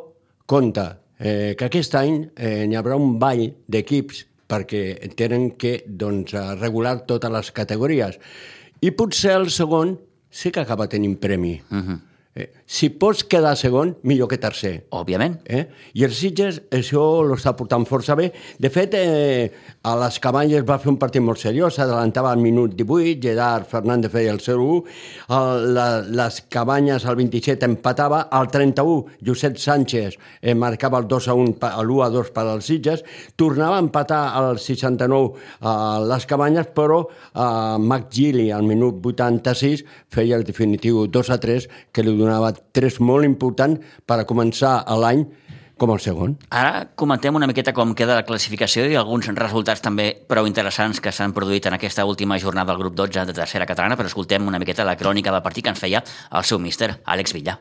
compte, 0.46 0.86
eh, 1.22 1.54
que 1.56 1.68
aquest 1.70 1.94
any 1.94 2.26
eh, 2.36 2.66
n'hi 2.66 2.76
haurà 2.76 2.98
un 2.98 3.16
ball 3.22 3.46
d'equips 3.70 4.26
perquè 4.52 4.82
tenen 5.16 5.52
que 5.56 5.78
doncs, 5.86 6.34
regular 6.60 6.98
totes 7.08 7.32
les 7.32 7.52
categories. 7.56 8.18
I 8.82 8.90
potser 8.98 9.36
el 9.38 9.48
segon 9.54 9.94
sí 10.28 10.50
que 10.52 10.60
acaba 10.60 10.88
tenint 10.90 11.16
premi. 11.20 11.60
Uh 11.70 11.78
-huh. 11.78 12.00
Eh, 12.34 12.50
si 12.72 12.88
pots 12.88 13.20
quedar 13.28 13.52
segon, 13.60 13.90
millor 14.08 14.30
que 14.30 14.38
tercer. 14.40 14.86
Òbviament. 14.96 15.34
Eh? 15.44 15.66
I 16.00 16.06
el 16.06 16.14
Sitges 16.16 16.62
això 16.72 17.02
l'està 17.28 17.52
portant 17.52 17.84
força 17.84 18.16
bé. 18.16 18.30
De 18.56 18.70
fet, 18.72 18.94
eh, 18.96 19.50
a 19.84 19.92
les 20.00 20.16
Cabanyes 20.24 20.64
va 20.64 20.78
fer 20.80 20.88
un 20.88 20.96
partit 20.96 21.20
molt 21.20 21.42
seriós, 21.42 21.76
s'adelantava 21.76 22.30
al 22.32 22.40
minut 22.40 22.72
18, 22.78 23.20
Gerard 23.20 23.68
Fernández 23.68 24.14
feia 24.14 24.32
el 24.32 24.40
0-1, 24.40 24.86
el, 25.36 25.66
la, 25.76 25.86
les 26.00 26.40
Cabanyes 26.48 27.04
al 27.04 27.18
27 27.20 27.68
empatava, 27.68 28.22
al 28.32 28.48
31 28.48 29.20
Josep 29.20 29.60
Sánchez 29.60 30.16
eh, 30.40 30.54
marcava 30.54 31.02
el 31.02 31.10
2-1, 31.12 31.58
l'1-2 31.84 32.32
per 32.32 32.46
als 32.46 32.72
Sitges, 32.72 33.04
tornava 33.36 33.76
a 33.76 33.84
empatar 33.84 34.22
al 34.40 34.56
69 34.56 35.36
a 35.60 35.76
les 36.08 36.24
Cabanyes, 36.24 36.72
però 36.72 37.02
eh, 37.04 37.76
Mac 37.84 38.08
Gili 38.08 38.48
al 38.50 38.64
minut 38.64 39.04
86 39.12 39.84
feia 40.08 40.40
el 40.40 40.48
definitiu 40.48 41.04
2-3 41.12 41.68
que 41.92 42.06
li 42.06 42.16
donava 42.16 42.54
tres 42.72 43.00
molt 43.00 43.26
important 43.26 43.78
per 44.06 44.20
a 44.20 44.26
començar 44.28 44.82
l'any 45.02 45.26
com 45.82 45.90
el 45.90 46.00
segon. 46.00 46.36
Ara 46.54 46.84
comentem 46.94 47.34
una 47.34 47.48
miqueta 47.50 47.72
com 47.74 47.94
queda 47.98 48.20
la 48.20 48.26
classificació 48.26 48.84
i 48.86 48.94
alguns 48.98 49.26
resultats 49.34 49.82
també 49.82 50.12
prou 50.30 50.46
interessants 50.46 51.00
que 51.02 51.10
s'han 51.10 51.34
produït 51.34 51.66
en 51.66 51.74
aquesta 51.74 52.04
última 52.06 52.38
jornada 52.38 52.70
del 52.70 52.82
grup 52.84 52.94
12 53.00 53.26
de 53.26 53.34
tercera 53.34 53.66
catalana, 53.66 53.96
però 53.98 54.06
escoltem 54.06 54.46
una 54.46 54.60
miqueta 54.62 54.86
la 54.86 54.96
crònica 55.00 55.34
del 55.34 55.42
partit 55.42 55.66
que 55.66 55.74
ens 55.74 55.82
feia 55.82 56.04
el 56.30 56.46
seu 56.46 56.62
míster, 56.62 56.92
Àlex 57.04 57.34
Villa. 57.34 57.58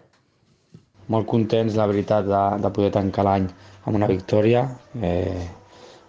Molt 1.11 1.25
contents, 1.27 1.73
la 1.75 1.87
veritat, 1.89 2.29
de, 2.29 2.43
de 2.61 2.71
poder 2.75 2.91
tancar 2.93 3.25
l'any 3.25 3.49
amb 3.85 3.97
una 3.97 4.07
victòria. 4.07 4.67
Eh, 5.01 5.41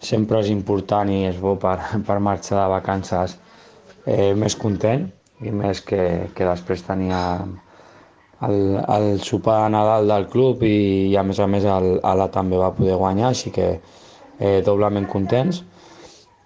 sempre 0.02 0.42
és 0.42 0.50
important 0.52 1.08
i 1.10 1.24
és 1.30 1.38
bo 1.40 1.56
per, 1.62 1.78
per 2.06 2.18
marxar 2.20 2.60
de 2.60 2.68
vacances 2.74 3.38
eh, 4.04 4.34
més 4.34 4.58
content 4.58 5.08
i 5.42 5.50
més 5.54 5.80
que, 5.86 6.28
que 6.34 6.46
després 6.46 6.84
tenia 6.86 7.22
el, 8.48 8.80
el 8.96 9.20
sopar 9.22 9.64
de 9.64 9.70
Nadal 9.74 10.08
del 10.08 10.26
club 10.28 10.62
i, 10.66 11.10
i 11.10 11.16
a 11.16 11.22
més 11.26 11.40
a 11.40 11.46
més 11.50 11.66
el, 11.68 11.98
l'Ala 12.00 12.28
també 12.34 12.58
va 12.58 12.72
poder 12.74 12.96
guanyar, 12.98 13.30
així 13.30 13.52
que 13.54 13.68
eh, 13.76 14.60
doblement 14.66 15.06
contents. 15.10 15.62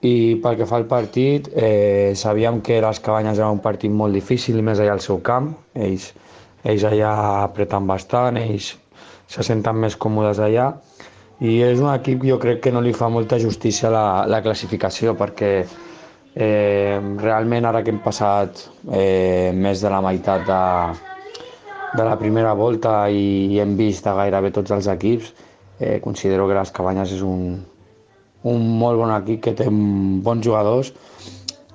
I 0.06 0.36
pel 0.42 0.58
que 0.58 0.66
fa 0.68 0.76
al 0.78 0.86
partit, 0.90 1.48
eh, 1.56 2.12
sabíem 2.14 2.60
que 2.62 2.80
les 2.84 3.00
Cabanyes 3.00 3.40
era 3.40 3.50
un 3.50 3.62
partit 3.64 3.90
molt 3.90 4.14
difícil, 4.14 4.60
més 4.62 4.80
allà 4.80 4.94
al 4.98 5.02
seu 5.04 5.22
camp. 5.24 5.54
Ells, 5.74 6.12
ells 6.64 6.84
allà 6.84 7.14
apreten 7.46 7.88
bastant, 7.88 8.36
ells 8.36 8.74
se 9.32 9.42
senten 9.42 9.80
més 9.82 9.96
còmodes 9.96 10.42
allà. 10.44 10.68
I 11.40 11.58
és 11.64 11.80
un 11.82 11.90
equip 11.92 12.22
que 12.22 12.30
jo 12.30 12.38
crec 12.40 12.62
que 12.64 12.72
no 12.72 12.80
li 12.84 12.94
fa 12.96 13.08
molta 13.12 13.40
justícia 13.40 13.90
la, 13.92 14.24
la 14.28 14.40
classificació, 14.44 15.16
perquè 15.16 15.50
eh, 16.36 17.00
realment 17.24 17.66
ara 17.68 17.82
que 17.82 17.92
hem 17.92 18.00
passat 18.04 18.68
eh, 18.92 19.50
més 19.56 19.82
de 19.82 19.92
la 19.92 20.00
meitat 20.04 20.46
de, 20.48 20.62
de 21.94 22.04
la 22.04 22.16
primera 22.18 22.52
volta 22.54 23.06
i 23.08 23.58
hem 23.62 23.76
vist 23.78 24.06
a 24.06 24.16
gairebé 24.18 24.50
tots 24.54 24.74
els 24.74 24.88
equips, 24.90 25.32
eh, 25.78 26.00
considero 26.02 26.48
que 26.48 26.58
les 26.58 26.72
Cabanyes 26.74 27.12
és 27.16 27.22
un, 27.22 27.62
un 28.44 28.68
molt 28.80 29.00
bon 29.00 29.12
equip 29.14 29.42
que 29.46 29.54
té 29.58 29.68
bons 29.70 30.44
jugadors 30.44 30.92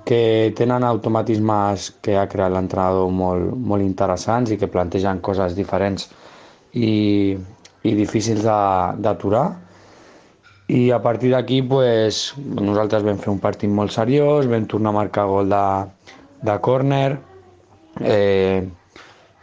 que 0.04 0.52
tenen 0.58 0.84
automatismes 0.84 1.90
que 2.02 2.16
ha 2.18 2.26
creat 2.28 2.52
l'entrenador 2.52 3.10
molt, 3.14 3.52
molt 3.54 3.84
interessants 3.84 4.50
i 4.50 4.58
que 4.58 4.70
plantegen 4.70 5.22
coses 5.22 5.54
diferents 5.54 6.08
i, 6.74 7.36
i 7.86 7.94
difícils 7.94 8.42
d'aturar. 8.42 9.46
I 10.72 10.90
a 10.94 10.98
partir 11.04 11.32
d'aquí 11.34 11.60
pues, 11.68 12.32
nosaltres 12.38 13.04
vam 13.06 13.18
fer 13.20 13.30
un 13.34 13.40
partit 13.42 13.70
molt 13.70 13.92
seriós, 13.94 14.48
vam 14.50 14.66
tornar 14.66 14.90
a 14.90 14.98
marcar 15.02 15.26
gol 15.30 15.50
de, 15.52 15.64
de 16.42 16.58
córner, 16.64 17.18
eh, 18.00 18.62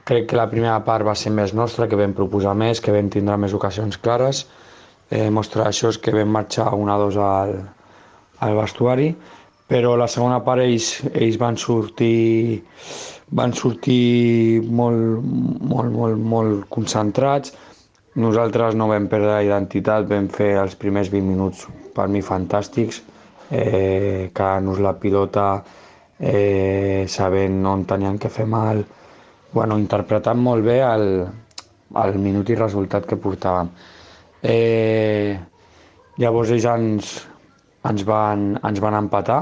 Crec 0.10 0.26
que 0.26 0.38
la 0.40 0.48
primera 0.50 0.80
part 0.86 1.06
va 1.06 1.14
ser 1.14 1.30
més 1.38 1.52
nostra, 1.54 1.86
que 1.86 1.98
vam 2.00 2.16
proposar 2.18 2.56
més, 2.58 2.80
que 2.82 2.94
vam 2.96 3.12
tindre 3.14 3.36
més 3.38 3.54
ocasions 3.54 4.00
clares. 4.02 4.48
Eh, 5.10 5.28
mostra 5.30 5.68
això 5.70 5.92
és 5.94 6.00
que 6.02 6.14
vam 6.16 6.32
marxar 6.34 6.72
una 6.74 6.96
o 6.98 7.04
dos 7.04 7.20
al, 7.22 7.54
al 8.42 8.58
vestuari, 8.58 9.12
però 9.70 9.94
la 10.02 10.10
segona 10.10 10.42
part 10.46 10.66
ells, 10.66 10.90
ells 11.14 11.38
van 11.38 11.62
sortir 11.62 12.64
van 13.38 13.54
sortir 13.54 14.62
molt, 14.66 15.22
molt, 15.70 15.94
molt, 15.94 16.18
molt 16.34 16.70
concentrats. 16.74 17.54
Nosaltres 18.18 18.76
no 18.76 18.90
vam 18.90 19.06
perdre 19.12 19.36
la 19.36 19.44
identitat, 19.46 20.08
vam 20.10 20.28
fer 20.34 20.56
els 20.64 20.74
primers 20.76 21.12
20 21.14 21.30
minuts 21.30 21.68
per 21.94 22.08
mi 22.10 22.24
fantàstics, 22.26 23.04
eh, 23.52 24.32
quedant-nos 24.34 24.82
la 24.82 24.96
pilota 24.98 25.50
eh, 26.18 27.06
sabent 27.08 27.62
on 27.70 27.86
tenien 27.86 28.18
que 28.18 28.34
fer 28.34 28.48
mal, 28.50 28.82
bueno, 29.54 29.78
interpretant 29.80 30.40
molt 30.42 30.66
bé 30.66 30.80
el, 30.86 31.08
el 32.04 32.20
minut 32.22 32.50
i 32.50 32.58
resultat 32.58 33.08
que 33.10 33.18
portàvem. 33.22 33.72
Eh, 34.44 35.40
llavors 36.22 36.54
ells 36.54 36.68
ens, 36.70 37.16
ens, 37.90 38.06
van, 38.08 38.54
ens 38.64 38.80
van 38.84 38.98
empatar 39.00 39.42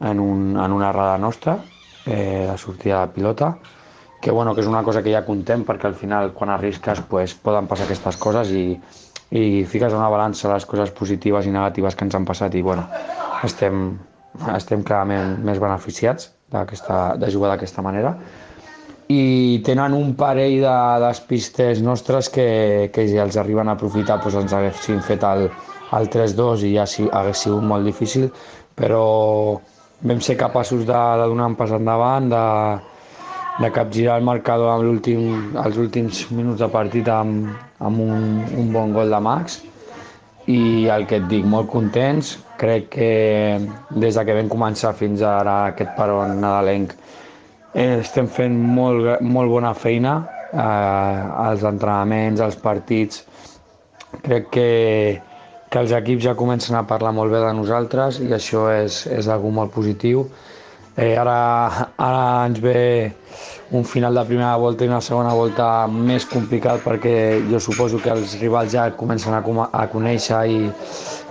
en, 0.00 0.20
un, 0.20 0.54
en 0.56 0.72
una 0.76 0.90
errada 0.90 1.18
nostra, 1.18 1.58
eh, 2.04 2.46
de 2.50 2.56
sortida 2.58 3.00
de 3.06 3.12
pilota, 3.12 3.56
que, 4.20 4.30
bueno, 4.30 4.54
que 4.54 4.62
és 4.62 4.68
una 4.68 4.82
cosa 4.82 5.02
que 5.02 5.12
ja 5.14 5.24
contem 5.26 5.64
perquè 5.64 5.86
al 5.88 5.94
final 5.94 6.32
quan 6.34 6.50
arrisques 6.50 7.04
pues, 7.08 7.36
poden 7.38 7.68
passar 7.70 7.86
aquestes 7.86 8.18
coses 8.18 8.50
i, 8.50 8.64
i 9.30 9.64
fiques 9.64 9.94
una 9.94 10.10
balança 10.10 10.50
les 10.50 10.66
coses 10.66 10.90
positives 10.90 11.46
i 11.46 11.54
negatives 11.54 11.94
que 11.94 12.06
ens 12.06 12.16
han 12.18 12.26
passat 12.26 12.56
i 12.58 12.62
bueno, 12.66 12.88
estem, 13.46 13.92
estem 14.56 14.82
clarament 14.82 15.36
més 15.46 15.62
beneficiats 15.62 16.32
de 16.50 17.30
jugar 17.30 17.52
d'aquesta 17.52 17.84
manera 17.84 18.16
i 19.08 19.60
tenen 19.64 19.94
un 19.96 20.12
parell 20.20 20.58
de 20.60 20.76
despistes 21.00 21.80
nostres 21.80 22.28
que, 22.28 22.90
que 22.92 23.06
si 23.08 23.16
els 23.16 23.38
arriben 23.40 23.68
a 23.68 23.74
aprofitar 23.78 24.18
doncs 24.20 24.36
ens 24.42 24.52
haguessin 24.52 25.00
fet 25.04 25.24
el, 25.24 25.48
el 25.96 26.10
3-2 26.12 26.66
i 26.68 26.74
ja 26.74 26.84
si, 26.84 27.08
hagués 27.08 27.46
sigut 27.46 27.64
molt 27.64 27.88
difícil, 27.88 28.28
però 28.76 29.04
vam 30.04 30.20
ser 30.20 30.36
capaços 30.36 30.84
de, 30.84 31.00
de 31.22 31.30
donar 31.32 31.48
un 31.48 31.56
pas 31.56 31.72
endavant, 31.72 32.28
de, 32.28 32.44
de 33.64 33.72
capgirar 33.72 34.18
el 34.20 34.28
marcador 34.28 34.74
amb 34.74 34.92
últim, 34.92 35.56
els 35.56 35.80
últims 35.80 36.26
minuts 36.30 36.60
de 36.60 36.68
partit 36.70 37.08
amb, 37.08 37.56
amb 37.80 38.04
un, 38.04 38.44
un 38.60 38.72
bon 38.76 38.92
gol 38.92 39.08
de 39.08 39.22
Max 39.24 39.62
i 40.52 40.86
el 40.92 41.08
que 41.08 41.18
et 41.22 41.26
dic, 41.28 41.48
molt 41.48 41.68
contents. 41.72 42.36
Crec 42.60 42.88
que 42.92 43.10
des 43.88 44.16
de 44.16 44.24
que 44.26 44.36
vam 44.36 44.48
començar 44.52 44.92
fins 44.96 45.24
ara 45.24 45.58
aquest 45.72 45.96
peron 45.96 46.38
nadalenc 46.42 46.94
Eh, 47.74 47.98
estem 48.00 48.28
fent 48.32 48.54
molt, 48.56 49.20
molt 49.20 49.50
bona 49.52 49.74
feina 49.76 50.14
eh, 50.52 50.60
als 51.44 51.64
entrenaments, 51.68 52.40
als 52.40 52.56
partits. 52.56 53.24
Crec 54.24 54.48
que, 54.54 54.68
que 55.68 55.82
els 55.82 55.92
equips 55.92 56.24
ja 56.24 56.36
comencen 56.38 56.78
a 56.78 56.86
parlar 56.88 57.12
molt 57.12 57.34
bé 57.34 57.42
de 57.44 57.52
nosaltres 57.58 58.22
i 58.24 58.32
això 58.32 58.68
és, 58.72 59.02
és 59.12 59.28
algo 59.28 59.52
molt 59.52 59.74
positiu. 59.74 60.24
Eh, 60.98 61.12
ara, 61.14 61.36
ara 62.02 62.22
ens 62.48 62.58
ve 62.58 63.12
un 63.70 63.84
final 63.84 64.16
de 64.16 64.24
primera 64.26 64.56
volta 64.58 64.86
i 64.86 64.88
una 64.88 65.02
segona 65.04 65.34
volta 65.36 65.68
més 65.92 66.24
complicat 66.26 66.80
perquè 66.82 67.12
jo 67.50 67.60
suposo 67.60 68.00
que 68.02 68.10
els 68.10 68.32
rivals 68.40 68.72
ja 68.72 68.88
comencen 68.96 69.36
a, 69.36 69.42
a 69.70 69.84
conèixer 69.92 70.40
i, 70.48 70.62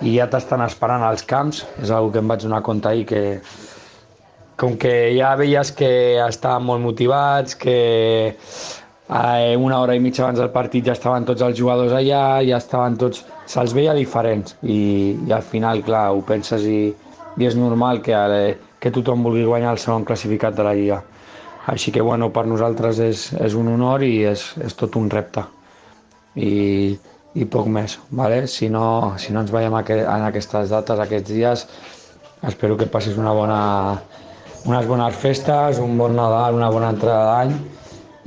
i 0.06 0.14
ja 0.20 0.30
t'estan 0.30 0.62
esperant 0.64 1.04
als 1.04 1.26
camps. 1.26 1.66
És 1.82 1.90
una 1.90 2.14
que 2.14 2.22
em 2.22 2.30
vaig 2.30 2.46
donar 2.46 2.62
compte 2.64 2.94
ahir 2.94 3.10
que, 3.10 3.24
com 4.58 4.76
que 4.82 4.92
ja 5.16 5.36
veies 5.38 5.72
que 5.78 5.90
estaven 6.26 6.66
molt 6.66 6.82
motivats, 6.82 7.56
que 7.56 7.78
eh, 8.34 9.56
una 9.56 9.80
hora 9.80 9.96
i 9.96 10.02
mitja 10.02 10.24
abans 10.26 10.40
del 10.42 10.50
partit 10.52 10.88
ja 10.90 10.96
estaven 10.98 11.28
tots 11.30 11.46
els 11.46 11.58
jugadors 11.60 11.94
allà, 11.94 12.42
ja 12.46 12.58
estaven 12.58 12.98
tots... 12.98 13.26
Se'ls 13.48 13.72
veia 13.72 13.94
diferents 13.96 14.58
i, 14.64 15.16
i 15.24 15.32
al 15.32 15.46
final, 15.46 15.80
clar, 15.86 16.10
ho 16.12 16.24
penses 16.28 16.66
i, 16.68 16.90
i 17.38 17.48
és 17.48 17.56
normal 17.56 18.02
que, 18.04 18.18
eh, 18.18 18.58
que 18.82 18.92
tothom 18.92 19.24
vulgui 19.24 19.46
guanyar 19.48 19.76
el 19.78 19.80
segon 19.80 20.04
classificat 20.10 20.58
de 20.58 20.66
la 20.68 20.74
Lliga. 20.76 21.04
Així 21.72 21.94
que, 21.96 22.02
bueno, 22.04 22.32
per 22.36 22.46
nosaltres 22.48 23.00
és, 23.04 23.28
és 23.44 23.56
un 23.60 23.70
honor 23.72 24.04
i 24.04 24.26
és, 24.28 24.50
és 24.64 24.76
tot 24.80 24.98
un 25.00 25.08
repte. 25.14 25.46
I, 26.36 26.52
i 27.38 27.46
poc 27.46 27.70
més, 27.72 27.98
¿vale? 28.10 28.46
Si 28.52 28.70
no, 28.74 29.16
si 29.22 29.34
no 29.34 29.46
ens 29.46 29.54
veiem 29.54 29.76
en 29.78 30.28
aquestes 30.28 30.74
dates, 30.74 31.00
aquests 31.00 31.32
dies, 31.32 31.66
espero 32.48 32.78
que 32.78 32.88
passis 32.92 33.18
una 33.22 33.34
bona, 33.36 33.60
unes 34.68 34.86
bones 34.86 35.16
festes, 35.16 35.80
un 35.80 35.98
bon 35.98 36.12
Nadal, 36.16 36.58
una 36.58 36.68
bona 36.68 36.90
entrada 36.92 37.24
d'any 37.32 37.54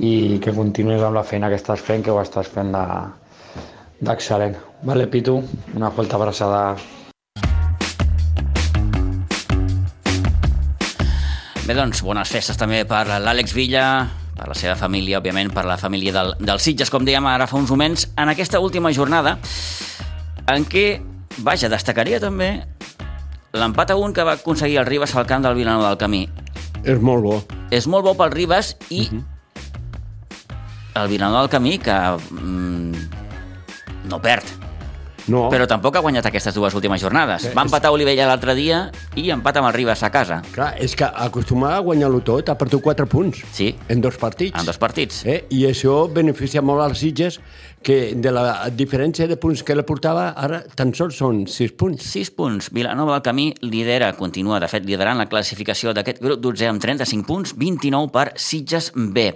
i 0.01 0.39
que 0.41 0.53
continuïs 0.55 1.03
amb 1.05 1.13
la 1.19 1.21
feina 1.21 1.51
que 1.51 1.59
estàs 1.59 1.83
fent, 1.85 2.01
que 2.01 2.09
ho 2.09 2.17
estàs 2.17 2.49
fent 2.49 2.73
d'excel·lent. 4.01 4.57
De, 4.57 4.87
vale, 4.89 5.05
Pitu, 5.05 5.37
una 5.77 5.91
forta 5.93 6.17
abraçada. 6.17 6.63
Bé, 11.61 11.77
doncs, 11.77 12.01
bones 12.01 12.33
festes 12.33 12.57
també 12.57 12.81
per 12.89 13.05
l'Àlex 13.21 13.53
Villa, 13.53 13.85
per 14.33 14.49
la 14.49 14.57
seva 14.57 14.73
família, 14.79 15.21
òbviament, 15.21 15.53
per 15.53 15.67
la 15.69 15.77
família 15.77 16.17
del, 16.17 16.33
del 16.41 16.57
Sitges, 16.57 16.89
com 16.89 17.05
dèiem 17.05 17.29
ara 17.29 17.45
fa 17.45 17.61
uns 17.61 17.69
moments, 17.69 18.09
en 18.17 18.33
aquesta 18.33 18.59
última 18.59 18.89
jornada, 18.89 19.37
en 20.49 20.65
què, 20.65 20.87
vaja, 21.45 21.69
destacaria 21.69 22.17
també 22.19 22.55
l'empat 23.53 23.91
a 23.91 23.95
un 23.99 24.13
que 24.13 24.23
va 24.23 24.37
aconseguir 24.39 24.79
el 24.79 24.85
Ribas 24.85 25.15
al 25.15 25.27
camp 25.27 25.43
del 25.43 25.55
Vilanova 25.55 25.89
del 25.89 25.99
Camí. 25.99 26.23
És 26.83 26.99
molt 26.99 27.23
bo. 27.23 27.41
És 27.71 27.87
molt 27.87 28.05
bo 28.05 28.15
pel 28.17 28.31
Ribas 28.31 28.75
i... 28.89 29.07
Uh 29.07 29.13
mhm. 29.13 29.19
-huh. 29.19 29.27
el 31.01 31.07
Vilanova 31.07 31.41
del 31.41 31.49
Camí 31.49 31.77
que 31.79 31.93
mm, 32.31 32.91
no 34.09 34.21
perd, 34.21 34.43
No, 35.27 35.49
però 35.51 35.67
tampoc 35.69 35.95
ha 35.95 36.01
guanyat 36.03 36.25
aquestes 36.25 36.55
dues 36.55 36.73
últimes 36.77 37.01
jornades. 37.01 37.45
Va 37.55 37.65
empatar 37.65 37.91
Olivella 37.93 38.27
l'altre 38.29 38.55
dia 38.57 38.81
i 39.15 39.29
empata 39.33 39.61
amb 39.61 39.69
el 39.69 39.75
Ribas 39.75 40.03
a 40.03 40.09
casa. 40.11 40.41
clar, 40.51 40.73
és 40.81 40.95
que 40.95 41.05
acostumava 41.05 41.77
a 41.77 41.85
guanyar-lo 41.85 42.21
tot, 42.25 42.49
ha 42.49 42.57
perdut 42.57 42.81
4 42.81 43.05
punts 43.07 43.43
Sí, 43.51 43.75
en 43.87 44.01
dos 44.01 44.17
partits. 44.17 44.59
en 44.59 44.65
dos 44.65 44.77
partits. 44.77 45.25
Eh? 45.25 45.45
I 45.49 45.65
això 45.65 46.11
beneficia 46.11 46.61
molt 46.61 46.81
als 46.81 46.99
Sitges, 46.99 47.39
que 47.83 48.13
de 48.15 48.31
la 48.31 48.69
diferència 48.69 49.27
de 49.27 49.37
punts 49.41 49.63
que 49.65 49.75
la 49.75 49.85
portava, 49.87 50.29
ara 50.37 50.61
tan 50.77 50.93
sols 50.97 51.17
són 51.17 51.43
6 51.49 51.73
punts. 51.77 52.05
6 52.13 52.31
punts. 52.37 52.69
Vilanova 52.73 53.17
del 53.17 53.25
Camí 53.25 53.47
lidera, 53.65 54.11
continua, 54.17 54.59
de 54.61 54.69
fet, 54.71 54.85
liderant 54.85 55.17
la 55.17 55.27
classificació 55.31 55.95
d'aquest 55.97 56.21
grup 56.21 56.41
12 56.43 56.69
amb 56.69 56.83
35 56.83 57.27
punts, 57.27 57.55
29 57.57 58.11
per 58.13 58.27
Sitges 58.37 58.91
B. 58.95 59.31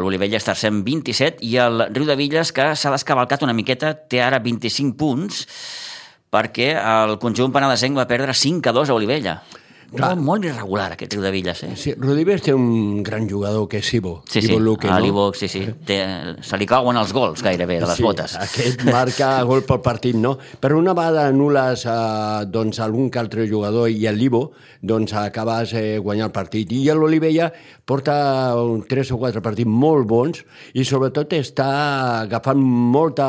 L'Olivella 0.00 0.40
tercer 0.48 0.72
amb 0.72 0.86
27 0.86 1.44
i 1.44 1.56
el 1.60 1.84
Riu 1.92 2.08
de 2.08 2.16
Villes, 2.16 2.54
que 2.56 2.72
s'ha 2.74 2.94
descavalcat 2.94 3.44
una 3.44 3.56
miqueta, 3.56 3.92
té 3.94 4.22
ara 4.24 4.40
25 4.40 4.96
punts 4.98 5.44
perquè 6.32 6.74
el 6.76 7.16
conjunt 7.20 7.52
penedesenc 7.54 7.96
va 7.96 8.08
perdre 8.08 8.34
5 8.36 8.68
a 8.68 8.76
2 8.76 8.90
a 8.90 8.96
Olivella. 8.96 9.38
Clar. 9.88 10.10
Molt, 10.12 10.24
molt 10.26 10.44
irregular, 10.44 10.90
aquest 10.92 11.14
Riu 11.14 11.22
de 11.24 11.30
Villes, 11.32 11.62
eh? 11.64 11.70
Sí, 11.80 11.94
Rodríguez 11.96 12.42
té 12.44 12.52
un 12.52 13.00
gran 13.02 13.24
jugador 13.28 13.64
que 13.72 13.78
és 13.80 13.92
Ivo. 13.96 14.18
Sí, 14.28 14.42
sí, 14.42 14.50
Ivo 14.50 14.58
Luque, 14.60 14.88
a 14.88 14.98
no? 14.98 15.00
l'Ivo, 15.00 15.24
sí, 15.32 15.48
sí. 15.48 15.62
Té, 15.88 15.96
se 16.44 16.58
li 16.60 16.66
cauen 16.68 16.98
els 17.00 17.14
gols 17.16 17.40
gairebé 17.46 17.78
de 17.80 17.88
les 17.88 17.96
sí, 17.96 18.04
botes. 18.04 18.34
Aquest 18.36 18.84
marca 18.84 19.30
gol 19.48 19.64
pel 19.64 19.80
partit, 19.80 20.18
no? 20.20 20.34
Per 20.60 20.74
una 20.76 20.92
vegada 20.92 21.24
anules 21.32 21.86
eh, 21.88 22.44
doncs, 22.52 22.82
algun 22.84 23.08
que 23.08 23.22
altre 23.22 23.48
jugador 23.48 23.88
i 23.88 24.04
el 24.10 24.20
Libo, 24.20 24.50
doncs 24.84 25.16
acabes 25.16 25.72
eh, 25.72 25.96
guanyant 26.04 26.28
el 26.28 26.36
partit. 26.36 26.76
I 26.76 26.84
l'Olivella 26.92 27.48
porta 27.88 28.52
un, 28.60 28.82
tres 28.84 29.08
o 29.14 29.18
quatre 29.20 29.40
partits 29.44 29.68
molt 29.68 30.04
bons 30.08 30.42
i 30.76 30.84
sobretot 30.84 31.32
està 31.38 31.68
agafant 32.26 32.60
molta 32.60 33.28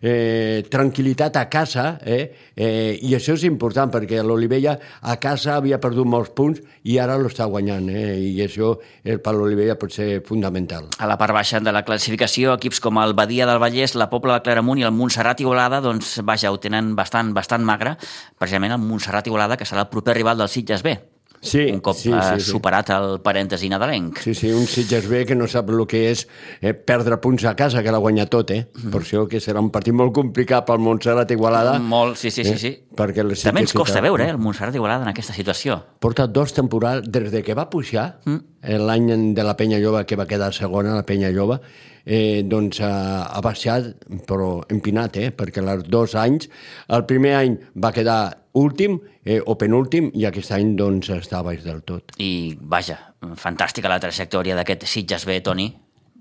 eh, 0.00 0.64
tranquil·litat 0.72 1.36
a 1.36 1.44
casa 1.52 1.86
eh? 2.00 2.22
Eh, 2.56 2.96
i 3.04 3.12
això 3.16 3.36
és 3.36 3.44
important 3.44 3.92
perquè 3.92 4.22
l'Olivella 4.24 4.78
a 5.02 5.18
casa 5.20 5.58
havia 5.58 5.80
perdut 5.82 6.08
molts 6.08 6.32
punts 6.32 6.62
i 6.88 6.96
ara 7.02 7.18
l'està 7.20 7.44
guanyant 7.50 7.90
eh? 7.92 8.16
i 8.24 8.40
això 8.44 8.72
eh, 9.04 9.18
per 9.18 9.34
l'Olivella 9.36 9.76
pot 9.80 9.92
ser 9.92 10.22
fundamental. 10.24 10.88
A 10.98 11.08
la 11.10 11.18
part 11.20 11.36
baixa 11.36 11.60
de 11.60 11.74
la 11.74 11.84
classificació, 11.84 12.54
equips 12.56 12.80
com 12.80 13.00
el 13.02 13.12
Badia 13.18 13.48
del 13.48 13.60
Vallès, 13.60 13.98
la 14.00 14.08
Pobla 14.12 14.38
de 14.38 14.46
Claramunt 14.46 14.80
i 14.80 14.88
el 14.88 14.94
Montserrat 14.96 15.44
i 15.44 15.48
Olada, 15.48 15.82
doncs, 15.84 16.16
vaja, 16.24 16.52
ho 16.52 16.60
tenen 16.62 16.94
bastant, 16.96 17.34
bastant 17.36 17.64
magre, 17.66 17.98
precisament 18.40 18.78
el 18.78 18.80
Montserrat 18.80 19.28
i 19.28 19.34
Olada, 19.34 19.60
que 19.60 19.68
serà 19.68 19.84
el 19.84 19.92
proper 19.92 20.16
rival 20.16 20.40
del 20.40 20.52
Sitges 20.52 20.84
B. 20.86 20.96
Sí, 21.44 21.66
un 21.70 21.80
cop 21.84 21.96
sí, 21.96 22.10
eh, 22.10 22.18
sí, 22.34 22.40
sí. 22.40 22.50
superat 22.54 22.88
el 22.96 23.18
parèntesi 23.24 23.68
nadalenc. 23.68 24.18
Sí, 24.24 24.34
sí, 24.34 24.50
un 24.52 24.64
Sitges 24.66 25.06
B 25.10 25.24
que 25.28 25.36
no 25.36 25.46
sap 25.50 25.68
el 25.70 25.84
que 25.86 26.00
és 26.10 26.24
eh, 26.60 26.72
perdre 26.74 27.18
punts 27.20 27.44
a 27.44 27.54
casa, 27.54 27.82
que 27.84 27.92
l'ha 27.92 28.00
guanyat 28.00 28.30
tot, 28.32 28.50
eh? 28.50 28.62
Mhm. 28.74 28.90
Per 28.90 29.02
això 29.02 29.26
que 29.28 29.38
serà 29.44 29.60
un 29.60 29.70
partit 29.70 29.94
molt 29.94 30.14
complicat 30.16 30.64
pel 30.66 30.78
Montserrat 30.80 31.30
Igualada. 31.30 31.78
Molt, 31.78 32.16
sí, 32.16 32.30
sí, 32.30 32.44
sí. 32.44 32.56
sí. 32.58 32.68
Eh? 32.68 32.80
Perquè 32.96 33.20
el 33.20 33.34
També 33.36 33.60
ens 33.66 33.72
costa 33.76 34.00
veure 34.00 34.24
eh, 34.26 34.30
el 34.30 34.38
Montserrat 34.38 34.74
Igualada 34.74 35.04
en 35.04 35.12
aquesta 35.12 35.34
situació. 35.36 35.82
Porta 36.00 36.26
dos 36.26 36.54
temporades, 36.54 37.04
des 37.10 37.30
de 37.30 37.42
que 37.42 37.54
va 37.54 37.68
pujar, 37.70 38.20
Mm. 38.24 38.36
eh, 38.62 38.78
l'any 38.78 39.34
de 39.34 39.42
la 39.44 39.56
Penya 39.56 39.78
Lloba, 39.78 40.04
que 40.06 40.16
va 40.16 40.26
quedar 40.26 40.52
segona, 40.54 40.94
la 40.94 41.04
Penya 41.04 41.30
Lloba, 41.30 41.60
eh, 42.04 42.44
doncs 42.44 42.80
ha, 42.84 42.94
ha 43.32 43.40
baixat, 43.44 43.90
però 44.28 44.62
empinat, 44.72 45.18
eh? 45.18 45.30
perquè 45.34 45.64
els 45.64 45.86
dos 45.88 46.14
anys, 46.20 46.48
el 46.88 47.06
primer 47.08 47.34
any 47.40 47.56
va 47.80 47.92
quedar 47.96 48.20
últim 48.54 49.00
eh, 49.24 49.40
o 49.40 49.56
penúltim 49.58 50.10
i 50.14 50.26
aquest 50.28 50.52
any 50.54 50.74
doncs 50.78 51.10
està 51.14 51.42
baix 51.42 51.64
del 51.64 51.82
tot. 51.86 52.14
I, 52.22 52.54
vaja, 52.60 52.98
fantàstica 53.40 53.90
la 53.90 54.00
trajectòria 54.02 54.56
d'aquest 54.58 54.86
Sitges 54.86 55.26
B, 55.26 55.40
Toni, 55.42 55.72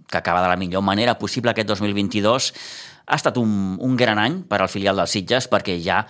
que 0.09 0.17
acaba 0.17 0.41
de 0.41 0.49
la 0.49 0.57
millor 0.57 0.83
manera 0.85 1.17
possible 1.19 1.51
aquest 1.51 1.69
2022. 1.69 2.51
Ha 3.03 3.19
estat 3.19 3.37
un, 3.37 3.77
un 3.83 3.95
gran 3.99 4.19
any 4.21 4.43
per 4.47 4.61
al 4.61 4.71
filial 4.71 4.99
del 4.99 5.09
Sitges 5.11 5.49
perquè 5.51 5.75
ja 5.83 6.03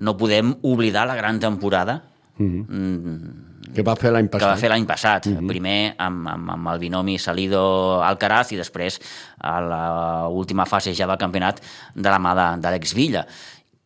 no 0.00 0.16
podem 0.18 0.56
oblidar 0.66 1.06
la 1.06 1.18
gran 1.18 1.38
temporada 1.40 2.00
mm, 2.44 3.74
Que 3.74 3.82
va 3.86 3.94
fer 3.96 4.10
l'any 4.10 4.26
que 4.26 4.32
passat. 4.38 4.48
va 4.48 4.56
fer 4.56 4.68
l'any 4.70 4.86
passat. 4.86 5.26
Mm 5.26 5.36
-hmm. 5.36 5.46
Primer 5.48 5.94
amb, 5.98 6.26
amb, 6.28 6.50
amb 6.50 6.68
el 6.68 6.78
binomi 6.78 7.18
Salido-Alcaraz 7.18 8.52
i 8.52 8.56
després 8.56 9.00
a 9.38 9.60
l'última 10.28 10.66
fase 10.66 10.94
ja 10.94 11.06
del 11.06 11.18
campionat 11.18 11.60
de 11.94 12.08
la 12.10 12.18
mà 12.18 12.34
de- 12.34 12.60
d'Àlex 12.62 12.94
Villa. 12.94 13.26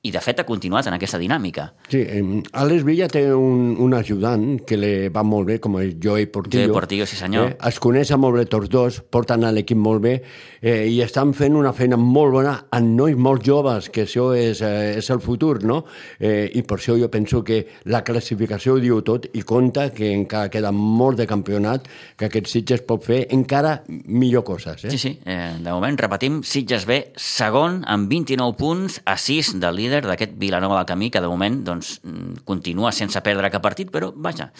I, 0.04 0.10
de 0.12 0.20
fet, 0.20 0.42
ha 0.42 0.44
continuat 0.44 0.84
en 0.90 0.96
aquesta 0.98 1.16
dinàmica. 1.20 1.70
Sí, 1.88 2.02
eh, 2.02 2.20
Alex 2.60 2.84
Villa 2.84 3.06
té 3.08 3.22
un, 3.32 3.70
un 3.80 3.94
ajudant 3.96 4.58
que 4.68 4.76
li 4.76 4.92
va 5.14 5.22
molt 5.24 5.48
bé, 5.48 5.56
com 5.64 5.78
és 5.80 5.94
Joey 5.96 6.26
Portillo. 6.32 6.66
Joey 6.66 6.76
Portillo, 6.76 7.06
sí 7.08 7.16
senyor. 7.16 7.54
Eh, 7.54 7.56
es 7.70 7.80
coneixen 7.80 8.20
molt 8.20 8.36
bé 8.36 8.44
tots 8.52 8.68
dos, 8.68 8.98
porten 9.00 9.46
a 9.48 9.52
l'equip 9.54 9.80
molt 9.80 10.02
bé 10.04 10.14
eh, 10.60 10.84
i 10.92 11.00
estan 11.04 11.32
fent 11.36 11.56
una 11.56 11.72
feina 11.72 11.96
molt 12.00 12.34
bona 12.36 12.54
amb 12.76 12.92
nois 12.98 13.16
molt 13.16 13.44
joves, 13.46 13.88
que 13.94 14.04
això 14.04 14.26
és, 14.36 14.60
eh, 14.60 14.98
és 14.98 15.08
el 15.14 15.22
futur, 15.24 15.62
no? 15.64 15.80
Eh, 16.18 16.50
I 16.52 16.64
per 16.68 16.78
això 16.78 16.98
jo 17.00 17.08
penso 17.08 17.40
que 17.44 17.62
la 17.88 18.02
classificació 18.04 18.76
ho 18.76 18.82
diu 18.82 19.00
tot 19.06 19.30
i 19.32 19.44
compta 19.46 19.88
que 19.94 20.12
encara 20.12 20.52
queda 20.52 20.72
molt 20.74 21.22
de 21.22 21.28
campionat, 21.30 21.88
que 22.18 22.28
aquest 22.28 22.52
Sitges 22.52 22.84
pot 22.84 23.04
fer 23.08 23.22
encara 23.32 23.78
millor 23.88 24.44
coses. 24.44 24.84
Eh? 24.84 24.92
Sí, 24.92 25.00
sí. 25.00 25.16
Eh, 25.24 25.56
de 25.60 25.70
moment, 25.70 25.96
repetim, 26.04 26.42
Sitges 26.44 26.84
B, 26.84 27.00
segon, 27.16 27.80
amb 27.88 28.12
29 28.12 28.58
punts, 28.60 29.00
a 29.08 29.16
6 29.16 29.54
del 29.64 29.80
líder 29.80 29.93
d'aquest 30.02 30.34
Vilanova 30.40 30.80
del 30.80 30.88
Camí, 30.88 31.10
que 31.10 31.22
de 31.22 31.30
moment 31.30 31.60
doncs, 31.64 32.00
continua 32.44 32.92
sense 32.92 33.20
perdre 33.22 33.50
cap 33.52 33.62
partit, 33.62 33.90
però, 33.94 34.10
vaja, 34.16 34.50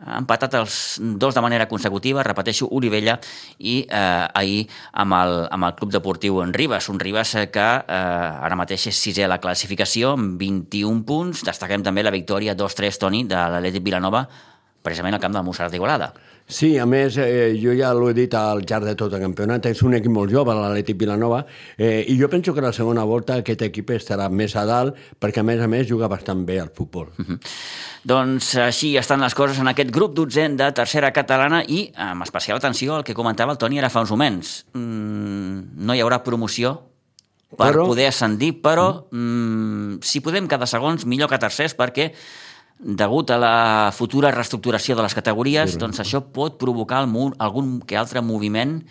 ha 0.00 0.18
empatat 0.22 0.54
els 0.58 0.78
dos 1.20 1.34
de 1.36 1.44
manera 1.44 1.68
consecutiva, 1.68 2.24
repeteixo, 2.24 2.70
Olivella 2.72 3.18
i 3.58 3.80
eh, 3.84 4.40
ahir 4.40 4.64
amb 4.92 5.18
el, 5.18 5.36
amb 5.52 5.68
el 5.68 5.74
Club 5.78 5.92
Deportiu 5.92 6.40
en 6.42 6.54
Ribes, 6.54 6.88
un 6.88 7.00
Ribes 7.02 7.34
eh, 7.34 7.48
que 7.52 7.68
eh, 7.82 8.46
ara 8.48 8.58
mateix 8.58 8.88
és 8.88 9.02
sisè 9.04 9.26
a 9.26 9.32
la 9.34 9.40
classificació 9.42 10.14
amb 10.16 10.38
21 10.40 11.04
punts. 11.08 11.44
Destaquem 11.44 11.84
també 11.84 12.06
la 12.06 12.14
victòria 12.14 12.56
2-3, 12.56 13.02
Toni, 13.02 13.24
de 13.28 13.36
l'Atlètic 13.36 13.84
Vilanova, 13.84 14.24
precisament 14.88 15.14
al 15.18 15.22
camp 15.22 15.36
del 15.36 15.44
Montserrat 15.46 15.72
d'Igualada. 15.76 16.10
Sí, 16.48 16.78
a 16.80 16.86
més, 16.88 17.18
eh, 17.20 17.52
jo 17.60 17.74
ja 17.76 17.90
l'ho 17.92 18.06
he 18.08 18.14
dit 18.16 18.32
al 18.32 18.62
llarg 18.64 18.86
de 18.88 18.94
tot 18.96 19.12
el 19.12 19.20
campionat, 19.20 19.66
és 19.68 19.82
un 19.84 19.92
equip 19.98 20.14
molt 20.14 20.32
jove, 20.32 20.54
l'Atlètic 20.56 20.96
Vilanova, 20.96 21.42
eh, 21.76 22.06
i 22.08 22.16
jo 22.16 22.30
penso 22.32 22.54
que 22.56 22.64
la 22.64 22.72
segona 22.72 23.04
volta 23.04 23.36
aquest 23.42 23.66
equip 23.66 23.92
estarà 23.92 24.30
més 24.32 24.56
a 24.56 24.64
dalt, 24.64 24.96
perquè 25.20 25.42
a 25.42 25.44
més 25.44 25.60
a 25.60 25.68
més 25.68 25.84
juga 25.90 26.08
bastant 26.08 26.46
bé 26.48 26.56
al 26.62 26.70
futbol. 26.72 27.10
Doncs 28.08 28.54
així 28.64 28.94
estan 28.96 29.20
les 29.20 29.36
coses 29.36 29.60
en 29.60 29.68
aquest 29.68 29.92
grup 29.92 30.14
dotzent 30.16 30.56
de 30.56 30.70
tercera 30.72 31.12
catalana 31.12 31.60
i 31.68 31.90
amb 32.00 32.24
especial 32.24 32.56
atenció 32.62 32.96
al 32.96 33.04
que 33.04 33.16
comentava 33.16 33.52
el 33.52 33.60
Toni 33.60 33.82
ara 33.82 33.90
fa 33.92 34.00
uns 34.06 34.14
moments. 34.14 34.54
Mm, 34.72 35.84
no 35.84 35.94
hi 35.94 36.00
haurà 36.00 36.22
promoció 36.24 36.78
per 37.58 37.72
Però- 37.74 37.86
poder 37.88 38.08
ascendir, 38.08 38.54
però 38.62 39.06
mm, 39.10 40.00
si 40.00 40.20
podem 40.24 40.48
cada 40.48 40.66
segons, 40.66 41.04
millor 41.04 41.28
que 41.28 41.38
tercers, 41.40 41.76
perquè 41.76 42.12
degut 42.78 43.30
a 43.34 43.38
la 43.38 43.90
futura 43.94 44.30
reestructuració 44.30 44.96
de 44.96 45.02
les 45.02 45.14
categories, 45.14 45.76
doncs 45.78 46.00
això 46.00 46.20
pot 46.32 46.58
provocar 46.60 47.00
algun, 47.02 47.34
algun 47.38 47.80
que 47.82 47.96
altre 47.98 48.22
moviment 48.22 48.82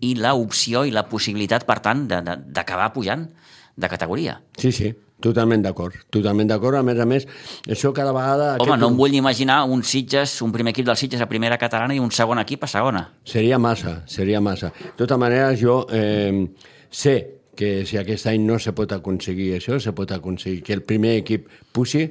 i 0.00 0.14
l'opció 0.18 0.84
i 0.84 0.90
la 0.92 1.06
possibilitat, 1.08 1.64
per 1.64 1.78
tant, 1.80 2.06
d'acabar 2.08 2.92
pujant 2.92 3.28
de 3.76 3.88
categoria. 3.88 4.40
Sí, 4.58 4.72
sí, 4.72 4.90
totalment 5.22 5.62
d'acord, 5.62 5.94
totalment 6.10 6.48
d'acord. 6.48 6.76
A 6.76 6.82
més 6.82 6.98
a 7.00 7.06
més, 7.06 7.26
això 7.68 7.92
cada 7.94 8.12
vegada... 8.12 8.56
Home, 8.56 8.66
aquest- 8.72 8.80
no 8.82 8.90
em 8.90 8.96
vull 8.96 9.14
imaginar 9.14 9.62
un 9.64 9.82
Sitges, 9.84 10.40
un 10.42 10.52
primer 10.52 10.72
equip 10.74 10.86
del 10.86 10.96
Sitges 10.96 11.20
a 11.22 11.28
primera 11.30 11.56
catalana 11.56 11.94
i 11.94 12.00
un 12.02 12.10
segon 12.10 12.38
equip 12.42 12.64
a 12.64 12.70
segona. 12.72 13.06
Seria 13.24 13.58
massa, 13.58 14.02
seria 14.06 14.40
massa. 14.40 14.72
De 14.82 14.92
tota 14.98 15.16
manera, 15.16 15.54
jo 15.56 15.86
eh, 15.92 16.48
sé 16.90 17.35
que 17.56 17.86
si 17.88 17.98
aquest 17.98 18.28
any 18.30 18.44
no 18.46 18.58
se 18.62 18.72
pot 18.76 18.92
aconseguir 18.94 19.54
això, 19.56 19.80
se 19.82 19.92
pot 19.96 20.12
aconseguir 20.14 20.62
que 20.62 20.76
el 20.76 20.82
primer 20.86 21.16
equip 21.22 21.48
puixi, 21.74 22.04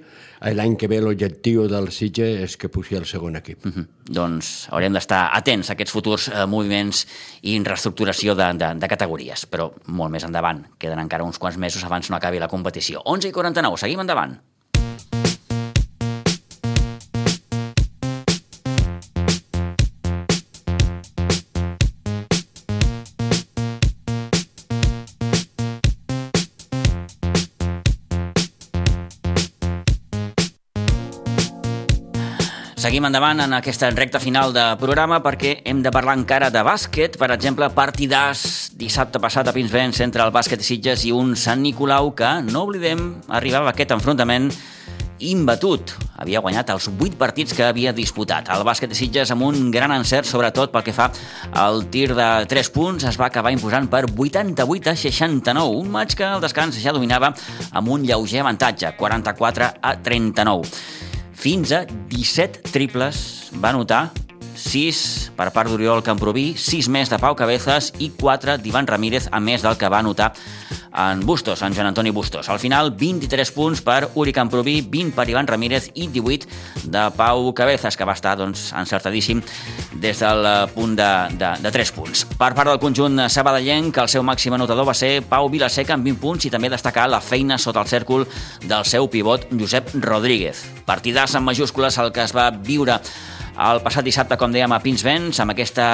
l'any 0.56 0.76
que 0.78 0.90
ve 0.92 1.00
l'objectiu 1.02 1.68
del 1.72 1.92
Sitges 1.96 2.42
és 2.46 2.58
que 2.60 2.70
puixi 2.70 2.98
el 3.00 3.06
segon 3.10 3.38
equip. 3.40 3.66
Mm 3.66 3.72
-hmm. 3.72 3.86
Doncs 4.10 4.68
haurem 4.72 4.94
d'estar 4.94 5.30
atents 5.34 5.70
a 5.70 5.74
aquests 5.74 5.92
futurs 5.92 6.28
eh, 6.28 6.46
moviments 6.46 7.08
i 7.42 7.60
reestructuració 7.64 8.36
de, 8.36 8.54
de, 8.54 8.74
de 8.76 8.88
categories, 8.88 9.48
però 9.50 9.72
molt 9.88 10.12
més 10.12 10.24
endavant. 10.24 10.66
Queden 10.78 11.00
encara 11.00 11.24
uns 11.24 11.40
quants 11.40 11.58
mesos 11.58 11.84
abans 11.84 12.10
no 12.10 12.16
acabi 12.16 12.40
la 12.40 12.48
competició. 12.48 13.02
11 13.06 13.28
i 13.28 13.32
49, 13.32 13.78
seguim 13.78 14.00
endavant. 14.00 14.40
Seguim 32.86 33.08
endavant 33.08 33.40
en 33.42 33.54
aquesta 33.58 33.88
recta 33.90 34.20
final 34.22 34.52
de 34.54 34.64
programa 34.78 35.18
perquè 35.26 35.56
hem 35.66 35.80
de 35.82 35.90
parlar 35.90 36.14
encara 36.20 36.52
de 36.54 36.62
bàsquet. 36.62 37.16
Per 37.18 37.32
exemple, 37.34 37.66
partidàs 37.74 38.44
dissabte 38.78 39.18
passat 39.18 39.50
a 39.50 39.54
Pinsbens 39.56 40.04
entre 40.06 40.22
el 40.22 40.30
bàsquet 40.30 40.62
Sitges 40.62 41.02
i 41.10 41.14
un 41.16 41.32
Sant 41.34 41.64
Nicolau 41.66 42.12
que, 42.14 42.30
no 42.46 42.62
oblidem, 42.68 43.02
arribava 43.34 43.72
a 43.72 43.74
aquest 43.74 43.96
enfrontament 43.96 44.52
imbatut. 45.18 45.96
Havia 46.22 46.44
guanyat 46.46 46.76
els 46.76 46.86
8 46.92 47.18
partits 47.18 47.58
que 47.58 47.66
havia 47.66 47.96
disputat. 47.96 48.54
El 48.54 48.62
bàsquet 48.70 48.94
de 48.94 49.00
Sitges 49.02 49.34
amb 49.34 49.48
un 49.50 49.74
gran 49.74 49.96
encert, 49.98 50.30
sobretot 50.30 50.70
pel 50.70 50.86
que 50.86 50.94
fa 50.94 51.10
al 51.58 51.88
tir 51.90 52.12
de 52.14 52.30
3 52.54 52.70
punts, 52.70 53.10
es 53.10 53.18
va 53.18 53.32
acabar 53.34 53.56
imposant 53.56 53.90
per 53.90 54.04
88 54.12 54.94
a 54.94 54.96
69. 55.08 55.82
Un 55.82 55.90
maig 55.98 56.14
que 56.14 56.30
al 56.30 56.46
descans 56.46 56.78
ja 56.86 56.94
dominava 56.94 57.34
amb 57.74 57.90
un 57.98 58.06
lleuger 58.06 58.46
avantatge, 58.46 58.94
44 59.02 59.74
a 59.82 59.98
39. 60.06 61.15
Fins 61.36 61.72
a 61.76 61.84
17 61.86 62.72
triples. 62.74 63.52
Va 63.62 63.74
notar 63.76 64.10
6 64.56 65.32
per 65.36 65.52
part 65.54 65.70
d'Oriol 65.70 66.04
Camproví, 66.04 66.54
6 66.58 66.88
més 66.92 67.12
de 67.12 67.20
Pau 67.22 67.36
Cabezas 67.38 67.92
i 68.00 68.10
4 68.16 68.58
d'Ivan 68.64 68.88
Ramírez, 68.88 69.28
a 69.32 69.42
més 69.44 69.66
del 69.66 69.78
que 69.78 69.92
va 69.92 70.00
anotar 70.00 70.32
en 70.98 71.26
Bustos, 71.26 71.62
en 71.62 71.74
Joan 71.74 71.88
Antoni 71.88 72.10
Bustos. 72.10 72.50
Al 72.50 72.60
final, 72.60 72.92
23 72.92 73.52
punts 73.52 73.82
per 73.82 74.10
Uri 74.16 74.34
Camproví, 74.34 74.82
20 74.82 75.16
per 75.16 75.28
Ivan 75.30 75.48
Ramírez 75.48 75.90
i 75.94 76.08
18 76.08 76.48
de 76.86 77.04
Pau 77.16 77.54
Cabezas, 77.54 77.98
que 77.98 78.06
va 78.06 78.14
estar 78.14 78.36
doncs, 78.38 78.72
encertadíssim 78.74 79.42
des 79.94 80.20
del 80.20 80.48
punt 80.74 80.96
de, 80.96 81.10
de, 81.38 81.52
de 81.64 81.72
3 81.72 81.92
punts. 81.96 82.26
Per 82.38 82.52
part 82.54 82.72
del 82.72 82.82
conjunt 82.82 83.26
sabadellenc, 83.30 83.98
el 84.02 84.12
seu 84.12 84.24
màxim 84.24 84.56
anotador 84.56 84.88
va 84.88 84.96
ser 84.98 85.20
Pau 85.28 85.50
Vilaseca 85.52 85.96
amb 85.96 86.08
20 86.08 86.22
punts 86.22 86.48
i 86.48 86.54
també 86.54 86.72
destacar 86.72 87.08
la 87.12 87.22
feina 87.22 87.60
sota 87.62 87.84
el 87.84 87.92
cèrcol 87.92 88.28
del 88.64 88.86
seu 88.86 89.10
pivot 89.12 89.50
Josep 89.52 89.94
Rodríguez. 90.04 90.66
Partidàs 90.86 91.36
en 91.36 91.44
majúscules 91.46 91.98
el 92.02 92.12
que 92.16 92.24
es 92.24 92.36
va 92.36 92.52
viure 92.52 93.00
el 93.56 93.80
passat 93.80 94.04
dissabte, 94.04 94.36
com 94.36 94.52
dèiem, 94.52 94.72
a 94.76 94.82
Pinsbens, 94.84 95.40
amb 95.40 95.54
aquesta 95.54 95.86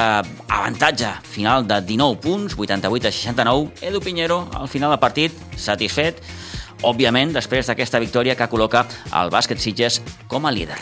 avantatge 0.47 1.11
final 1.29 1.67
de 1.69 1.77
19 1.85 2.17
punts, 2.23 2.55
88 2.57 3.09
a 3.09 3.11
69, 3.13 3.69
Edu 3.85 4.01
Pinheiro, 4.01 4.39
al 4.57 4.69
final 4.71 4.89
del 4.89 5.01
partit, 5.03 5.35
satisfet, 5.61 6.23
òbviament, 6.81 7.35
després 7.37 7.69
d'aquesta 7.69 8.01
victòria 8.01 8.35
que 8.35 8.49
col·loca 8.49 8.87
el 9.13 9.29
bàsquet 9.29 9.61
Sitges 9.61 10.01
com 10.27 10.49
a 10.49 10.55
líder. 10.55 10.79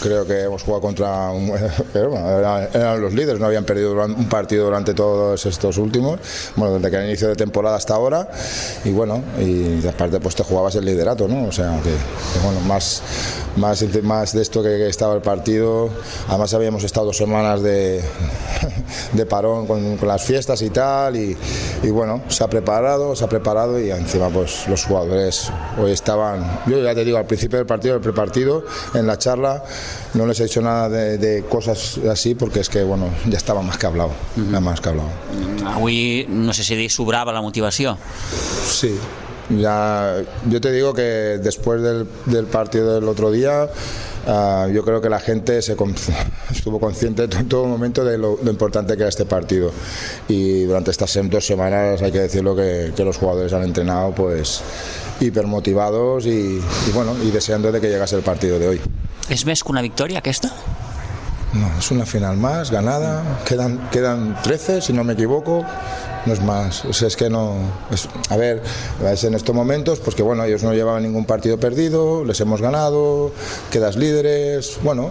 Creo 0.00 0.26
que 0.26 0.42
hemos 0.42 0.62
jugado 0.62 0.82
contra 0.82 1.30
un, 1.30 1.48
eran, 1.94 2.68
eran, 2.72 3.00
los 3.00 3.12
líderes, 3.14 3.40
no 3.40 3.46
habían 3.46 3.64
perdido 3.64 3.92
un 3.92 4.28
partido 4.28 4.64
durante 4.64 4.94
todos 4.94 5.46
estos 5.46 5.78
últimos, 5.78 6.18
bueno, 6.56 6.74
desde 6.74 6.90
que 6.90 6.96
el 6.96 7.04
inicio 7.06 7.28
de 7.28 7.36
temporada 7.36 7.76
hasta 7.76 7.94
ahora, 7.94 8.28
y 8.84 8.90
bueno, 8.90 9.22
y 9.38 9.86
aparte 9.86 10.18
pues 10.18 10.34
te 10.34 10.42
jugabas 10.42 10.74
el 10.74 10.84
liderato, 10.84 11.28
¿no? 11.28 11.46
O 11.46 11.52
sea, 11.52 11.80
que, 11.82 11.90
que 11.90 12.44
bueno, 12.44 12.60
más, 12.62 13.02
más, 13.56 13.84
más 14.02 14.32
de 14.32 14.42
esto 14.42 14.62
que, 14.62 14.70
que, 14.70 14.88
estaba 14.88 15.14
el 15.14 15.22
partido, 15.22 15.88
además 16.28 16.52
habíamos 16.54 16.82
estado 16.82 17.06
dos 17.06 17.16
semanas 17.16 17.62
de, 17.62 18.02
de 19.12 19.26
parón 19.26 19.66
con, 19.66 19.96
con, 19.98 20.08
las 20.08 20.22
fiestas 20.22 20.62
y 20.62 20.70
tal, 20.70 21.16
y, 21.16 21.36
y 21.82 21.90
bueno, 21.90 22.22
se 22.28 22.42
ha 22.42 22.48
preparado, 22.48 23.14
se 23.14 23.24
ha 23.24 23.28
preparado 23.28 23.80
y 23.80 23.90
encima 23.90 24.30
pues 24.30 24.66
los 24.68 24.84
jugadores 24.84 25.50
hoy 25.78 25.92
estaban, 25.92 26.62
yo 26.66 26.82
ya 26.82 26.94
te 26.94 27.04
digo, 27.04 27.18
al 27.18 27.26
principio 27.26 27.58
del 27.58 27.66
partido, 27.66 27.94
el 27.94 28.00
prepartido, 28.00 28.64
en 28.94 29.06
la 29.06 29.16
charla, 29.16 29.62
no 30.14 30.26
les 30.26 30.40
he 30.40 30.44
hecho 30.44 30.60
nada 30.62 30.88
de, 30.88 31.18
de, 31.18 31.42
cosas 31.42 31.98
así 32.10 32.34
porque 32.34 32.60
es 32.60 32.68
que, 32.68 32.82
bueno, 32.82 33.10
ya 33.28 33.36
estaba 33.36 33.62
más 33.62 33.78
que 33.78 33.86
hablado, 33.86 34.10
uh 34.36 34.40
-huh. 34.40 34.80
que 34.80 34.88
hablado. 34.88 35.10
Avui, 35.66 36.26
no 36.28 36.52
sé 36.52 36.64
si 36.64 36.74
dir, 36.74 36.90
sobrava 36.90 37.32
la 37.32 37.42
motivació. 37.42 37.98
Sí, 38.66 38.96
ya, 39.50 40.16
yo 40.48 40.60
te 40.60 40.72
digo 40.72 40.94
que 40.94 41.38
después 41.42 41.82
del, 41.82 42.06
del 42.26 42.46
partido 42.46 42.94
del 42.94 43.08
otro 43.08 43.30
día, 43.30 43.68
Uh, 44.26 44.68
yo 44.72 44.84
creo 44.84 45.00
que 45.00 45.08
la 45.08 45.20
gente 45.20 45.62
se 45.62 45.76
con, 45.76 45.94
estuvo 46.50 46.80
consciente 46.80 47.22
en 47.22 47.48
todo 47.48 47.64
momento 47.66 48.04
de 48.04 48.18
lo, 48.18 48.36
lo, 48.42 48.50
importante 48.50 48.96
que 48.96 49.02
era 49.02 49.08
este 49.08 49.24
partido 49.24 49.70
y 50.26 50.64
durante 50.64 50.90
estas 50.90 51.16
dos 51.30 51.46
semanas 51.46 52.02
hay 52.02 52.10
que 52.10 52.18
decirlo 52.18 52.56
que, 52.56 52.92
que 52.96 53.04
los 53.04 53.18
jugadores 53.18 53.52
han 53.52 53.62
entrenado 53.62 54.12
pues 54.16 54.62
hipermotivados 55.20 56.26
y, 56.26 56.58
y 56.60 56.92
bueno 56.92 57.14
y 57.22 57.30
deseando 57.30 57.70
de 57.70 57.80
que 57.80 57.88
llegase 57.88 58.16
el 58.16 58.22
partido 58.22 58.58
de 58.58 58.66
hoy. 58.66 58.80
¿És 59.28 59.42
més 59.46 59.62
que 59.62 59.72
una 59.72 59.82
victòria 59.82 60.20
aquesta? 60.22 60.52
No, 61.56 61.70
es 61.78 61.90
una 61.90 62.04
final 62.06 62.36
más, 62.36 62.70
ganada, 62.70 63.22
quedan, 63.48 63.78
quedan 63.90 64.36
13 64.42 64.80
si 64.82 64.92
no 64.92 65.04
me 65.04 65.14
equivoco, 65.14 65.64
no 66.26 66.32
es 66.32 66.42
más, 66.42 66.84
o 66.84 66.92
sea, 66.92 67.08
es 67.08 67.16
que 67.16 67.30
no, 67.30 67.54
es, 67.90 68.08
a 68.28 68.36
ver, 68.36 68.62
es 69.10 69.24
en 69.24 69.34
estos 69.34 69.54
momentos, 69.54 70.00
pues 70.00 70.14
que 70.14 70.22
bueno, 70.22 70.44
ellos 70.44 70.62
no 70.62 70.74
llevaban 70.74 71.02
ningún 71.02 71.24
partido 71.24 71.58
perdido, 71.58 72.24
les 72.24 72.40
hemos 72.40 72.60
ganado, 72.60 73.32
quedas 73.70 73.96
líderes, 73.96 74.78
bueno, 74.82 75.10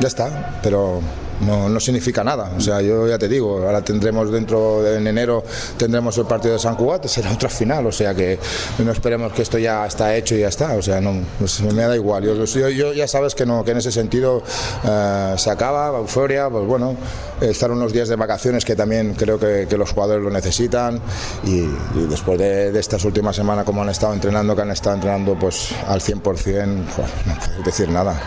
ya 0.00 0.08
está, 0.08 0.60
pero 0.62 1.00
no, 1.40 1.68
no, 1.68 1.80
significa 1.80 2.24
nada. 2.24 2.52
O 2.56 2.60
sea, 2.60 2.80
yo 2.80 3.06
ya 3.08 3.18
te 3.18 3.28
digo, 3.28 3.62
ahora 3.64 3.82
tendremos 3.82 4.30
dentro 4.30 4.82
de 4.82 4.96
en 4.96 5.06
enero 5.06 5.44
tendremos 5.76 6.16
el 6.18 6.26
partido 6.26 6.54
de 6.54 6.60
San 6.60 6.76
Cugat, 6.76 7.06
será 7.06 7.32
otra 7.32 7.48
final, 7.48 7.86
o 7.86 7.92
sea 7.92 8.14
que 8.14 8.38
no 8.78 8.90
esperemos 8.90 9.32
que 9.32 9.42
esto 9.42 9.58
ya 9.58 9.86
está 9.86 10.14
hecho 10.16 10.34
y 10.34 10.40
ya 10.40 10.48
está, 10.48 10.74
o 10.74 10.82
sea, 10.82 11.00
no, 11.00 11.14
pues 11.38 11.60
me 11.60 11.82
da 11.82 11.94
igual. 11.94 12.24
Yo, 12.24 12.92
ya 12.92 13.08
sabes 13.08 13.34
que 13.34 13.46
no, 13.46 13.64
que 13.64 13.72
en 13.72 13.78
ese 13.78 13.92
sentido 13.92 14.38
uh, 14.38 15.38
se 15.38 15.50
acaba, 15.50 15.98
euforia, 15.98 16.48
pues 16.48 16.66
bueno, 16.66 16.96
estar 17.40 17.70
unos 17.70 17.92
días 17.92 18.08
de 18.08 18.16
vacaciones 18.16 18.64
que 18.64 18.76
también 18.76 19.14
creo 19.14 19.38
que, 19.38 19.66
los 19.76 19.92
jugadores 19.92 20.24
lo 20.24 20.30
necesitan 20.30 20.98
y, 21.44 21.66
después 22.08 22.38
de, 22.38 22.78
estas 22.78 23.04
últimas 23.04 23.36
semanas 23.36 23.66
como 23.66 23.82
han 23.82 23.90
estado 23.90 24.14
entrenando, 24.14 24.56
que 24.56 24.62
han 24.62 24.70
estado 24.70 24.96
entrenando 24.96 25.38
pues 25.38 25.70
al 25.86 26.00
100%, 26.00 26.22
pues, 26.22 26.46
no 27.26 27.34
puedo 27.38 27.62
decir 27.62 27.90
nada. 27.90 28.18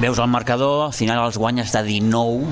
Veus 0.00 0.18
el 0.18 0.26
marcador, 0.26 0.86
al 0.86 0.92
final 0.92 1.24
els 1.24 1.38
guanyes 1.38 1.70
de 1.72 1.82
19 1.84 2.47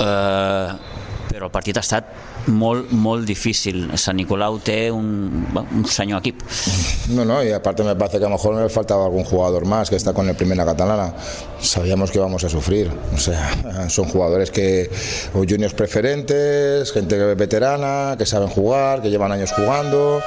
eh, 0.00 0.96
però 1.36 1.50
el 1.50 1.52
partit 1.52 1.76
ha 1.76 1.82
estat 1.84 2.06
molt, 2.48 2.92
molt 2.96 3.26
difícil. 3.28 3.82
San 3.98 4.16
Nicolau 4.16 4.60
té 4.64 4.86
un, 4.94 5.44
un 5.52 5.84
senyor 5.90 6.22
equip. 6.22 6.40
No, 7.10 7.26
no, 7.28 7.42
y 7.44 7.50
aparte 7.52 7.84
me 7.84 7.96
parece 7.96 8.18
que 8.18 8.24
a 8.24 8.28
lo 8.28 8.36
mejor 8.36 8.54
me 8.54 8.68
faltaba 8.68 9.04
algún 9.04 9.24
jugador 9.24 9.66
más 9.66 9.90
que 9.90 9.96
está 9.96 10.12
con 10.12 10.28
el 10.28 10.36
Primera 10.36 10.64
Catalana. 10.64 11.12
Sabíamos 11.60 12.10
que 12.10 12.18
íbamos 12.18 12.42
a 12.44 12.48
sufrir. 12.48 12.90
O 13.14 13.18
sea, 13.18 13.88
son 13.88 14.06
jugadores 14.06 14.50
que, 14.50 14.90
o 15.34 15.44
juniors 15.44 15.74
preferentes, 15.74 16.92
gente 16.92 17.16
veterana, 17.34 18.14
que 18.16 18.24
saben 18.24 18.48
jugar, 18.48 19.02
que 19.02 19.10
llevan 19.10 19.32
años 19.32 19.52
jugando. 19.52 20.22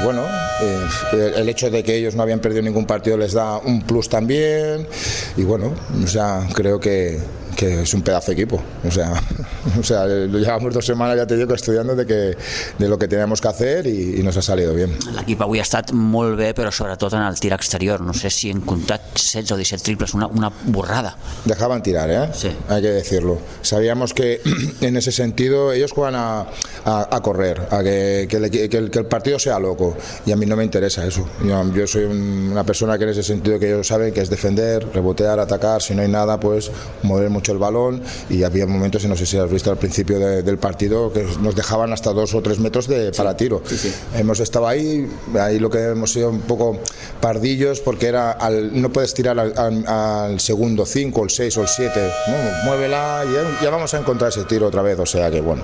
Y 0.00 0.04
bueno, 0.04 0.22
eh, 0.62 1.34
el 1.36 1.48
hecho 1.48 1.70
de 1.70 1.82
que 1.82 1.94
ellos 1.94 2.14
no 2.14 2.22
habían 2.22 2.40
perdido 2.40 2.62
ningún 2.62 2.84
partido 2.84 3.16
les 3.16 3.32
da 3.32 3.58
un 3.58 3.82
plus 3.82 4.08
también. 4.08 4.88
Y 5.36 5.42
bueno, 5.42 5.72
o 6.02 6.06
sea, 6.06 6.48
creo 6.52 6.80
que, 6.80 7.18
que 7.58 7.82
es 7.82 7.92
un 7.92 8.02
pedazo 8.02 8.28
de 8.28 8.34
equipo. 8.34 8.62
O 8.86 8.90
sea, 8.90 9.20
o 9.80 9.82
sea, 9.82 10.06
llevamos 10.06 10.72
dos 10.72 10.86
semanas, 10.86 11.16
ya 11.16 11.26
te 11.26 11.36
digo, 11.36 11.52
estudiando 11.54 11.96
de, 11.96 12.06
que, 12.06 12.36
de 12.78 12.88
lo 12.88 12.96
que 12.96 13.08
teníamos 13.08 13.40
que 13.40 13.48
hacer 13.48 13.86
y, 13.88 14.22
nos 14.22 14.36
ha 14.36 14.42
salido 14.42 14.74
bien. 14.74 14.94
L'equip 15.16 15.40
avui 15.42 15.58
ha 15.58 15.64
estat 15.64 15.90
molt 15.96 16.36
bé, 16.38 16.52
però 16.54 16.70
sobretot 16.70 17.16
en 17.16 17.24
el 17.24 17.38
tir 17.40 17.54
exterior. 17.56 18.02
No 18.04 18.14
sé 18.14 18.30
si 18.30 18.52
han 18.52 18.60
comptat 18.62 19.08
16 19.14 19.50
o 19.50 19.56
17 19.56 19.82
triples, 19.82 20.14
una, 20.14 20.28
una 20.28 20.52
burrada. 20.66 21.16
Dejaban 21.46 21.82
tirar, 21.82 22.10
¿eh? 22.10 22.28
Sí. 22.32 22.52
Hay 22.68 22.82
que 22.82 22.90
decirlo. 22.90 23.40
Sabíamos 23.62 24.14
que 24.14 24.40
en 24.80 24.96
ese 24.96 25.10
sentido 25.10 25.72
ellos 25.72 25.90
juegan 25.90 26.14
a, 26.14 26.46
a, 26.84 27.16
a 27.16 27.20
correr, 27.22 27.66
a 27.72 27.82
que, 27.82 28.26
que, 28.30 28.36
el, 28.36 28.50
que, 28.50 28.76
el, 28.76 28.90
que, 28.90 28.98
el, 29.00 29.06
partido 29.06 29.38
sea 29.40 29.58
loco. 29.58 29.96
Y 30.26 30.30
a 30.30 30.36
mí 30.36 30.46
no 30.46 30.54
me 30.54 30.62
interesa 30.62 31.04
eso. 31.06 31.26
Yo, 31.42 31.74
yo 31.74 31.86
soy 31.88 32.04
una 32.04 32.62
persona 32.62 32.98
que 32.98 33.04
en 33.04 33.10
ese 33.10 33.24
sentido 33.24 33.58
que 33.58 33.66
ellos 33.66 33.86
saben 33.88 34.14
que 34.14 34.20
es 34.20 34.30
defender, 34.30 34.86
rebotear, 34.94 35.40
atacar. 35.40 35.82
Si 35.82 35.94
no 35.94 36.02
hay 36.02 36.08
nada, 36.08 36.38
pues 36.38 36.70
mover 37.02 37.30
mucho 37.30 37.47
el 37.52 37.58
balón. 37.58 38.02
Y 38.28 38.42
había 38.42 38.66
momentos, 38.66 39.04
y 39.04 39.08
no 39.08 39.16
sé 39.16 39.26
si 39.26 39.38
has 39.38 39.50
visto 39.50 39.70
al 39.70 39.78
principio 39.78 40.18
de, 40.18 40.42
del 40.42 40.58
partido, 40.58 41.12
que 41.12 41.26
nos 41.40 41.54
dejaban 41.54 41.92
hasta 41.92 42.12
dos 42.12 42.34
o 42.34 42.42
tres 42.42 42.58
metros 42.58 42.88
de, 42.88 43.12
para 43.12 43.36
tiro. 43.36 43.62
Sí, 43.66 43.76
sí. 43.76 43.94
Hemos 44.14 44.40
estado 44.40 44.66
ahí, 44.66 45.08
ahí 45.38 45.58
lo 45.58 45.70
que 45.70 45.78
hemos 45.78 46.12
sido 46.12 46.30
un 46.30 46.40
poco 46.40 46.78
pardillos, 47.20 47.80
porque 47.80 48.06
era 48.06 48.32
al, 48.32 48.80
no 48.80 48.90
puedes 48.90 49.14
tirar 49.14 49.38
al, 49.38 49.52
al, 49.56 49.86
al 49.86 50.40
segundo 50.40 50.86
5, 50.86 51.24
el 51.24 51.30
6 51.30 51.56
o 51.56 51.62
el 51.62 51.68
7. 51.68 52.12
¿no? 52.28 52.64
Muévela 52.64 53.24
y 53.28 53.32
ya, 53.32 53.60
ya, 53.62 53.70
vamos 53.70 53.92
a 53.94 53.98
encontrar 53.98 54.30
ese 54.30 54.44
tiro 54.44 54.66
otra 54.66 54.82
vez. 54.82 54.98
O 54.98 55.06
sea 55.06 55.30
que 55.30 55.40
bueno, 55.40 55.62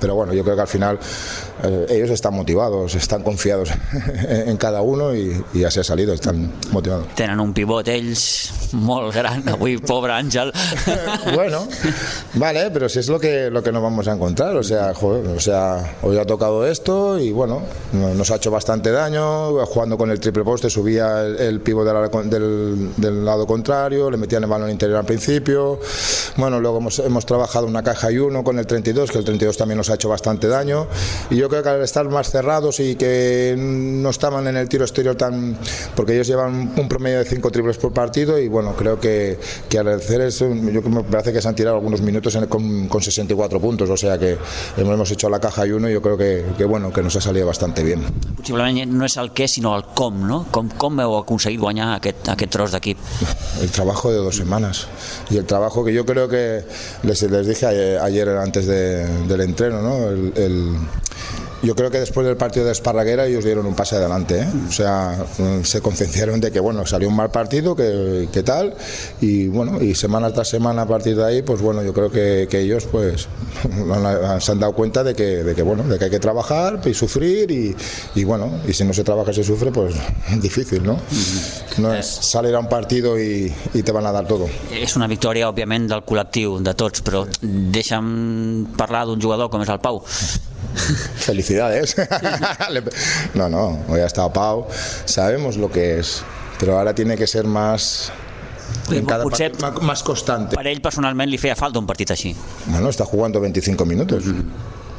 pero 0.00 0.14
bueno, 0.14 0.32
yo 0.32 0.42
creo 0.42 0.56
que 0.56 0.62
al 0.62 0.68
final 0.68 0.98
eh, 1.62 1.86
ellos 1.90 2.10
están 2.10 2.34
motivados, 2.34 2.94
están 2.94 3.22
confiados 3.22 3.70
en 4.28 4.56
cada 4.56 4.82
uno 4.82 5.14
y, 5.14 5.42
y 5.54 5.64
así 5.64 5.80
ha 5.80 5.84
salido, 5.84 6.14
están 6.14 6.52
motivados. 6.70 7.08
Tenen 7.14 7.40
un 7.40 7.52
pivot 7.52 7.86
ells 7.88 8.52
molt 8.72 9.12
gran, 9.14 9.46
avui 9.48 9.76
pobre 9.78 10.12
Àngel. 10.12 10.52
bueno, 11.34 11.66
vale, 12.34 12.70
pero 12.70 12.88
si 12.88 13.00
es 13.00 13.08
lo 13.08 13.18
que, 13.18 13.50
lo 13.50 13.62
que 13.62 13.72
nos 13.72 13.82
vamos 13.82 14.08
a 14.08 14.12
encontrar, 14.12 14.56
o 14.56 14.62
sea, 14.62 14.94
joder, 14.94 15.26
o 15.28 15.40
sea, 15.40 15.96
hoy 16.02 16.18
ha 16.18 16.24
tocado 16.24 16.66
esto 16.66 17.18
y 17.18 17.32
bueno, 17.32 17.62
nos 17.92 18.30
ha 18.30 18.36
hecho 18.36 18.50
bastante 18.50 18.90
daño, 18.90 19.64
jugando 19.66 19.98
con 19.98 20.10
el 20.10 20.20
triple 20.20 20.44
poste 20.44 20.70
subía 20.70 21.22
el, 21.22 21.38
el 21.38 21.60
pivo 21.60 21.84
del, 21.84 22.30
del, 22.30 22.94
del, 22.96 23.24
lado 23.24 23.46
contrario, 23.46 24.10
le 24.10 24.16
metían 24.16 24.44
el 24.44 24.50
balón 24.50 24.70
interior 24.70 24.98
al 24.98 25.06
principio, 25.06 25.78
bueno, 26.36 26.60
luego 26.60 26.78
hemos, 26.78 26.98
hemos, 27.00 27.26
trabajado 27.26 27.66
una 27.66 27.82
caja 27.82 28.10
y 28.10 28.18
uno 28.18 28.42
con 28.42 28.58
el 28.58 28.66
32, 28.66 29.10
que 29.10 29.18
el 29.18 29.24
32 29.24 29.56
también 29.56 29.78
nos 29.78 29.90
ha 29.90 29.94
hecho 29.94 30.08
bastante 30.08 30.48
daño, 30.48 30.86
y 31.28 31.36
yo 31.36 31.48
creo 31.50 31.62
que 31.62 31.68
al 31.68 31.82
estar 31.82 32.08
más 32.08 32.30
cerrados 32.30 32.80
y 32.80 32.94
que 32.96 33.54
no 33.58 34.08
estaban 34.08 34.46
en 34.46 34.56
el 34.56 34.68
tiro 34.68 34.84
exterior 34.84 35.14
tan, 35.16 35.56
porque 35.94 36.14
ellos 36.14 36.26
llevan 36.28 36.72
un 36.76 36.88
promedio 36.88 37.18
de 37.18 37.24
5 37.26 37.50
triples 37.50 37.76
por 37.76 37.92
partido 37.92 38.38
y 38.38 38.48
bueno, 38.48 38.74
creo 38.76 38.98
que, 38.98 39.38
que 39.68 39.78
al 39.78 39.88
hacer 39.88 40.22
eso, 40.22 40.48
yo 40.48 40.80
me 40.82 41.02
parece 41.04 41.32
que 41.32 41.42
se 41.42 41.48
han 41.48 41.54
tirado 41.54 41.76
algunos 41.76 42.00
minutos 42.00 42.34
en- 42.36 42.46
con, 42.46 42.88
con 42.88 43.02
64 43.02 43.60
puntos, 43.60 43.90
o 43.90 43.96
sea 43.96 44.18
que 44.18 44.38
hemos 44.78 45.10
hecho 45.10 45.28
la 45.28 45.38
caja 45.40 45.66
y 45.66 45.72
uno 45.72 45.90
y 45.90 45.92
yo 45.92 46.00
creo 46.00 46.16
que, 46.16 46.44
que 46.56 46.64
bueno, 46.64 46.92
que 46.92 47.02
nos 47.02 47.14
ha 47.16 47.20
salido 47.20 47.46
bastante 47.46 47.82
bien. 47.82 48.00
Possiblement 48.40 48.86
no 48.94 49.04
és 49.04 49.16
el 49.20 49.32
què, 49.36 49.46
sinó 49.50 49.74
el 49.76 49.82
com, 49.94 50.22
no? 50.26 50.44
Com, 50.54 50.70
com 50.80 50.96
heu 51.02 51.18
aconseguit 51.18 51.60
guanyar 51.60 51.90
aquest, 51.98 52.28
aquest 52.32 52.52
tros 52.54 52.72
d'equip? 52.72 52.96
El 53.60 53.70
trabajo 53.70 54.10
de 54.12 54.18
dos 54.18 54.36
semanas 54.36 54.86
y 55.28 55.36
el 55.36 55.44
trabajo 55.44 55.84
que 55.84 55.92
yo 55.92 56.06
creo 56.06 56.28
que 56.28 56.64
les, 57.02 57.22
les 57.22 57.46
dije 57.46 57.66
ayer, 57.66 57.98
ayer 57.98 58.28
antes 58.30 58.66
de- 58.66 59.04
del 59.26 59.40
entreno, 59.42 59.82
¿no? 59.82 60.08
El- 60.08 60.32
el- 60.36 60.76
yo 61.62 61.74
creo 61.74 61.90
que 61.90 61.98
después 62.00 62.26
del 62.26 62.36
partido 62.36 62.64
de 62.66 62.72
Esparraguera 62.72 63.26
ellos 63.26 63.44
dieron 63.44 63.66
un 63.66 63.74
pase 63.74 63.96
adelante, 63.96 64.40
¿eh? 64.40 64.48
o 64.68 64.72
sea, 64.72 65.24
mm, 65.38 65.62
se 65.64 65.80
concienciaron 65.80 66.40
de 66.40 66.50
que 66.50 66.60
bueno, 66.60 66.86
salió 66.86 67.08
un 67.08 67.16
mal 67.16 67.30
partido, 67.30 67.76
que, 67.76 68.28
que 68.32 68.42
tal, 68.42 68.74
y 69.20 69.48
bueno, 69.48 69.82
y 69.82 69.94
semana 69.94 70.32
tras 70.32 70.48
semana 70.48 70.82
a 70.82 70.86
partir 70.86 71.16
de 71.16 71.24
ahí, 71.24 71.42
pues 71.42 71.60
bueno, 71.60 71.82
yo 71.82 71.92
creo 71.92 72.10
que, 72.10 72.46
que 72.50 72.60
ellos 72.60 72.86
pues 72.90 73.28
han- 73.64 74.40
se 74.40 74.52
han 74.52 74.60
dado 74.60 74.72
cuenta 74.72 75.04
de 75.04 75.14
que, 75.14 75.42
de 75.44 75.54
que 75.54 75.62
bueno, 75.62 75.82
de 75.84 75.98
que 75.98 76.06
hay 76.06 76.10
que 76.10 76.20
trabajar 76.20 76.80
y 76.86 76.94
sufrir 76.94 77.50
y, 77.50 77.76
y 78.14 78.24
bueno, 78.24 78.50
y 78.66 78.72
si 78.72 78.84
no 78.84 78.92
se 78.92 79.04
trabaja 79.04 79.30
y 79.32 79.34
se 79.34 79.44
sufre, 79.44 79.70
pues 79.70 79.94
difícil, 80.40 80.82
¿no? 80.84 80.96
No 81.78 81.94
es 81.94 82.06
salir 82.06 82.54
a 82.54 82.60
un 82.60 82.68
partido 82.68 83.18
y, 83.20 83.52
y 83.74 83.82
te 83.82 83.92
van 83.92 84.06
a 84.06 84.12
dar 84.12 84.26
todo. 84.26 84.46
És 84.74 84.96
una 84.96 85.06
victòria, 85.10 85.48
òbviament, 85.50 85.86
del 85.90 86.02
col·lectiu, 86.06 86.58
de 86.64 86.72
tots, 86.74 87.02
però 87.04 87.24
deixa'm 87.42 88.66
parlar 88.78 89.04
d'un 89.08 89.20
jugador 89.22 89.50
com 89.52 89.62
és 89.64 89.68
el 89.72 89.80
Pau. 89.80 90.02
Felicidades. 91.16 91.96
No, 93.34 93.48
no, 93.48 93.78
hoy 93.88 94.00
ha 94.00 94.06
estado 94.06 94.32
Pau, 94.32 94.66
sabemos 95.04 95.56
lo 95.56 95.70
que 95.70 95.98
es, 95.98 96.22
pero 96.58 96.78
ahora 96.78 96.94
tiene 96.94 97.16
que 97.16 97.26
ser 97.26 97.44
más... 97.44 98.12
En 98.90 99.04
cada 99.04 99.24
Potser 99.24 99.52
más- 99.82 100.02
constante. 100.02 100.54
per 100.56 100.66
ell 100.70 100.78
personalment 100.80 101.26
li 101.30 101.38
feia 101.42 101.56
falta 101.58 101.80
un 101.80 101.86
partit 101.88 102.10
així. 102.14 102.30
Bueno, 102.66 102.88
está 102.88 103.04
jugando 103.04 103.40
25 103.40 103.84
minutos. 103.84 104.24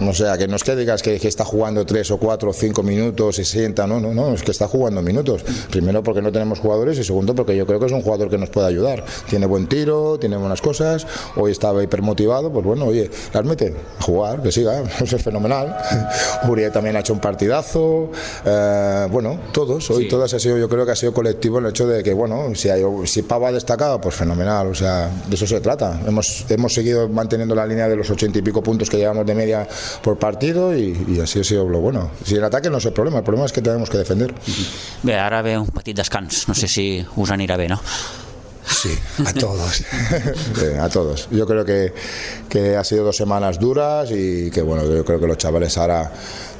O 0.07 0.13
sea, 0.13 0.37
que 0.37 0.47
no 0.47 0.55
es 0.55 0.63
que 0.63 0.75
digas 0.75 1.01
que, 1.01 1.19
que 1.19 1.27
está 1.27 1.45
jugando 1.45 1.85
3 1.85 2.11
o 2.11 2.17
4 2.17 2.49
o 2.49 2.53
5 2.53 2.83
minutos 2.83 3.39
y 3.39 3.45
se 3.45 3.59
sienta, 3.59 3.85
no, 3.85 3.99
no, 3.99 4.13
no, 4.13 4.33
es 4.33 4.43
que 4.43 4.51
está 4.51 4.67
jugando 4.67 5.01
minutos. 5.01 5.43
Primero 5.69 6.03
porque 6.03 6.21
no 6.21 6.31
tenemos 6.31 6.59
jugadores 6.59 6.97
y 6.97 7.03
segundo 7.03 7.35
porque 7.35 7.55
yo 7.55 7.65
creo 7.65 7.79
que 7.79 7.85
es 7.85 7.91
un 7.91 8.01
jugador 8.01 8.29
que 8.29 8.37
nos 8.37 8.49
puede 8.49 8.67
ayudar. 8.67 9.03
Tiene 9.29 9.45
buen 9.45 9.67
tiro, 9.67 10.17
tiene 10.19 10.37
buenas 10.37 10.61
cosas, 10.61 11.05
hoy 11.35 11.51
estaba 11.51 11.83
hipermotivado, 11.83 12.51
pues 12.51 12.65
bueno, 12.65 12.85
oye, 12.85 13.09
las 13.33 13.45
mete 13.45 13.75
a 13.99 14.03
jugar, 14.03 14.41
que 14.41 14.51
siga, 14.51 14.81
eso 15.01 15.15
es 15.15 15.23
fenomenal. 15.23 15.77
Uriel 16.49 16.71
también 16.71 16.95
ha 16.95 17.01
hecho 17.01 17.13
un 17.13 17.19
partidazo, 17.19 18.09
eh, 18.45 19.07
bueno, 19.11 19.39
todos, 19.51 19.89
hoy 19.91 20.07
todas 20.07 20.33
ha 20.33 20.39
sido, 20.39 20.57
yo 20.57 20.67
creo 20.67 20.85
que 20.85 20.91
ha 20.91 20.95
sido 20.95 21.13
colectivo 21.13 21.59
el 21.59 21.67
hecho 21.67 21.87
de 21.87 22.03
que, 22.03 22.13
bueno, 22.13 22.55
si, 22.55 22.69
hay, 22.69 22.83
si 23.05 23.21
Pau 23.21 23.45
ha 23.45 23.51
destacado, 23.51 24.01
pues 24.01 24.15
fenomenal, 24.15 24.67
o 24.67 24.75
sea, 24.75 25.09
de 25.27 25.35
eso 25.35 25.45
se 25.45 25.61
trata. 25.61 25.99
Hemos, 26.07 26.45
hemos 26.49 26.73
seguido 26.73 27.07
manteniendo 27.07 27.55
la 27.55 27.65
línea 27.65 27.87
de 27.87 27.95
los 27.95 28.09
ochenta 28.09 28.39
y 28.39 28.41
pico 28.41 28.63
puntos 28.63 28.89
que 28.89 28.97
llevamos 28.97 29.25
de 29.25 29.35
media 29.35 29.67
por 30.01 30.17
partido 30.17 30.75
y, 30.75 30.97
y 31.07 31.19
así 31.19 31.39
ha 31.39 31.43
sido 31.43 31.67
lo 31.67 31.79
bueno. 31.79 32.11
Si 32.25 32.35
el 32.35 32.43
ataque 32.43 32.69
no 32.69 32.77
es 32.77 32.85
el 32.85 32.93
problema, 32.93 33.19
el 33.19 33.23
problema 33.23 33.45
es 33.45 33.51
que 33.51 33.61
tenemos 33.61 33.89
que 33.89 33.97
defender. 33.97 34.33
Bé, 35.03 35.15
ara 35.15 35.41
ve 35.41 35.57
un 35.57 35.67
petit 35.67 35.95
descans. 35.97 36.47
No 36.47 36.55
sé 36.55 36.67
si 36.67 37.05
us 37.15 37.31
anirà 37.31 37.57
bé, 37.57 37.67
no? 37.69 37.79
Sí, 38.65 38.97
a 39.25 39.33
todos. 39.33 39.83
Eh, 40.61 40.77
a 40.79 40.89
todos. 40.89 41.27
Yo 41.31 41.45
creo 41.47 41.65
que, 41.65 41.93
que 42.49 42.75
ha 42.75 42.83
sido 42.83 43.05
dos 43.05 43.15
semanas 43.17 43.59
duras 43.59 44.09
y 44.11 44.51
que 44.51 44.61
bueno, 44.61 44.83
yo 44.85 45.03
creo 45.03 45.19
que 45.19 45.27
los 45.27 45.37
chavales 45.37 45.77
ahora 45.77 46.11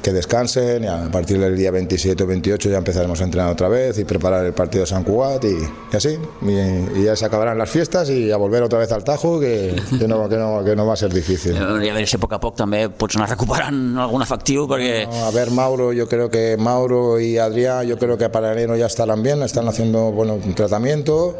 que 0.02 0.12
descansen 0.12 0.82
y 0.84 0.86
a 0.88 1.08
partir 1.10 1.38
del 1.38 1.56
día 1.56 1.70
27 1.70 2.24
o 2.24 2.26
28 2.26 2.70
ya 2.70 2.78
empezaremos 2.78 3.20
a 3.20 3.24
entrenar 3.24 3.52
otra 3.52 3.68
vez 3.68 3.98
y 3.98 4.04
preparar 4.04 4.44
el 4.44 4.52
partido 4.52 4.82
de 4.82 4.86
San 4.88 5.04
Cugat 5.04 5.44
y, 5.44 5.56
y 5.92 5.96
así. 5.96 6.18
Y, 6.42 6.98
y 7.00 7.04
ya 7.04 7.14
se 7.14 7.24
acabarán 7.24 7.56
las 7.56 7.70
fiestas 7.70 8.10
y 8.10 8.32
a 8.32 8.36
volver 8.36 8.62
otra 8.62 8.80
vez 8.80 8.90
al 8.90 9.04
Tajo 9.04 9.38
que, 9.38 9.80
que, 9.98 10.08
no, 10.08 10.28
que, 10.28 10.36
no, 10.36 10.64
que 10.64 10.74
no 10.74 10.86
va 10.86 10.94
a 10.94 10.96
ser 10.96 11.12
difícil. 11.12 11.54
I 11.54 11.88
a 11.88 11.94
veure 11.94 12.06
si 12.06 12.16
a 12.16 12.20
poc 12.22 12.34
a 12.34 12.40
poc 12.42 12.56
també 12.58 12.88
pots 12.88 13.16
anar 13.18 13.28
recuperant 13.30 13.78
algun 14.02 14.24
efectiu, 14.24 14.66
perquè... 14.70 15.04
No, 15.06 15.26
a 15.26 15.30
ver, 15.34 15.50
Mauro, 15.54 15.92
yo 15.92 16.08
creo 16.08 16.28
que 16.30 16.56
Mauro 16.58 17.20
y 17.20 17.38
Adrián, 17.38 17.86
yo 17.86 17.98
creo 17.98 18.18
que 18.18 18.28
para 18.28 18.52
enero 18.52 18.76
ya 18.76 18.86
estarán 18.86 19.22
bien, 19.22 19.42
están 19.42 19.68
haciendo 19.68 20.10
bueno, 20.10 20.34
un 20.34 20.54
tratamiento. 20.54 21.36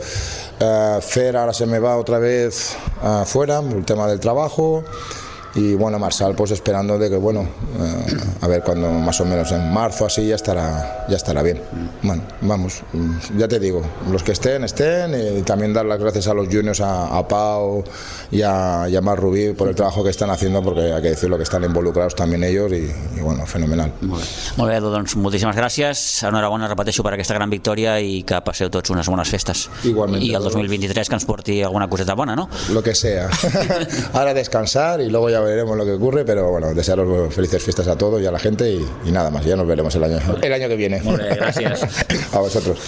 Eh, 0.65 0.99
Fer 1.03 1.37
ahora 1.37 1.53
se 1.53 1.67
me 1.67 1.81
va 1.81 1.97
otra 1.97 2.21
vez 2.21 2.77
afuera, 3.03 3.59
el 3.59 3.85
tema 3.85 4.07
del 4.07 4.21
trabajo. 4.21 4.85
Y 5.55 5.75
bueno, 5.75 5.99
Marsal, 5.99 6.35
pues 6.35 6.51
esperando 6.53 6.99
de 6.99 7.11
que, 7.11 7.17
bueno, 7.17 7.43
eh, 7.43 8.17
a 8.41 8.49
ver 8.49 8.63
cuando 8.63 8.91
más 8.91 9.21
o 9.21 9.25
menos 9.25 9.53
en 9.53 9.73
marzo 9.73 10.07
así 10.07 10.27
ya 10.27 10.37
estará, 10.37 11.07
ya 11.09 11.17
estará 11.17 11.43
bien. 11.43 11.61
Bueno, 12.03 12.23
vamos, 12.41 12.83
ya 13.37 13.47
te 13.49 13.59
digo, 13.61 13.83
los 14.11 14.23
que 14.23 14.33
estén, 14.33 14.65
estén. 14.65 15.15
Y 15.15 15.43
también 15.43 15.75
dar 15.75 15.85
las 15.85 15.99
gracias 15.99 16.27
a 16.29 16.35
los 16.35 16.47
juniors, 16.49 16.81
a, 16.81 17.17
a 17.19 17.29
Pau 17.29 17.85
y 18.31 18.41
a, 18.43 18.87
y 18.89 18.97
a 18.97 19.01
Mar 19.03 19.19
Rubí 19.19 19.53
por 19.53 19.69
el 19.69 19.75
trabajo 19.75 20.03
que 20.03 20.11
están 20.11 20.31
haciendo, 20.31 20.63
porque 20.63 20.93
hay 20.93 21.03
que 21.03 21.11
decirlo 21.11 21.37
que 21.37 21.43
están 21.43 21.63
involucrados 21.65 22.15
también 22.15 22.45
ellos 22.45 22.73
y, 22.73 22.91
y 23.17 23.21
bueno, 23.21 23.45
fenomenal. 23.47 23.93
Molt 24.01 24.69
bé, 24.71 24.79
doncs 24.81 25.15
moltíssimes 25.21 25.57
gràcies. 25.57 26.01
Enhorabona, 26.27 26.69
repeteixo, 26.71 27.05
per 27.05 27.13
aquesta 27.15 27.37
gran 27.37 27.51
victòria 27.53 27.99
i 28.01 28.23
que 28.27 28.41
passeu 28.45 28.71
tots 28.73 28.91
unes 28.95 29.09
bones 29.09 29.29
festes. 29.31 29.67
Igualmente. 29.85 30.25
I 30.27 30.35
el 30.39 30.43
2023 30.45 31.09
que 31.11 31.19
ens 31.19 31.27
porti 31.29 31.61
alguna 31.63 31.89
coseta 31.93 32.17
bona, 32.19 32.37
no? 32.37 32.49
Lo 32.73 32.83
que 32.83 32.95
sea. 32.95 33.29
Ahora 34.13 34.35
descansar 34.35 35.01
y 35.01 35.11
luego 35.11 35.31
ya 35.31 35.42
veremos 35.45 35.77
lo 35.77 35.85
que 35.85 35.93
ocurre, 35.93 36.25
pero 36.25 36.51
bueno, 36.51 36.75
desearos 36.75 37.35
felices 37.35 37.63
fiestas 37.63 37.89
a 37.89 37.97
todos 37.97 38.21
y 38.21 38.27
a 38.27 38.31
la 38.31 38.39
gente 38.39 38.71
y, 38.71 38.87
y 39.05 39.13
nada 39.13 39.31
más. 39.31 39.45
Ya 39.45 39.57
nos 39.57 39.67
veremos 39.67 39.95
el 39.95 40.05
año, 40.05 40.19
el 40.41 40.53
año 40.53 40.69
que 40.69 40.77
viene. 40.77 41.01
Bé, 41.03 41.37
gràcies. 41.37 41.83
A 42.33 42.39
vosotros. 42.41 42.79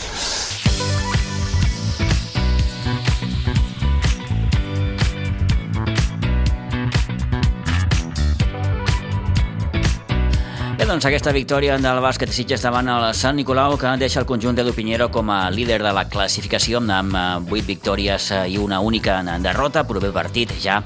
Doncs 10.94 11.08
aquesta 11.08 11.32
victòria 11.34 11.74
del 11.82 11.98
bàsquet 11.98 12.30
de 12.30 12.34
Sitges 12.36 12.62
davant 12.62 12.86
el 12.86 13.04
Sant 13.18 13.34
Nicolau 13.34 13.72
que 13.74 13.90
deixa 13.98 14.20
el 14.20 14.28
conjunt 14.28 14.54
d'Edu 14.54 14.70
Pinheiro 14.76 15.08
com 15.10 15.32
a 15.34 15.48
líder 15.50 15.80
de 15.82 15.90
la 15.90 16.04
classificació 16.06 16.78
amb 16.78 17.50
8 17.50 17.64
victòries 17.66 18.28
eh, 18.30 18.44
i 18.52 18.60
una 18.62 18.78
única 18.78 19.16
derrota. 19.42 19.82
Proper 19.88 20.12
partit 20.14 20.54
ja 20.62 20.84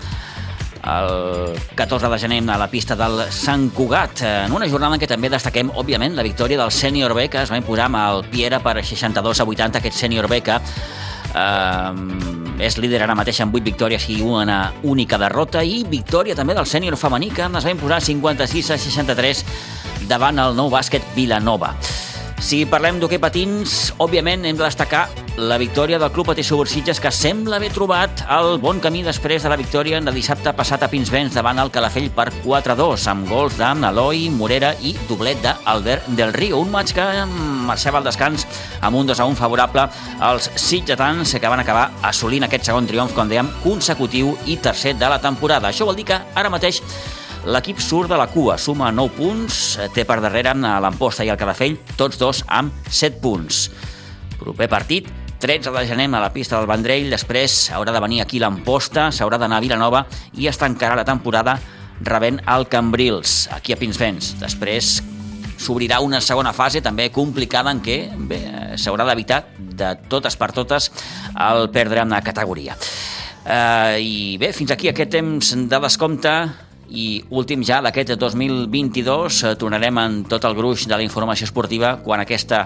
el 0.88 1.58
14 1.74 2.08
de 2.08 2.18
gener 2.18 2.50
a 2.50 2.58
la 2.58 2.70
pista 2.70 2.96
del 2.96 3.30
Sant 3.32 3.70
Cugat, 3.74 4.22
en 4.22 4.52
una 4.52 4.68
jornada 4.68 4.96
en 4.96 5.02
què 5.02 5.08
també 5.10 5.28
destaquem, 5.28 5.70
òbviament, 5.76 6.16
la 6.16 6.24
victòria 6.24 6.58
del 6.60 6.72
sènior 6.72 7.12
B, 7.14 7.28
que 7.28 7.42
es 7.42 7.52
va 7.52 7.60
imposar 7.60 7.90
amb 7.90 8.00
el 8.00 8.24
Piera 8.32 8.62
per 8.64 8.78
62 8.80 9.40
a 9.40 9.44
80, 9.44 9.82
aquest 9.82 10.00
sènior 10.00 10.28
B 10.30 10.40
que 10.40 10.56
eh, 10.56 11.92
és 12.64 12.78
líder 12.80 13.02
ara 13.04 13.18
mateix 13.18 13.42
amb 13.44 13.54
8 13.54 13.68
victòries 13.68 14.08
i 14.08 14.20
una 14.24 14.72
única 14.82 15.20
derrota, 15.20 15.62
i 15.62 15.84
victòria 15.84 16.36
també 16.38 16.56
del 16.56 16.66
sènior 16.66 16.96
femení, 16.96 17.30
que 17.30 17.46
es 17.46 17.68
va 17.68 17.74
imposar 17.74 18.00
56 18.00 18.72
a 18.72 18.78
63 18.78 19.44
davant 20.08 20.40
el 20.40 20.56
nou 20.56 20.72
bàsquet 20.72 21.04
Vilanova. 21.14 21.74
Si 22.40 22.64
parlem 22.70 23.00
d'hoquei 23.00 23.20
patins, 23.20 23.92
òbviament 23.98 24.46
hem 24.46 24.56
de 24.56 24.64
destacar 24.64 25.08
la 25.38 25.56
victòria 25.56 26.00
del 26.00 26.10
Club 26.10 26.26
Patí 26.26 26.42
Subursitges 26.42 26.98
que 26.98 27.12
sembla 27.14 27.56
haver 27.56 27.70
trobat 27.70 28.24
el 28.34 28.56
bon 28.58 28.80
camí 28.82 29.04
després 29.06 29.44
de 29.44 29.50
la 29.52 29.58
victòria 29.60 30.00
de 30.02 30.12
dissabte 30.12 30.50
passat 30.58 30.82
a 30.82 30.88
Pinsbens 30.90 31.36
davant 31.36 31.60
el 31.62 31.70
Calafell 31.70 32.08
per 32.10 32.26
4-2 32.42 33.04
amb 33.12 33.28
gols 33.30 33.54
d'en 33.60 33.86
Eloi, 33.86 34.24
Morera 34.34 34.72
i 34.82 34.96
doblet 35.06 35.38
d'Albert 35.44 36.08
del 36.18 36.32
Río. 36.34 36.58
Un 36.58 36.72
maig 36.72 36.90
que 36.90 37.04
marxava 37.68 38.00
al 38.00 38.08
descans 38.08 38.48
amb 38.82 38.98
un 38.98 39.06
2-1 39.06 39.38
favorable 39.38 39.84
als 40.18 40.50
sitgetans 40.58 41.36
que 41.38 41.52
van 41.52 41.62
acabar 41.62 41.92
assolint 42.02 42.48
aquest 42.48 42.66
segon 42.66 42.90
triomf, 42.90 43.14
com 43.14 43.30
dèiem, 43.30 43.52
consecutiu 43.62 44.34
i 44.50 44.58
tercer 44.58 44.96
de 44.98 45.12
la 45.12 45.20
temporada. 45.22 45.70
Això 45.70 45.86
vol 45.86 45.98
dir 46.00 46.08
que 46.10 46.18
ara 46.34 46.50
mateix 46.50 46.82
L'equip 47.48 47.78
surt 47.80 48.10
de 48.10 48.16
la 48.18 48.26
cua, 48.26 48.58
suma 48.58 48.90
9 48.92 49.14
punts, 49.14 49.78
té 49.94 50.02
per 50.04 50.18
darrere 50.20 50.56
l'Amposta 50.58 51.24
i 51.24 51.30
el 51.30 51.38
Calafell, 51.38 51.78
tots 51.96 52.18
dos 52.18 52.42
amb 52.50 52.74
7 52.90 53.22
punts. 53.22 53.68
Proper 54.38 54.68
partit, 54.68 55.08
13 55.38 55.70
de 55.70 55.86
gener 55.86 56.08
a 56.14 56.20
la 56.20 56.32
pista 56.32 56.58
del 56.58 56.66
Vendrell, 56.66 57.10
després 57.10 57.68
haurà 57.70 57.92
de 57.94 58.00
venir 58.02 58.20
aquí 58.22 58.40
l'Amposta, 58.42 59.08
s'haurà 59.14 59.38
d'anar 59.38 59.60
a 59.60 59.62
Vilanova 59.62 60.04
i 60.34 60.48
es 60.50 60.58
tancarà 60.58 60.96
la 60.98 61.06
temporada 61.06 61.58
rebent 62.02 62.40
el 62.46 62.66
Cambrils, 62.68 63.48
aquí 63.54 63.72
a 63.72 63.78
Pinsbens. 63.78 64.34
Després 64.40 64.98
s'obrirà 65.58 66.00
una 66.02 66.20
segona 66.22 66.52
fase 66.54 66.82
també 66.82 67.08
complicada 67.14 67.70
en 67.74 67.82
què 67.82 67.98
s'haurà 68.78 69.06
d'evitar 69.06 69.44
de 69.58 69.94
totes 70.10 70.36
per 70.38 70.50
totes 70.54 70.90
el 71.34 71.68
perdre 71.74 72.02
en 72.02 72.14
la 72.14 72.22
categoria. 72.22 72.76
Uh, 73.48 73.96
I 74.02 74.36
bé, 74.42 74.52
fins 74.52 74.74
aquí 74.74 74.90
aquest 74.90 75.14
temps 75.14 75.54
de 75.70 75.78
descompte 75.80 76.34
i 76.90 77.22
últim 77.30 77.62
ja 77.64 77.78
d'aquest 77.84 78.14
2022 78.16 79.42
eh, 79.44 79.54
tornarem 79.60 79.98
en 80.00 80.22
tot 80.28 80.44
el 80.48 80.54
gruix 80.56 80.86
de 80.88 80.96
la 80.96 81.04
informació 81.04 81.44
esportiva 81.44 81.98
quan 82.00 82.22
aquesta 82.22 82.62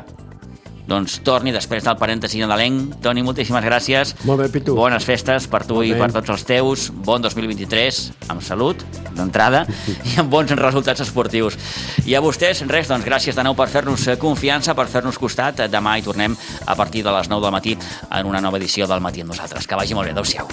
doncs 0.89 1.21
torni 1.23 1.53
després 1.55 1.85
del 1.87 1.97
parèntesi 2.01 2.41
nadalenc. 2.43 2.97
Toni, 3.05 3.23
moltíssimes 3.23 3.65
gràcies. 3.65 4.15
Molt 4.29 4.43
bé, 4.43 4.49
Pitu. 4.53 4.75
Bones 4.77 5.05
festes 5.07 5.47
per 5.51 5.63
tu 5.67 5.79
Molt 5.79 5.89
i 5.89 5.93
bé. 5.95 6.01
per 6.01 6.11
tots 6.17 6.33
els 6.35 6.45
teus. 6.49 6.89
Bon 6.93 7.23
2023, 7.23 8.01
amb 8.33 8.43
salut, 8.43 8.83
d'entrada, 9.15 9.65
i 10.11 10.19
amb 10.21 10.31
bons 10.33 10.51
resultats 10.59 11.05
esportius. 11.05 11.59
I 12.07 12.17
a 12.19 12.23
vostès, 12.25 12.65
res, 12.69 12.91
doncs 12.91 13.07
gràcies 13.07 13.39
de 13.39 13.47
nou 13.47 13.55
per 13.59 13.69
fer-nos 13.73 14.09
eh, 14.09 14.19
confiança, 14.19 14.75
per 14.75 14.89
fer-nos 14.91 15.19
costat. 15.19 15.65
Demà 15.71 15.97
hi 15.99 16.07
tornem 16.07 16.37
a 16.67 16.75
partir 16.75 17.05
de 17.07 17.15
les 17.15 17.31
9 17.31 17.43
del 17.47 17.55
matí 17.55 17.77
en 18.11 18.27
una 18.27 18.41
nova 18.41 18.59
edició 18.59 18.87
del 18.91 19.01
Matí 19.01 19.23
amb 19.23 19.33
nosaltres. 19.33 19.67
Que 19.67 19.79
vagi 19.79 19.95
molt 19.95 20.11
bé. 20.11 20.13
Adéu-siau. 20.13 20.49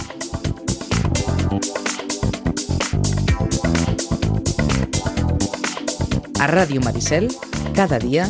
A 6.40 6.48
Ràdio 6.48 6.80
Maricel, 6.80 7.28
cada 7.76 8.00
dia 8.00 8.30